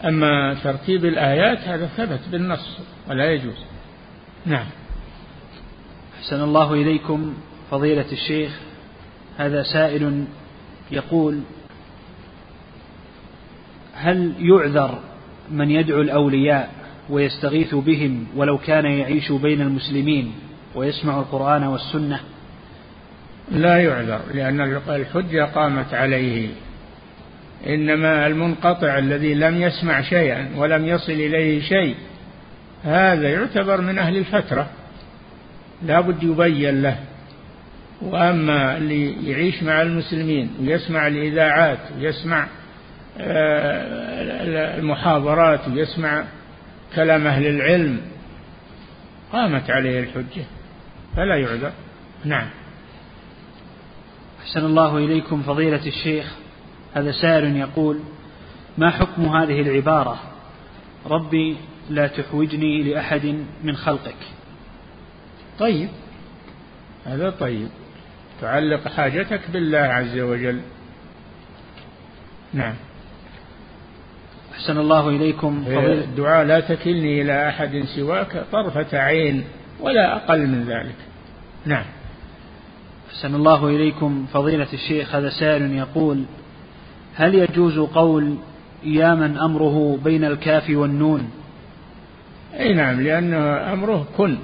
أما 0.04 0.54
ترتيب 0.54 1.04
الآيات 1.04 1.58
هذا 1.58 1.86
ثبت 1.86 2.20
بالنص 2.30 2.78
ولا 3.08 3.32
يجوز. 3.32 3.64
نعم. 4.46 4.66
أحسن 6.18 6.42
الله 6.42 6.72
إليكم 6.72 7.34
فضيلة 7.70 8.12
الشيخ. 8.12 8.58
هذا 9.38 9.62
سائل 9.62 10.24
يقول 10.90 11.40
هل 13.94 14.34
يعذر 14.38 14.98
من 15.50 15.70
يدعو 15.70 16.00
الأولياء 16.00 16.70
ويستغيث 17.10 17.74
بهم 17.74 18.26
ولو 18.36 18.58
كان 18.58 18.84
يعيش 18.84 19.32
بين 19.32 19.60
المسلمين 19.60 20.32
ويسمع 20.74 21.18
القرآن 21.18 21.64
والسنة. 21.64 22.20
لا 23.50 23.76
يعذر 23.76 24.20
لأن 24.34 24.60
الحجة 24.88 25.44
قامت 25.44 25.94
عليه. 25.94 26.48
إنما 27.66 28.26
المنقطع 28.26 28.98
الذي 28.98 29.34
لم 29.34 29.62
يسمع 29.62 30.02
شيئا 30.02 30.48
ولم 30.56 30.86
يصل 30.86 31.12
إليه 31.12 31.60
شيء 31.60 31.96
هذا 32.84 33.28
يعتبر 33.28 33.80
من 33.80 33.98
أهل 33.98 34.16
الفترة. 34.16 34.66
لا 35.82 36.00
بد 36.00 36.22
يبين 36.22 36.82
له. 36.82 36.96
وأما 38.02 38.76
اللي 38.76 39.30
يعيش 39.30 39.62
مع 39.62 39.82
المسلمين 39.82 40.50
ويسمع 40.60 41.06
الإذاعات 41.06 41.78
ويسمع 41.98 42.46
آه، 43.20 44.78
المحاضرات 44.78 45.68
ويسمع 45.68 46.24
كلام 46.94 47.26
أهل 47.26 47.46
العلم 47.46 48.00
قامت 49.32 49.70
عليه 49.70 50.00
الحجة. 50.00 50.44
فلا 51.16 51.36
يعذر. 51.36 51.72
نعم. 52.24 52.48
أحسن 54.42 54.64
الله 54.64 54.98
إليكم 54.98 55.42
فضيلة 55.42 55.86
الشيخ. 55.86 56.34
هذا 56.94 57.12
سائل 57.12 57.56
يقول 57.56 58.00
ما 58.78 58.90
حكم 58.90 59.22
هذه 59.22 59.60
العبارة؟ 59.60 60.18
ربي 61.06 61.56
لا 61.90 62.06
تحوجني 62.06 62.82
لأحد 62.82 63.44
من 63.64 63.76
خلقك. 63.76 64.16
طيب. 65.58 65.88
هذا 67.06 67.30
طيب. 67.30 67.68
تعلق 68.40 68.88
حاجتك 68.88 69.40
بالله 69.52 69.78
عز 69.78 70.18
وجل. 70.18 70.60
نعم. 72.52 72.74
أحسن 74.52 74.78
الله 74.78 75.08
إليكم 75.08 75.64
فضيلة 75.64 76.04
الدعاء 76.04 76.44
لا 76.44 76.60
تكلني 76.60 77.22
إلى 77.22 77.48
أحد 77.48 77.84
سواك 77.96 78.44
طرفة 78.52 78.98
عين. 78.98 79.44
ولا 79.82 80.16
أقل 80.16 80.46
من 80.46 80.64
ذلك. 80.64 80.94
نعم. 81.66 81.84
أحسن 83.10 83.34
الله 83.34 83.68
إليكم 83.68 84.26
فضيلة 84.32 84.68
الشيخ 84.72 85.14
هذا 85.14 85.30
سائل 85.30 85.72
يقول 85.72 86.24
هل 87.14 87.34
يجوز 87.34 87.78
قول 87.78 88.36
يا 88.84 89.14
من 89.14 89.38
أمره 89.38 89.98
بين 90.04 90.24
الكاف 90.24 90.70
والنون؟ 90.70 91.30
أي 92.54 92.74
نعم 92.74 93.00
لأنه 93.00 93.72
أمره 93.72 94.06
كن. 94.16 94.38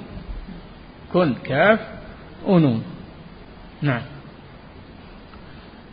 كن 1.13 1.33
كاف 1.43 1.79
ونون. 2.45 2.83
نعم. 3.81 4.01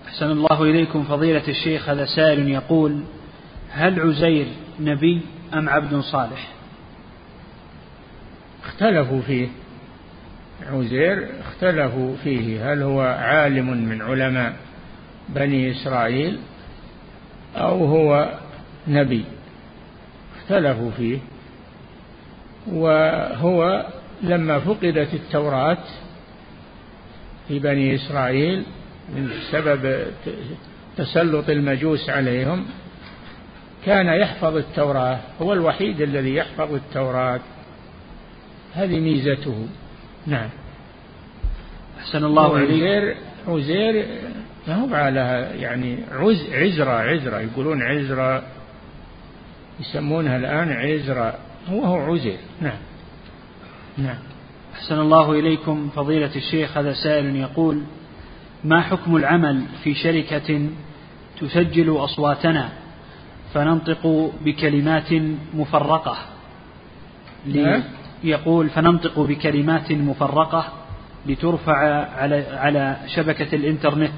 أحسن 0.07 0.31
الله 0.31 0.63
إليكم 0.63 1.05
فضيلة 1.05 1.49
الشيخ 1.49 1.89
هذا 1.89 2.05
سائل 2.05 2.49
يقول 2.49 3.01
هل 3.71 4.01
عزير 4.01 4.47
نبي 4.81 5.21
أم 5.55 5.69
عبد 5.69 6.01
صالح؟ 6.01 6.56
اختلفوا 8.67 9.21
فيه. 9.21 9.49
عزير 10.67 11.29
اختلفوا 11.41 12.17
فيه. 12.25 12.73
هل 12.73 12.83
هو 12.83 13.01
عالم 13.01 13.89
من 13.89 14.03
علماء 14.03 14.57
بني 15.29 15.71
إسرائيل 15.71 16.39
أو 17.57 17.85
هو 17.85 18.39
نبي؟ 18.89 19.25
اختلفوا 20.37 20.91
فيه. 20.91 21.19
وهو 22.67 23.87
لما 24.23 24.61
فقدت 24.61 25.15
التوراة 25.15 25.79
في 27.49 27.59
بني 27.59 27.95
إسرائيل 27.95 28.65
من 29.15 29.31
سبب 29.53 30.07
تسلط 30.97 31.51
المجوس 31.51 32.11
عليهم 32.11 32.65
كان 33.87 34.07
يحفظ 34.07 34.57
التوراة. 34.57 35.19
هو 35.43 35.53
الوحيد 35.53 36.01
الذي 36.01 36.35
يحفظ 36.35 36.75
التوراة. 36.75 37.41
هذه 38.77 39.01
ميزته. 39.01 39.67
نعم. 40.27 40.49
أحسن 41.99 42.25
الله 42.25 42.59
عزير 42.59 43.17
عزير 43.49 44.07
ما 44.69 44.75
هو 44.75 44.95
على 44.95 45.51
يعني 45.55 45.99
عز 46.13 46.53
عزرة 46.53 46.91
عزرة. 46.91 47.41
يقولون 47.41 47.83
عزرة 47.83 48.43
يسمونها 49.81 50.37
الآن 50.37 50.73
عزرة. 50.73 51.39
هو 51.69 51.85
هو 51.85 52.15
عزير. 52.15 52.39
نعم. 52.61 52.79
نعم. 53.99 54.19
أحسن 54.75 55.01
الله 55.01 55.33
إليكم 55.33 55.89
فضيلة 55.89 56.37
الشيخ. 56.37 56.79
هذا 56.79 56.93
سائل 56.93 57.37
يقول 57.37 57.83
ما 58.65 58.81
حكم 58.81 59.17
العمل 59.17 59.63
في 59.85 59.95
شركة 59.95 60.69
تسجل 61.41 61.97
أصواتنا 61.97 62.69
فننطق 63.55 64.33
بكلمات 64.45 65.13
مفرقة 65.55 66.17
نعم. 67.47 67.83
يقول 68.25 68.69
فننطق 68.69 69.21
بكلمات 69.21 69.93
مفرقة 69.93 70.73
لترفع 71.27 71.77
على 72.17 72.45
على 72.53 72.97
شبكة 73.07 73.55
الإنترنت. 73.55 74.13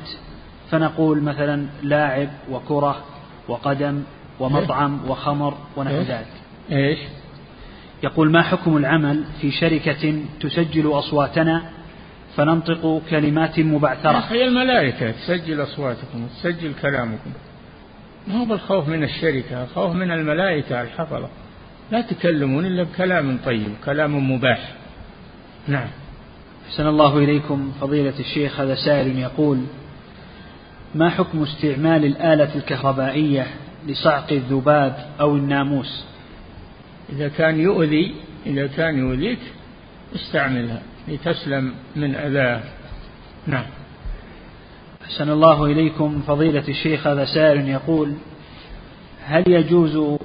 فنقول 0.70 1.22
مثلا 1.22 1.66
لاعب 1.82 2.28
وكرة 2.50 3.04
وقدم 3.48 4.02
ومطعم 4.40 5.00
وخمر 5.08 5.54
ونحو 5.76 5.94
ذلك. 5.94 6.26
إيش؟ 6.72 6.98
يقول 8.02 8.30
ما 8.30 8.42
حكم 8.42 8.76
العمل 8.76 9.24
في 9.40 9.50
شركة 9.50 10.22
تسجل 10.40 10.98
أصواتنا؟ 10.98 11.62
فننطق 12.36 13.02
كلمات 13.10 13.60
مبعثرة. 13.60 14.18
هي 14.18 14.44
الملائكة 14.44 15.10
تسجل 15.10 15.62
أصواتكم 15.62 16.26
تسجل 16.26 16.72
كلامكم. 16.82 17.30
ما 18.26 18.40
هو 18.40 18.44
بالخوف 18.44 18.88
من 18.88 19.02
الشركة 19.02 19.62
الخوف 19.62 19.94
من 19.94 20.10
الملائكة 20.10 20.82
الحفظة. 20.82 21.28
لا 21.90 22.00
تكلمون 22.00 22.66
إلا 22.66 22.82
بكلام 22.82 23.38
طيب 23.46 23.72
كلام 23.84 24.32
مباح. 24.32 24.72
نعم. 25.68 25.88
أحسن 26.68 26.86
الله 26.86 27.18
إليكم 27.18 27.72
فضيلة 27.80 28.14
الشيخ 28.18 28.60
هذا 28.60 28.74
سائل 28.74 29.18
يقول 29.18 29.64
ما 30.94 31.10
حكم 31.10 31.42
استعمال 31.42 32.04
الآلة 32.04 32.54
الكهربائية 32.56 33.46
لصعق 33.86 34.32
الذباب 34.32 35.06
أو 35.20 35.36
الناموس؟ 35.36 36.04
إذا 37.12 37.28
كان 37.28 37.60
يؤذي 37.60 38.14
إذا 38.46 38.66
كان 38.66 38.98
يؤذيك 38.98 39.38
استعملها 40.14 40.82
لتسلم 41.08 41.72
من 41.96 42.14
أذاه 42.14 42.62
نعم. 43.46 43.66
أحسن 45.04 45.30
الله 45.30 45.64
إليكم 45.64 46.22
فضيلة 46.26 46.68
الشيخ 46.68 47.06
هذا 47.06 47.24
سائل 47.24 47.68
يقول 47.68 48.12
هل 49.24 49.44
يجوز 49.46 50.18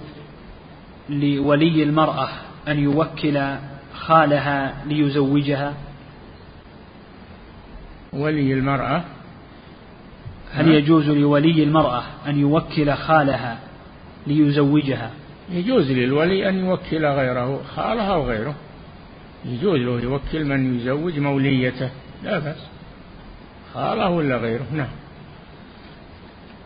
لولي 1.09 1.83
المرأة 1.83 2.29
أن 2.67 2.79
يوكل 2.79 3.55
خالها 3.93 4.75
ليزوجها؟ 4.85 5.73
ولي 8.13 8.53
المرأة؟ 8.53 9.03
هل 10.53 10.67
يجوز 10.67 11.09
لولي 11.09 11.63
المرأة 11.63 12.03
أن 12.27 12.39
يوكل 12.39 12.93
خالها 12.93 13.59
ليزوجها؟ 14.27 15.11
يجوز 15.51 15.91
للولي 15.91 16.49
أن 16.49 16.65
يوكل 16.65 17.05
غيره 17.05 17.61
خالها 17.75 18.13
أو 18.13 18.27
غيره. 18.27 18.55
يجوز 19.45 19.79
له 19.79 20.01
يوكل 20.01 20.45
من 20.45 20.75
يزوج 20.75 21.19
موليته 21.19 21.89
لا 22.23 22.39
بأس. 22.39 22.67
خاله 23.73 24.09
ولا 24.09 24.37
غيره؟ 24.37 24.65
نعم. 24.73 24.87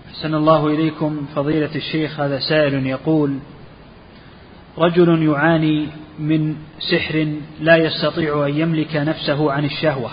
أحسن 0.09 0.35
الله 0.35 0.67
إليكم. 0.67 1.25
فضيلة 1.35 1.75
الشيخ 1.75 2.19
هذا 2.19 2.39
سائل 2.39 2.87
يقول 2.87 3.39
رجل 4.77 5.23
يعاني 5.23 5.87
من 6.19 6.55
سحر 6.91 7.27
لا 7.59 7.75
يستطيع 7.75 8.45
أن 8.45 8.57
يملك 8.57 8.95
نفسه 8.95 9.51
عن 9.51 9.65
الشهوة 9.65 10.09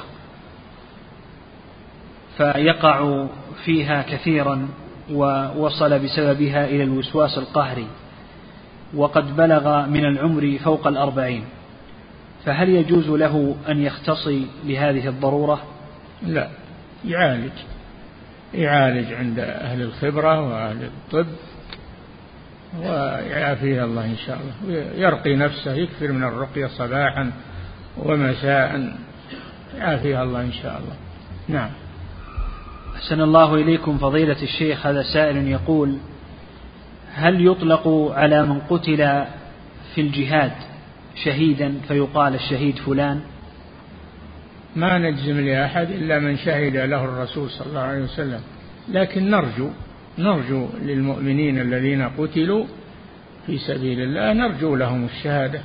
فيقع 2.36 3.26
فيها 3.64 4.02
كثيرا 4.02 4.68
ووصل 5.12 5.98
بسببها 5.98 6.64
إلى 6.64 6.82
الوسواس 6.82 7.38
القهري 7.38 7.86
وقد 8.94 9.36
بلغ 9.36 9.86
من 9.86 10.04
العمر 10.04 10.58
فوق 10.64 10.86
الأربعين. 10.86 11.44
فهل 12.44 12.68
يجوز 12.68 13.08
له 13.08 13.56
أن 13.68 13.82
يختصي 13.82 14.46
لهذه 14.64 15.08
الضرورة؟ 15.08 15.62
لا 16.22 16.48
يعالج 17.04 17.52
يعالج 18.54 19.12
عند 19.12 19.38
أهل 19.38 19.82
الخبرة 19.82 20.40
وأهل 20.40 20.82
الطب. 20.82 21.26
ويعافيه 22.80 23.84
الله 23.84 24.04
إن 24.04 24.16
شاء 24.26 24.38
الله. 24.40 24.82
يرقي 24.96 25.36
نفسه 25.36 25.72
يكثر 25.72 26.12
من 26.12 26.24
الرقية 26.24 26.66
صباحا 26.66 27.32
ومساء. 27.96 28.96
يعافيها 29.78 30.22
الله 30.22 30.40
إن 30.40 30.52
شاء 30.52 30.78
الله. 30.78 30.96
نعم. 31.48 31.70
أحسن 32.96 33.20
الله 33.20 33.54
إليكم 33.54 33.98
فضيلة 33.98 34.42
الشيخ. 34.42 34.86
هذا 34.86 35.02
سائل 35.02 35.48
يقول 35.48 35.98
هل 37.14 37.46
يطلق 37.46 38.12
على 38.14 38.42
من 38.42 38.58
قتل 38.60 39.24
في 39.94 40.00
الجهاد 40.00 40.52
شهيدا 41.24 41.74
فيقال 41.88 42.34
الشهيد 42.34 42.78
فلان؟ 42.78 43.20
ما 44.76 44.98
نجزم 44.98 45.40
لأحد 45.40 45.90
إلا 45.90 46.18
من 46.18 46.36
شهد 46.36 46.76
له 46.76 47.04
الرسول 47.04 47.50
صلى 47.50 47.66
الله 47.66 47.80
عليه 47.80 48.02
وسلم. 48.02 48.40
لكن 48.88 49.30
نرجو 49.30 49.70
نرجو 50.18 50.68
للمؤمنين 50.82 51.58
الذين 51.58 52.08
قتلوا 52.08 52.66
في 53.46 53.58
سبيل 53.58 54.00
الله 54.00 54.32
نرجو 54.32 54.76
لهم 54.76 55.04
الشهادة 55.04 55.60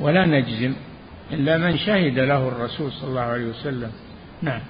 ولا 0.00 0.26
نجزم 0.26 0.74
إلا 1.32 1.58
من 1.58 1.78
شهد 1.78 2.18
له 2.18 2.48
الرسول 2.48 2.92
صلى 2.92 3.08
الله 3.08 3.20
عليه 3.20 3.46
وسلم. 3.46 3.90
نعم. 4.42 4.60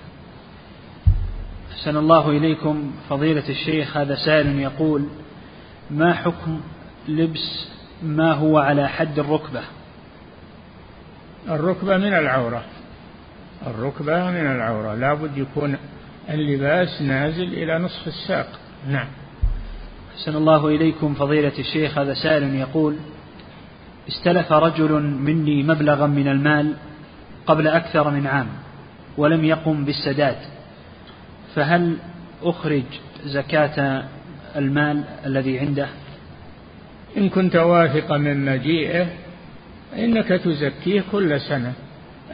أحسن 1.73 1.97
الله 1.97 2.31
إليكم 2.31 2.93
فضيلة 3.09 3.49
الشيخ 3.49 3.97
هذا 3.97 4.15
سائل 4.15 4.59
يقول 4.59 5.07
ما 5.91 6.15
حكم 6.15 6.61
لبس 7.09 7.69
ما 8.03 8.33
هو 8.33 8.59
على 8.59 8.89
حد 8.89 9.19
الركبة؟ 9.19 9.63
الركبة 11.49 11.97
من 11.97 12.13
العورة. 12.13 12.65
الركبة 13.67 14.31
من 14.31 14.47
العورة. 14.47 14.95
لا 14.95 15.15
بد 15.15 15.39
يكون 15.39 15.77
اللباس 16.31 17.03
نازل 17.03 17.53
إلى 17.55 17.79
نصف 17.79 18.07
الساق. 18.07 18.59
نعم. 18.89 19.07
أحسن 20.15 20.37
الله 20.37 20.69
إليكم 20.69 21.15
فضيلة 21.15 21.53
الشيخ 21.59 21.99
هذا 21.99 22.15
سائل 22.15 22.55
يقول 22.55 22.97
استلف 24.09 24.53
رجل 24.53 24.93
مني 25.03 25.63
مبلغا 25.63 26.07
من 26.07 26.29
المال 26.29 26.75
قبل 27.47 27.69
أكثر 27.69 28.11
من 28.11 28.27
عام 28.27 28.47
ولم 29.17 29.45
يقم 29.45 29.85
بالسداد 29.85 30.37
فهل 31.55 31.97
أخرج 32.43 32.85
زكاة 33.25 34.05
المال 34.57 35.05
الذي 35.27 35.59
عنده؟ 35.59 35.89
إن 37.17 37.29
كنت 37.29 37.57
واثقا 37.57 38.17
من 38.17 38.45
مجيئه 38.45 39.07
فإنك 39.93 40.29
تزكيه 40.29 41.05
كل 41.13 41.41
سنة 41.41 41.73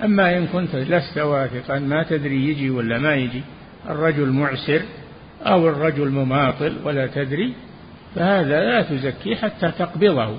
أما 0.05 0.39
إن 0.39 0.47
كنت 0.47 0.75
لست 0.77 1.19
واثقا 1.19 1.79
ما 1.79 2.03
تدري 2.03 2.49
يجي 2.49 2.71
ولا 2.71 2.99
ما 2.99 3.15
يجي 3.15 3.43
الرجل 3.89 4.29
معسر 4.29 4.83
أو 5.43 5.69
الرجل 5.69 6.11
مماطل 6.11 6.77
ولا 6.85 7.07
تدري 7.07 7.55
فهذا 8.15 8.61
لا 8.61 8.83
تزكيه 8.83 9.37
حتى 9.37 9.71
تقبضه. 9.79 10.37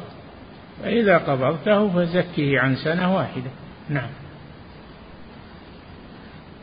فإذا 0.83 1.17
قبضته 1.17 1.89
فزكه 1.89 2.59
عن 2.59 2.75
سنة 2.75 3.15
واحدة. 3.15 3.51
نعم. 3.89 4.09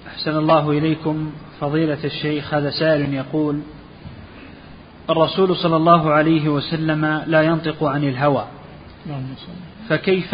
أحسن 0.06 0.38
الله 0.38 0.70
إليكم 0.70 1.32
فضيلة 1.60 2.04
الشيخ. 2.04 2.54
هذا 2.54 2.70
سائل 2.70 3.14
يقول 3.14 3.60
الرسول 5.10 5.56
صلى 5.56 5.76
الله 5.76 6.10
عليه 6.10 6.48
وسلم 6.48 7.22
لا 7.26 7.42
ينطق 7.42 7.84
عن 7.84 8.04
الهوى 8.04 8.46
فكيف 9.88 10.32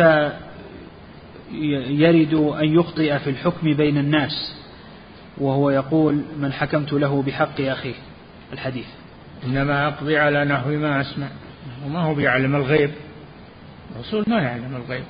يرد 1.88 2.34
أن 2.34 2.74
يخطئ 2.74 3.18
في 3.18 3.30
الحكم 3.30 3.74
بين 3.74 3.98
الناس؟ 3.98 4.59
وهو 5.38 5.70
يقول 5.70 6.22
من 6.38 6.52
حكمت 6.52 6.92
له 6.92 7.22
بحق 7.22 7.60
أخيه 7.60 7.94
الحديث. 8.52 8.86
إنما 9.44 9.88
أقضي 9.88 10.18
على 10.18 10.44
نحو 10.44 10.68
ما 10.70 11.00
أسمع 11.00 11.26
وما 11.86 12.00
هو 12.00 12.14
بيعلم 12.14 12.56
الغيب. 12.56 12.90
الرسول 13.94 14.24
ما 14.26 14.42
يعلم 14.42 14.76
الغيب. 14.76 15.04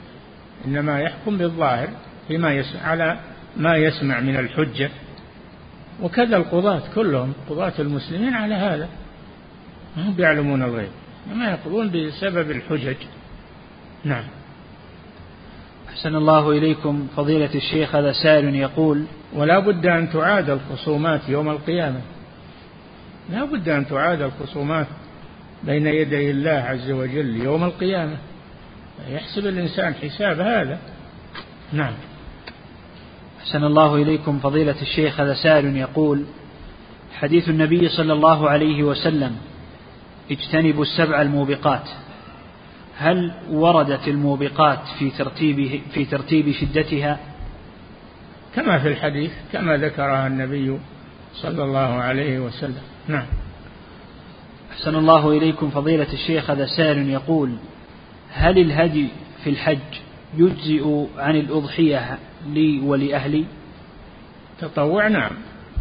إنما 0.66 1.00
يحكم 1.00 1.38
بالظاهر 1.38 1.88
فيما 2.28 2.54
يسمع 2.54 2.82
على 2.82 3.18
ما 3.56 3.76
يسمع 3.76 4.20
من 4.20 4.36
الحجة. 4.36 4.90
وكذا 6.02 6.36
القضاة 6.36 6.82
كلهم 6.94 7.32
قضاة 7.50 7.72
المسلمين 7.78 8.34
على 8.34 8.54
هذا. 8.54 8.88
ما 9.96 10.08
هم 10.08 10.14
بيعلمون 10.14 10.62
الغيب 10.62 10.90
ما 11.34 11.50
يقضون 11.50 11.90
بسبب 11.90 12.50
الحجج. 12.50 12.96
نعم. 14.04 14.24
أحسن 15.90 16.14
الله 16.14 16.50
إليكم 16.50 17.06
فضيلة 17.16 17.54
الشيخ 17.54 17.94
هذا 17.94 18.12
سائل 18.12 18.54
يقول 18.54 19.04
ولا 19.34 19.58
بد 19.58 19.86
أن 19.86 20.10
تعاد 20.10 20.50
الخصومات 20.50 21.20
يوم 21.28 21.50
القيامة. 21.50 22.00
لا 23.30 23.44
بد 23.44 23.68
أن 23.68 23.86
تعاد 23.86 24.22
الخصومات 24.22 24.86
بين 25.62 25.86
يدي 25.86 26.30
الله 26.30 26.50
عز 26.50 26.90
وجل 26.90 27.36
يوم 27.36 27.64
القيامة. 27.64 28.16
يحسب 29.08 29.46
الإنسان 29.46 29.94
حساب 29.94 30.40
هذا. 30.40 30.78
نعم. 31.72 31.92
أحسن 33.40 33.64
الله 33.64 33.94
إليكم 33.94 34.38
فضيلة 34.38 34.82
الشيخ 34.82 35.20
هذا 35.20 35.34
سائل 35.34 35.76
يقول 35.76 36.24
حديث 37.14 37.48
النبي 37.48 37.88
صلى 37.88 38.12
الله 38.12 38.50
عليه 38.50 38.82
وسلم 38.82 39.36
اجتنبوا 40.30 40.82
السبع 40.82 41.22
الموبقات. 41.22 41.88
هل 43.00 43.32
وردت 43.50 44.08
الموبقات 44.08 44.78
في 44.98 45.10
ترتيب 45.10 45.80
في 45.94 46.04
ترتيب 46.04 46.52
شدتها؟ 46.52 47.18
كما 48.54 48.78
في 48.78 48.88
الحديث 48.88 49.32
كما 49.52 49.76
ذكرها 49.76 50.26
النبي 50.26 50.78
صلى 51.34 51.64
الله 51.64 51.78
عليه 51.78 52.38
وسلم. 52.38 52.82
نعم. 53.08 53.26
أحسن 54.72 54.96
الله 54.96 55.30
إليكم 55.30 55.70
فضيلة 55.70 56.12
الشيخ 56.12 56.50
هذا 56.50 56.66
سائل 56.66 57.08
يقول 57.08 57.54
هل 58.32 58.58
الهدي 58.58 59.08
في 59.44 59.50
الحج 59.50 59.78
يجزئ 60.36 61.06
عن 61.18 61.36
الأضحية 61.36 62.18
لي 62.46 62.80
ولأهلي؟ 62.80 63.44
تطوع 64.60 65.08
نعم 65.08 65.32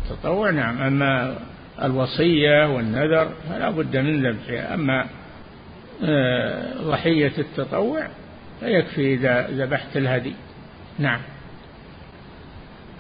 تطوع 0.10 0.50
نعم. 0.50 0.82
أما 0.82 1.36
الوصية 1.84 2.76
والنذر 2.76 3.30
فلا 3.50 3.70
بد 3.70 3.98
من 3.98 4.28
ذبحها 4.28 4.74
أما 4.74 5.06
ضحية 6.82 7.34
التطوع 7.38 8.08
فيكفي 8.60 9.14
إذا 9.14 9.48
ذبحت 9.48 9.98
الهدي. 9.98 10.34
نعم. 11.00 11.20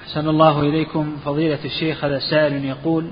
أحسن 0.01 0.29
الله 0.29 0.61
إليكم. 0.61 1.17
فضيلة 1.25 1.65
الشيخ 1.65 2.05
هذا 2.05 2.19
سائل 2.19 2.65
يقول 2.65 3.11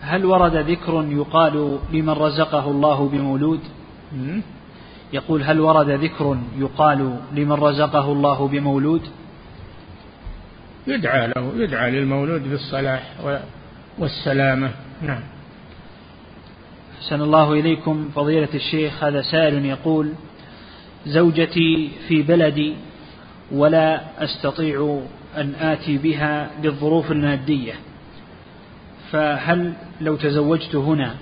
هل 0.00 0.24
ورد 0.24 0.56
ذكر 0.56 1.06
يقال 1.08 1.78
لمن 1.92 2.10
رزقه 2.10 2.70
الله 2.70 3.08
بمولود؟ 3.08 3.60
يقول 5.12 5.42
هل 5.42 5.60
ورد 5.60 5.90
ذكر 5.90 6.38
يقال 6.58 7.18
لمن 7.32 7.52
رزقه 7.52 8.12
الله 8.12 8.48
بمولود؟ 8.48 9.02
يدعى 10.86 11.26
له 11.26 11.52
يدعى 11.56 11.90
للمولود 11.90 12.50
بالصلاح 12.50 13.12
والسلامة. 13.98 14.70
نعم. 15.02 15.20
أحسن 16.98 17.20
الله 17.20 17.52
إليكم. 17.52 18.08
فضيلة 18.14 18.48
الشيخ 18.54 19.04
هذا 19.04 19.22
سائل 19.22 19.64
يقول 19.64 20.12
زوجتي 21.06 21.90
في 22.08 22.22
بلدي 22.22 22.74
ولا 23.52 24.00
أستطيع 24.24 25.00
أن 25.36 25.54
آتي 25.54 25.98
بها 25.98 26.50
للظروف 26.62 27.12
المادية 27.12 27.74
فهل 29.10 29.72
لو 30.00 30.16
تزوجت 30.16 30.74
هنا 30.76 31.14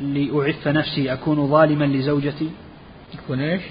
لأعف 0.00 0.68
نفسي 0.68 1.12
أكون 1.12 1.48
ظالما 1.48 1.84
لزوجتي؟ 1.84 2.50
تكون 3.12 3.40
إيش؟ 3.40 3.62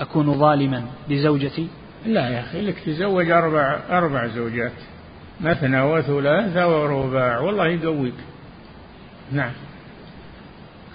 أكون 0.00 0.34
ظالما 0.38 0.84
لزوجتي؟ 1.08 1.68
لا 2.06 2.28
يا 2.28 2.40
أخي 2.40 2.62
لك 2.62 2.78
تزوج 2.86 3.30
أربع 3.30 3.80
أربع 3.90 4.26
زوجات 4.26 4.72
مثنى 5.40 5.82
وثلاث 5.82 6.56
ورباع 6.56 7.40
والله 7.40 7.66
يقويك 7.66 8.14
نعم. 9.32 9.52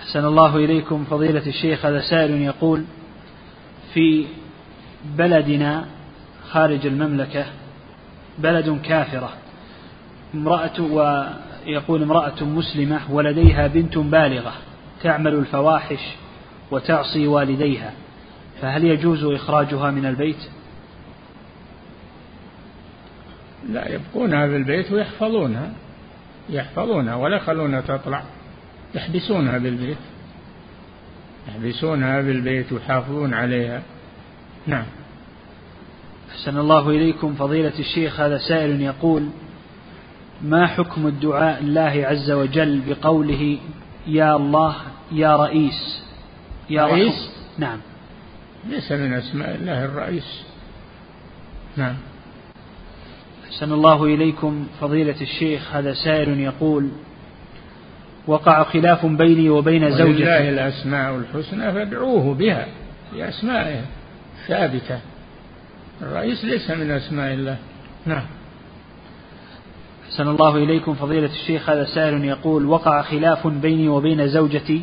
أحسن 0.06 0.26
الله 0.26 0.56
إليكم 0.56 1.06
فضيلة 1.06 1.48
الشيخ 1.48 1.86
هذا 1.86 2.02
سائل 2.02 2.42
يقول 2.42 2.84
في 3.94 4.26
بلدنا 5.06 5.86
خارج 6.50 6.86
المملكة 6.86 7.46
بلد 8.40 8.80
كافرة 8.84 9.30
امرأة 10.36 10.82
ويقول 10.82 12.04
امرأة 12.04 12.44
مسلمة 12.44 13.00
ولديها 13.10 13.68
بنت 13.68 13.98
بالغة 13.98 14.54
تعمل 15.04 15.34
الفواحش 15.34 16.00
وتعصي 16.72 17.28
والديها 17.28 17.94
فهل 18.62 18.84
يجوز 18.84 19.24
إخراجها 19.24 19.92
من 19.92 20.06
البيت؟ 20.06 20.50
لا 23.70 23.94
يبقونها 23.94 24.48
في 24.48 24.56
البيت 24.56 24.92
ويحفظونها 24.92 25.74
يحفظونها 26.50 27.16
ولا 27.16 27.38
يخلونها 27.38 27.82
تطلع 27.82 28.24
يحبسونها 28.96 29.58
بالبيت 29.58 29.98
يحبسونها 31.48 32.22
بالبيت 32.22 32.72
ويحافظون 32.72 33.34
عليها. 33.34 33.82
نعم. 34.68 34.86
أحسن 36.32 36.58
الله 36.58 36.90
إليكم. 36.90 37.34
فضيلة 37.34 37.80
الشيخ 37.80 38.20
هذا 38.20 38.38
سائل 38.38 38.82
يقول 38.82 39.30
ما 40.42 40.68
حكم 40.68 41.08
الدعاء 41.08 41.60
الله 41.60 42.06
عز 42.08 42.32
وجل 42.32 42.82
بقوله 42.88 43.58
يا 44.08 44.36
الله 44.36 44.76
يا 45.12 45.36
رئيس؟ 45.36 46.04
يا 46.70 46.86
رئيس؟ 46.86 47.30
نعم. 47.58 47.80
ليس 48.70 48.92
من 48.92 49.14
أسماء 49.14 49.56
الله 49.56 49.86
الرئيس. 49.86 50.44
نعم. 51.78 51.96
أحسن 53.46 53.74
الله 53.74 54.04
إليكم. 54.04 54.68
فضيلة 54.82 55.22
الشيخ 55.22 55.76
هذا 55.76 55.94
سائل 55.94 56.40
يقول 56.40 56.90
وقع 58.28 58.64
خلاف 58.64 59.06
بيني 59.06 59.50
وبين 59.50 59.92
زوجتي. 59.92 60.24
ولله 60.24 60.50
الأسماء 60.50 61.16
الحسنى 61.16 61.74
فادعوه 61.74 62.34
بها 62.34 62.68
بأسمائه 63.14 63.82
ثابتة. 64.48 65.00
الرئيس 66.02 66.46
ليس 66.46 66.72
من 66.72 66.92
أسماء 66.92 67.34
الله. 67.34 67.58
نعم. 68.06 68.24
أحسن 70.06 70.28
الله 70.28 70.56
إليكم 70.56 70.94
فضيلة 70.94 71.30
الشيخ. 71.34 71.70
هذا 71.70 71.86
سائل 71.86 72.26
يقول 72.26 72.66
وقع 72.66 73.02
خلاف 73.02 73.48
بيني 73.48 73.90
وبين 73.90 74.28
زوجتي 74.28 74.82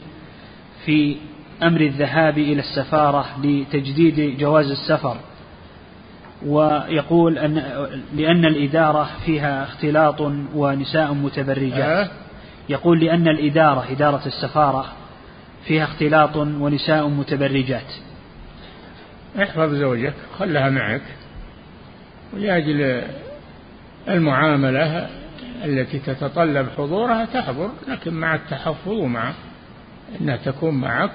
في 0.85 1.17
أمر 1.63 1.81
الذهاب 1.81 2.39
إلى 2.39 2.61
السفارة 2.61 3.27
لتجديد 3.45 4.39
جواز 4.39 4.71
السفر. 4.71 5.17
ويقول 6.47 7.39
أن 7.39 7.55
لأن 8.15 8.45
الإدارة 8.45 9.11
فيها 9.27 9.65
اختلاط 9.65 10.21
ونساء 10.55 11.15
متبرجات. 11.15 12.11
يقول 12.69 13.01
لأن 13.01 13.29
الإدارة 13.29 13.87
إدارة 13.91 14.27
السفارة 14.27 14.93
فيها 15.65 15.85
اختلاط 15.85 16.37
ونساء 16.37 17.09
متبرجات. 17.09 17.93
احفظ 19.43 19.75
زوجك 19.75 20.15
خلها 20.39 20.71
معك. 20.71 21.03
ولأجل 22.33 23.03
المعاملة 24.09 25.09
التي 25.65 25.99
تتطلب 25.99 26.69
حضورها 26.79 27.25
تحضر 27.25 27.71
لكن 27.89 28.15
مع 28.15 28.35
التحفظ 28.35 28.89
ومع 28.93 29.33
أنها 30.21 30.37
تكون 30.37 30.75
معك 30.75 31.11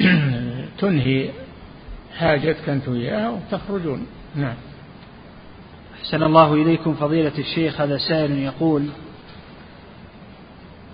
وتنهي 0.00 1.30
حاجتك 2.18 2.68
أنت 2.68 2.88
وياها 2.88 3.30
وتخرجون. 3.30 4.06
نعم. 4.36 4.54
أحسن 6.00 6.22
الله 6.22 6.54
إليكم 6.54 6.94
فضيلة 6.94 7.32
الشيخ 7.38 7.80
هذا 7.80 7.98
سائل 7.98 8.38
يقول 8.38 8.88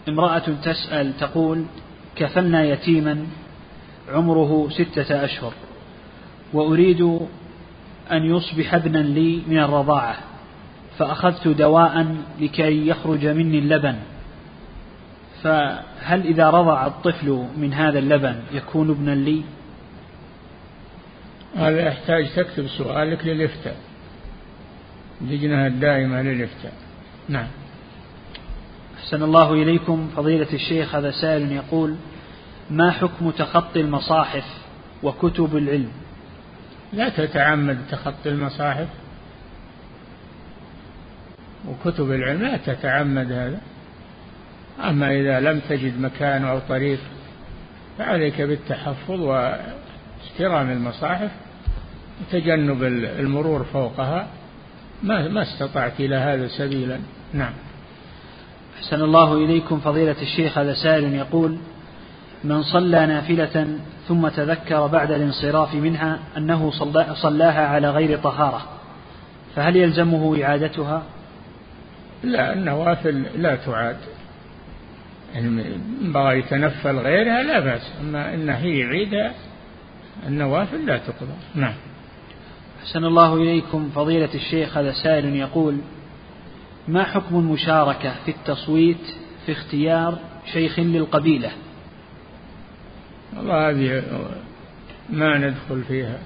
امرأة 0.08 0.42
تسأل 0.62 1.16
تقول 1.16 1.64
كفلنا 2.16 2.64
يتيما 2.64 3.26
عمره 4.08 4.68
ستة 4.70 5.24
أشهر 5.24 5.52
وأريد 6.52 7.00
أن 8.12 8.24
يصبح 8.24 8.74
ابنا 8.74 8.98
لي 8.98 9.42
من 9.46 9.58
الرضاعة 9.58 10.16
فأخذت 10.98 11.48
دواء 11.48 12.16
لكي 12.40 12.88
يخرج 12.88 13.26
مني 13.26 13.58
اللبن. 13.58 13.96
فهل 15.42 16.26
إذا 16.26 16.50
رضع 16.50 16.86
الطفل 16.86 17.46
من 17.56 17.74
هذا 17.74 17.98
اللبن 17.98 18.36
يكون 18.52 18.90
ابنا 18.90 19.14
لي؟ 19.14 19.42
هذا 21.56 21.80
يحتاج 21.80 22.28
تكتب 22.36 22.66
سؤالك 22.68 23.26
للإفتاء 23.26 23.76
اللجنة 25.20 25.66
الدائمة 25.66 26.22
للإفتاء. 26.22 26.72
نعم. 27.28 27.46
أحسن 28.98 29.22
الله 29.22 29.52
إليكم. 29.52 30.08
فضيلة 30.16 30.52
الشيخ 30.52 30.94
هذا 30.94 31.10
سائل 31.10 31.52
يقول 31.52 31.96
ما 32.70 32.90
حكم 32.90 33.30
تخطي 33.30 33.80
المصاحف 33.80 34.44
وكتب 35.02 35.56
العلم؟ 35.56 35.90
لا 36.92 37.08
تتعمد 37.08 37.78
تخطي 37.90 38.28
المصاحف 38.28 38.88
وكتب 41.68 42.12
العلم 42.12 42.42
لا 42.42 42.56
تتعمد 42.56 43.32
هذا. 43.32 43.60
أما 44.84 45.10
إذا 45.10 45.40
لم 45.40 45.60
تجد 45.68 46.00
مكان 46.00 46.44
أو 46.44 46.58
طريق 46.68 46.98
فعليك 47.98 48.40
بالتحفظ 48.40 49.20
واحترام 49.20 50.70
المصاحف 50.70 51.30
وتجنب 52.20 52.82
المرور 53.18 53.64
فوقها. 53.64 54.26
ما 55.02 55.28
ما 55.28 55.42
استطعت 55.42 56.00
إلى 56.00 56.16
هذا 56.16 56.48
سبيلا. 56.48 56.98
نعم. 57.32 57.52
أحسن 58.78 59.02
الله 59.02 59.34
إليكم 59.34 59.80
فضيلة 59.80 60.16
الشيخ 60.22 60.58
هذا 60.58 60.74
سائل 60.74 61.14
يقول 61.14 61.56
من 62.44 62.62
صلى 62.62 63.06
نافلة 63.06 63.78
ثم 64.08 64.28
تذكر 64.28 64.86
بعد 64.86 65.12
الانصراف 65.12 65.74
منها 65.74 66.18
أنه 66.36 66.70
صلاها 67.14 67.66
على 67.66 67.90
غير 67.90 68.18
طهارة 68.18 68.62
فهل 69.56 69.76
يلزمه 69.76 70.44
إعادتها؟ 70.44 71.02
لا 72.24 72.52
النوافل 72.52 73.22
لا 73.36 73.56
تعاد. 73.56 73.96
إن 75.36 75.80
بغى 76.00 76.38
يتنفل 76.38 76.98
غيرها 76.98 77.42
لا 77.42 77.60
بأس 77.60 77.92
أما 78.00 78.34
إن 78.34 78.50
هي 78.50 78.78
يعيدها 78.78 79.32
النوافل 80.26 80.86
لا 80.86 80.98
تقضى 80.98 81.34
نعم. 81.54 81.74
أحسن 82.82 83.04
الله 83.04 83.34
إليكم 83.34 83.90
فضيلة 83.94 84.34
الشيخ 84.34 84.78
هذا 84.78 84.92
سائل 84.92 85.36
يقول 85.36 85.78
ما 86.88 87.04
حكم 87.04 87.36
المشاركة 87.36 88.14
في 88.24 88.30
التصويت 88.30 89.14
في 89.46 89.52
اختيار 89.52 90.18
شيخ 90.52 90.78
للقبيلة؟ 90.80 91.50
والله 93.36 93.70
هذه 93.70 94.02
ما 95.10 95.38
ندخل 95.38 95.82
فيها. 95.88 96.18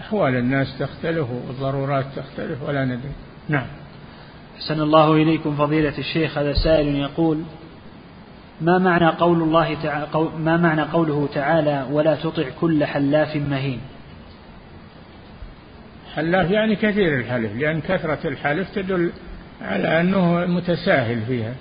أحوال 0.00 0.36
الناس 0.36 0.78
تختلف 0.78 1.30
والضرورات 1.30 2.06
تختلف 2.16 2.62
ولا 2.62 2.84
ندري. 2.84 3.12
نعم. 3.48 3.66
أحسن 4.56 4.80
الله 4.80 5.12
إليكم 5.12 5.56
فضيلة 5.56 5.98
الشيخ. 5.98 6.38
هذا 6.38 6.52
سائل 6.52 6.96
يقول 6.96 7.42
ما 8.60 8.78
معنى 8.78 9.08
قول 9.08 9.42
الله 9.42 9.82
تعالى 9.82 10.30
ما 10.38 10.56
معنى 10.56 10.82
قوله 10.82 11.28
تعالى 11.34 11.86
ولا 11.90 12.14
تطع 12.14 12.44
كل 12.60 12.84
حلاف 12.84 13.36
مهين 13.36 13.80
حلاف 16.14 16.50
يعني 16.50 16.76
كثير 16.76 17.20
الحلف 17.20 17.56
لأن 17.56 17.80
كثرة 17.80 18.28
الحلف 18.28 18.70
تدل 18.74 19.12
على 19.62 20.00
أنه 20.00 20.46
متساهل 20.46 21.22
فيها 21.26 21.54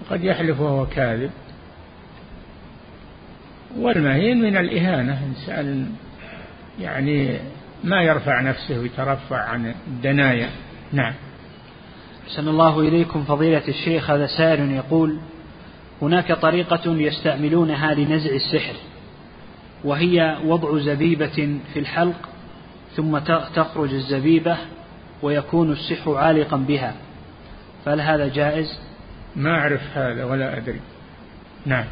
وقد 0.00 0.24
يحلف 0.24 0.60
وهو 0.60 0.86
كاذب. 0.86 1.30
والمهين 3.78 4.42
من 4.42 4.56
الإهانة 4.56 5.26
إنسان 5.26 5.92
يعني 6.80 7.38
ما 7.84 8.02
يرفع 8.02 8.40
نفسه 8.40 8.78
ويترفع 8.78 9.36
عن 9.36 9.74
الدنايا. 9.86 10.50
نعم. 10.92 11.14
أحسن 12.26 12.48
الله 12.48 12.80
إليكم 12.80 13.24
فضيلة 13.24 13.68
الشيخ 13.68 14.10
هذا 14.10 14.26
سائل 14.26 14.70
يقول 14.70 15.18
هناك 16.02 16.32
طريقة 16.32 16.80
يستعملونها 16.86 17.94
لنزع 17.94 18.30
السحر 18.30 18.74
وهي 19.84 20.38
وضع 20.44 20.78
زبيبة 20.78 21.58
في 21.74 21.78
الحلق 21.78 22.28
ثم 22.96 23.18
تخرج 23.54 23.94
الزبيبة 23.94 24.56
ويكون 25.22 25.72
السحر 25.72 26.14
عالقا 26.14 26.56
بها. 26.56 26.94
فهل 27.84 28.00
هذا 28.00 28.28
جائز؟ 28.28 28.78
ما 29.36 29.50
أعرف 29.50 29.80
هذا 29.94 30.24
ولا 30.24 30.56
أدري. 30.56 30.80
نعم. 31.66 31.84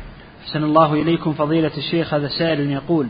أحسن 0.43 0.65
الله 0.65 0.95
إليكم 0.95 1.33
فضيلة 1.33 1.77
الشيخ 1.77 2.15
هذا 2.15 2.29
سائل 2.29 2.71
يقول 2.71 3.09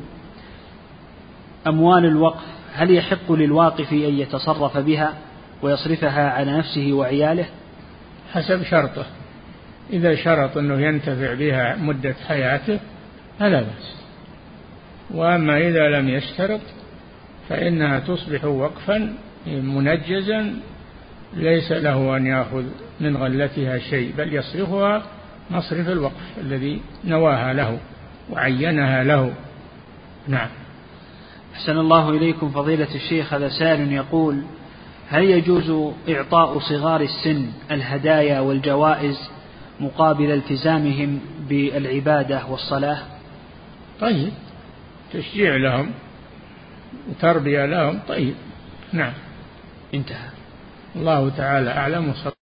أموال 1.67 2.05
الوقف 2.05 2.45
هل 2.75 2.91
يحق 2.91 3.33
للواقف 3.33 3.93
أن 3.93 4.19
يتصرف 4.19 4.79
بها 4.79 5.15
ويصرفها 5.63 6.31
على 6.31 6.59
نفسه 6.59 6.93
وعياله؟ 6.93 7.47
حسب 8.33 8.63
شرطه. 8.63 9.07
إذا 9.93 10.15
شرط 10.15 10.57
أنه 10.57 10.81
ينتفع 10.81 11.35
بها 11.35 11.77
مدة 11.77 12.15
حياته 12.29 12.81
فلا 13.39 13.61
بأس. 13.61 13.97
وأما 15.11 15.59
إذا 15.59 15.89
لم 15.89 16.09
يشترط 16.09 16.61
فإنها 17.49 18.01
تصبح 18.01 18.45
وقفا 18.45 19.15
منجزا 19.47 20.55
ليس 21.35 21.73
له 21.73 22.17
أن 22.17 22.27
يأخذ 22.27 22.65
من 23.01 23.17
غلتها 23.17 23.79
شيء 23.79 24.15
بل 24.19 24.35
يصرفها 24.35 25.03
مصرف 25.51 25.89
الوقف 25.89 26.39
الذي 26.41 26.81
نواها 27.05 27.53
له 27.53 27.79
وعينها 28.31 29.05
له. 29.05 29.33
نعم. 30.29 30.49
أحسن 31.55 31.79
الله 31.79 32.11
إليكم 32.11 32.51
فضيلة 32.51 32.95
الشيخ 32.95 33.35
هذا 33.35 33.49
سائل 33.49 33.93
يقول 33.93 34.43
هل 35.09 35.25
يجوز 35.25 35.93
إعطاء 36.09 36.59
صغار 36.59 37.01
السن 37.01 37.47
الهدايا 37.71 38.41
والجوائز 38.41 39.31
مقابل 39.81 40.31
التزامهم 40.31 41.21
بالعبادة 41.49 42.47
والصلاة؟ 42.49 42.99
طيب. 44.01 44.33
تشجيع 45.13 45.57
لهم 45.57 45.91
وتربية 47.11 47.67
لهم 47.67 48.01
طيب. 48.09 48.35
نعم. 48.93 49.13
انتهى. 49.95 50.40
الله 50.97 51.31
تعالى 51.37 51.71
أعلم 51.71 52.09
وصلى 52.11 52.33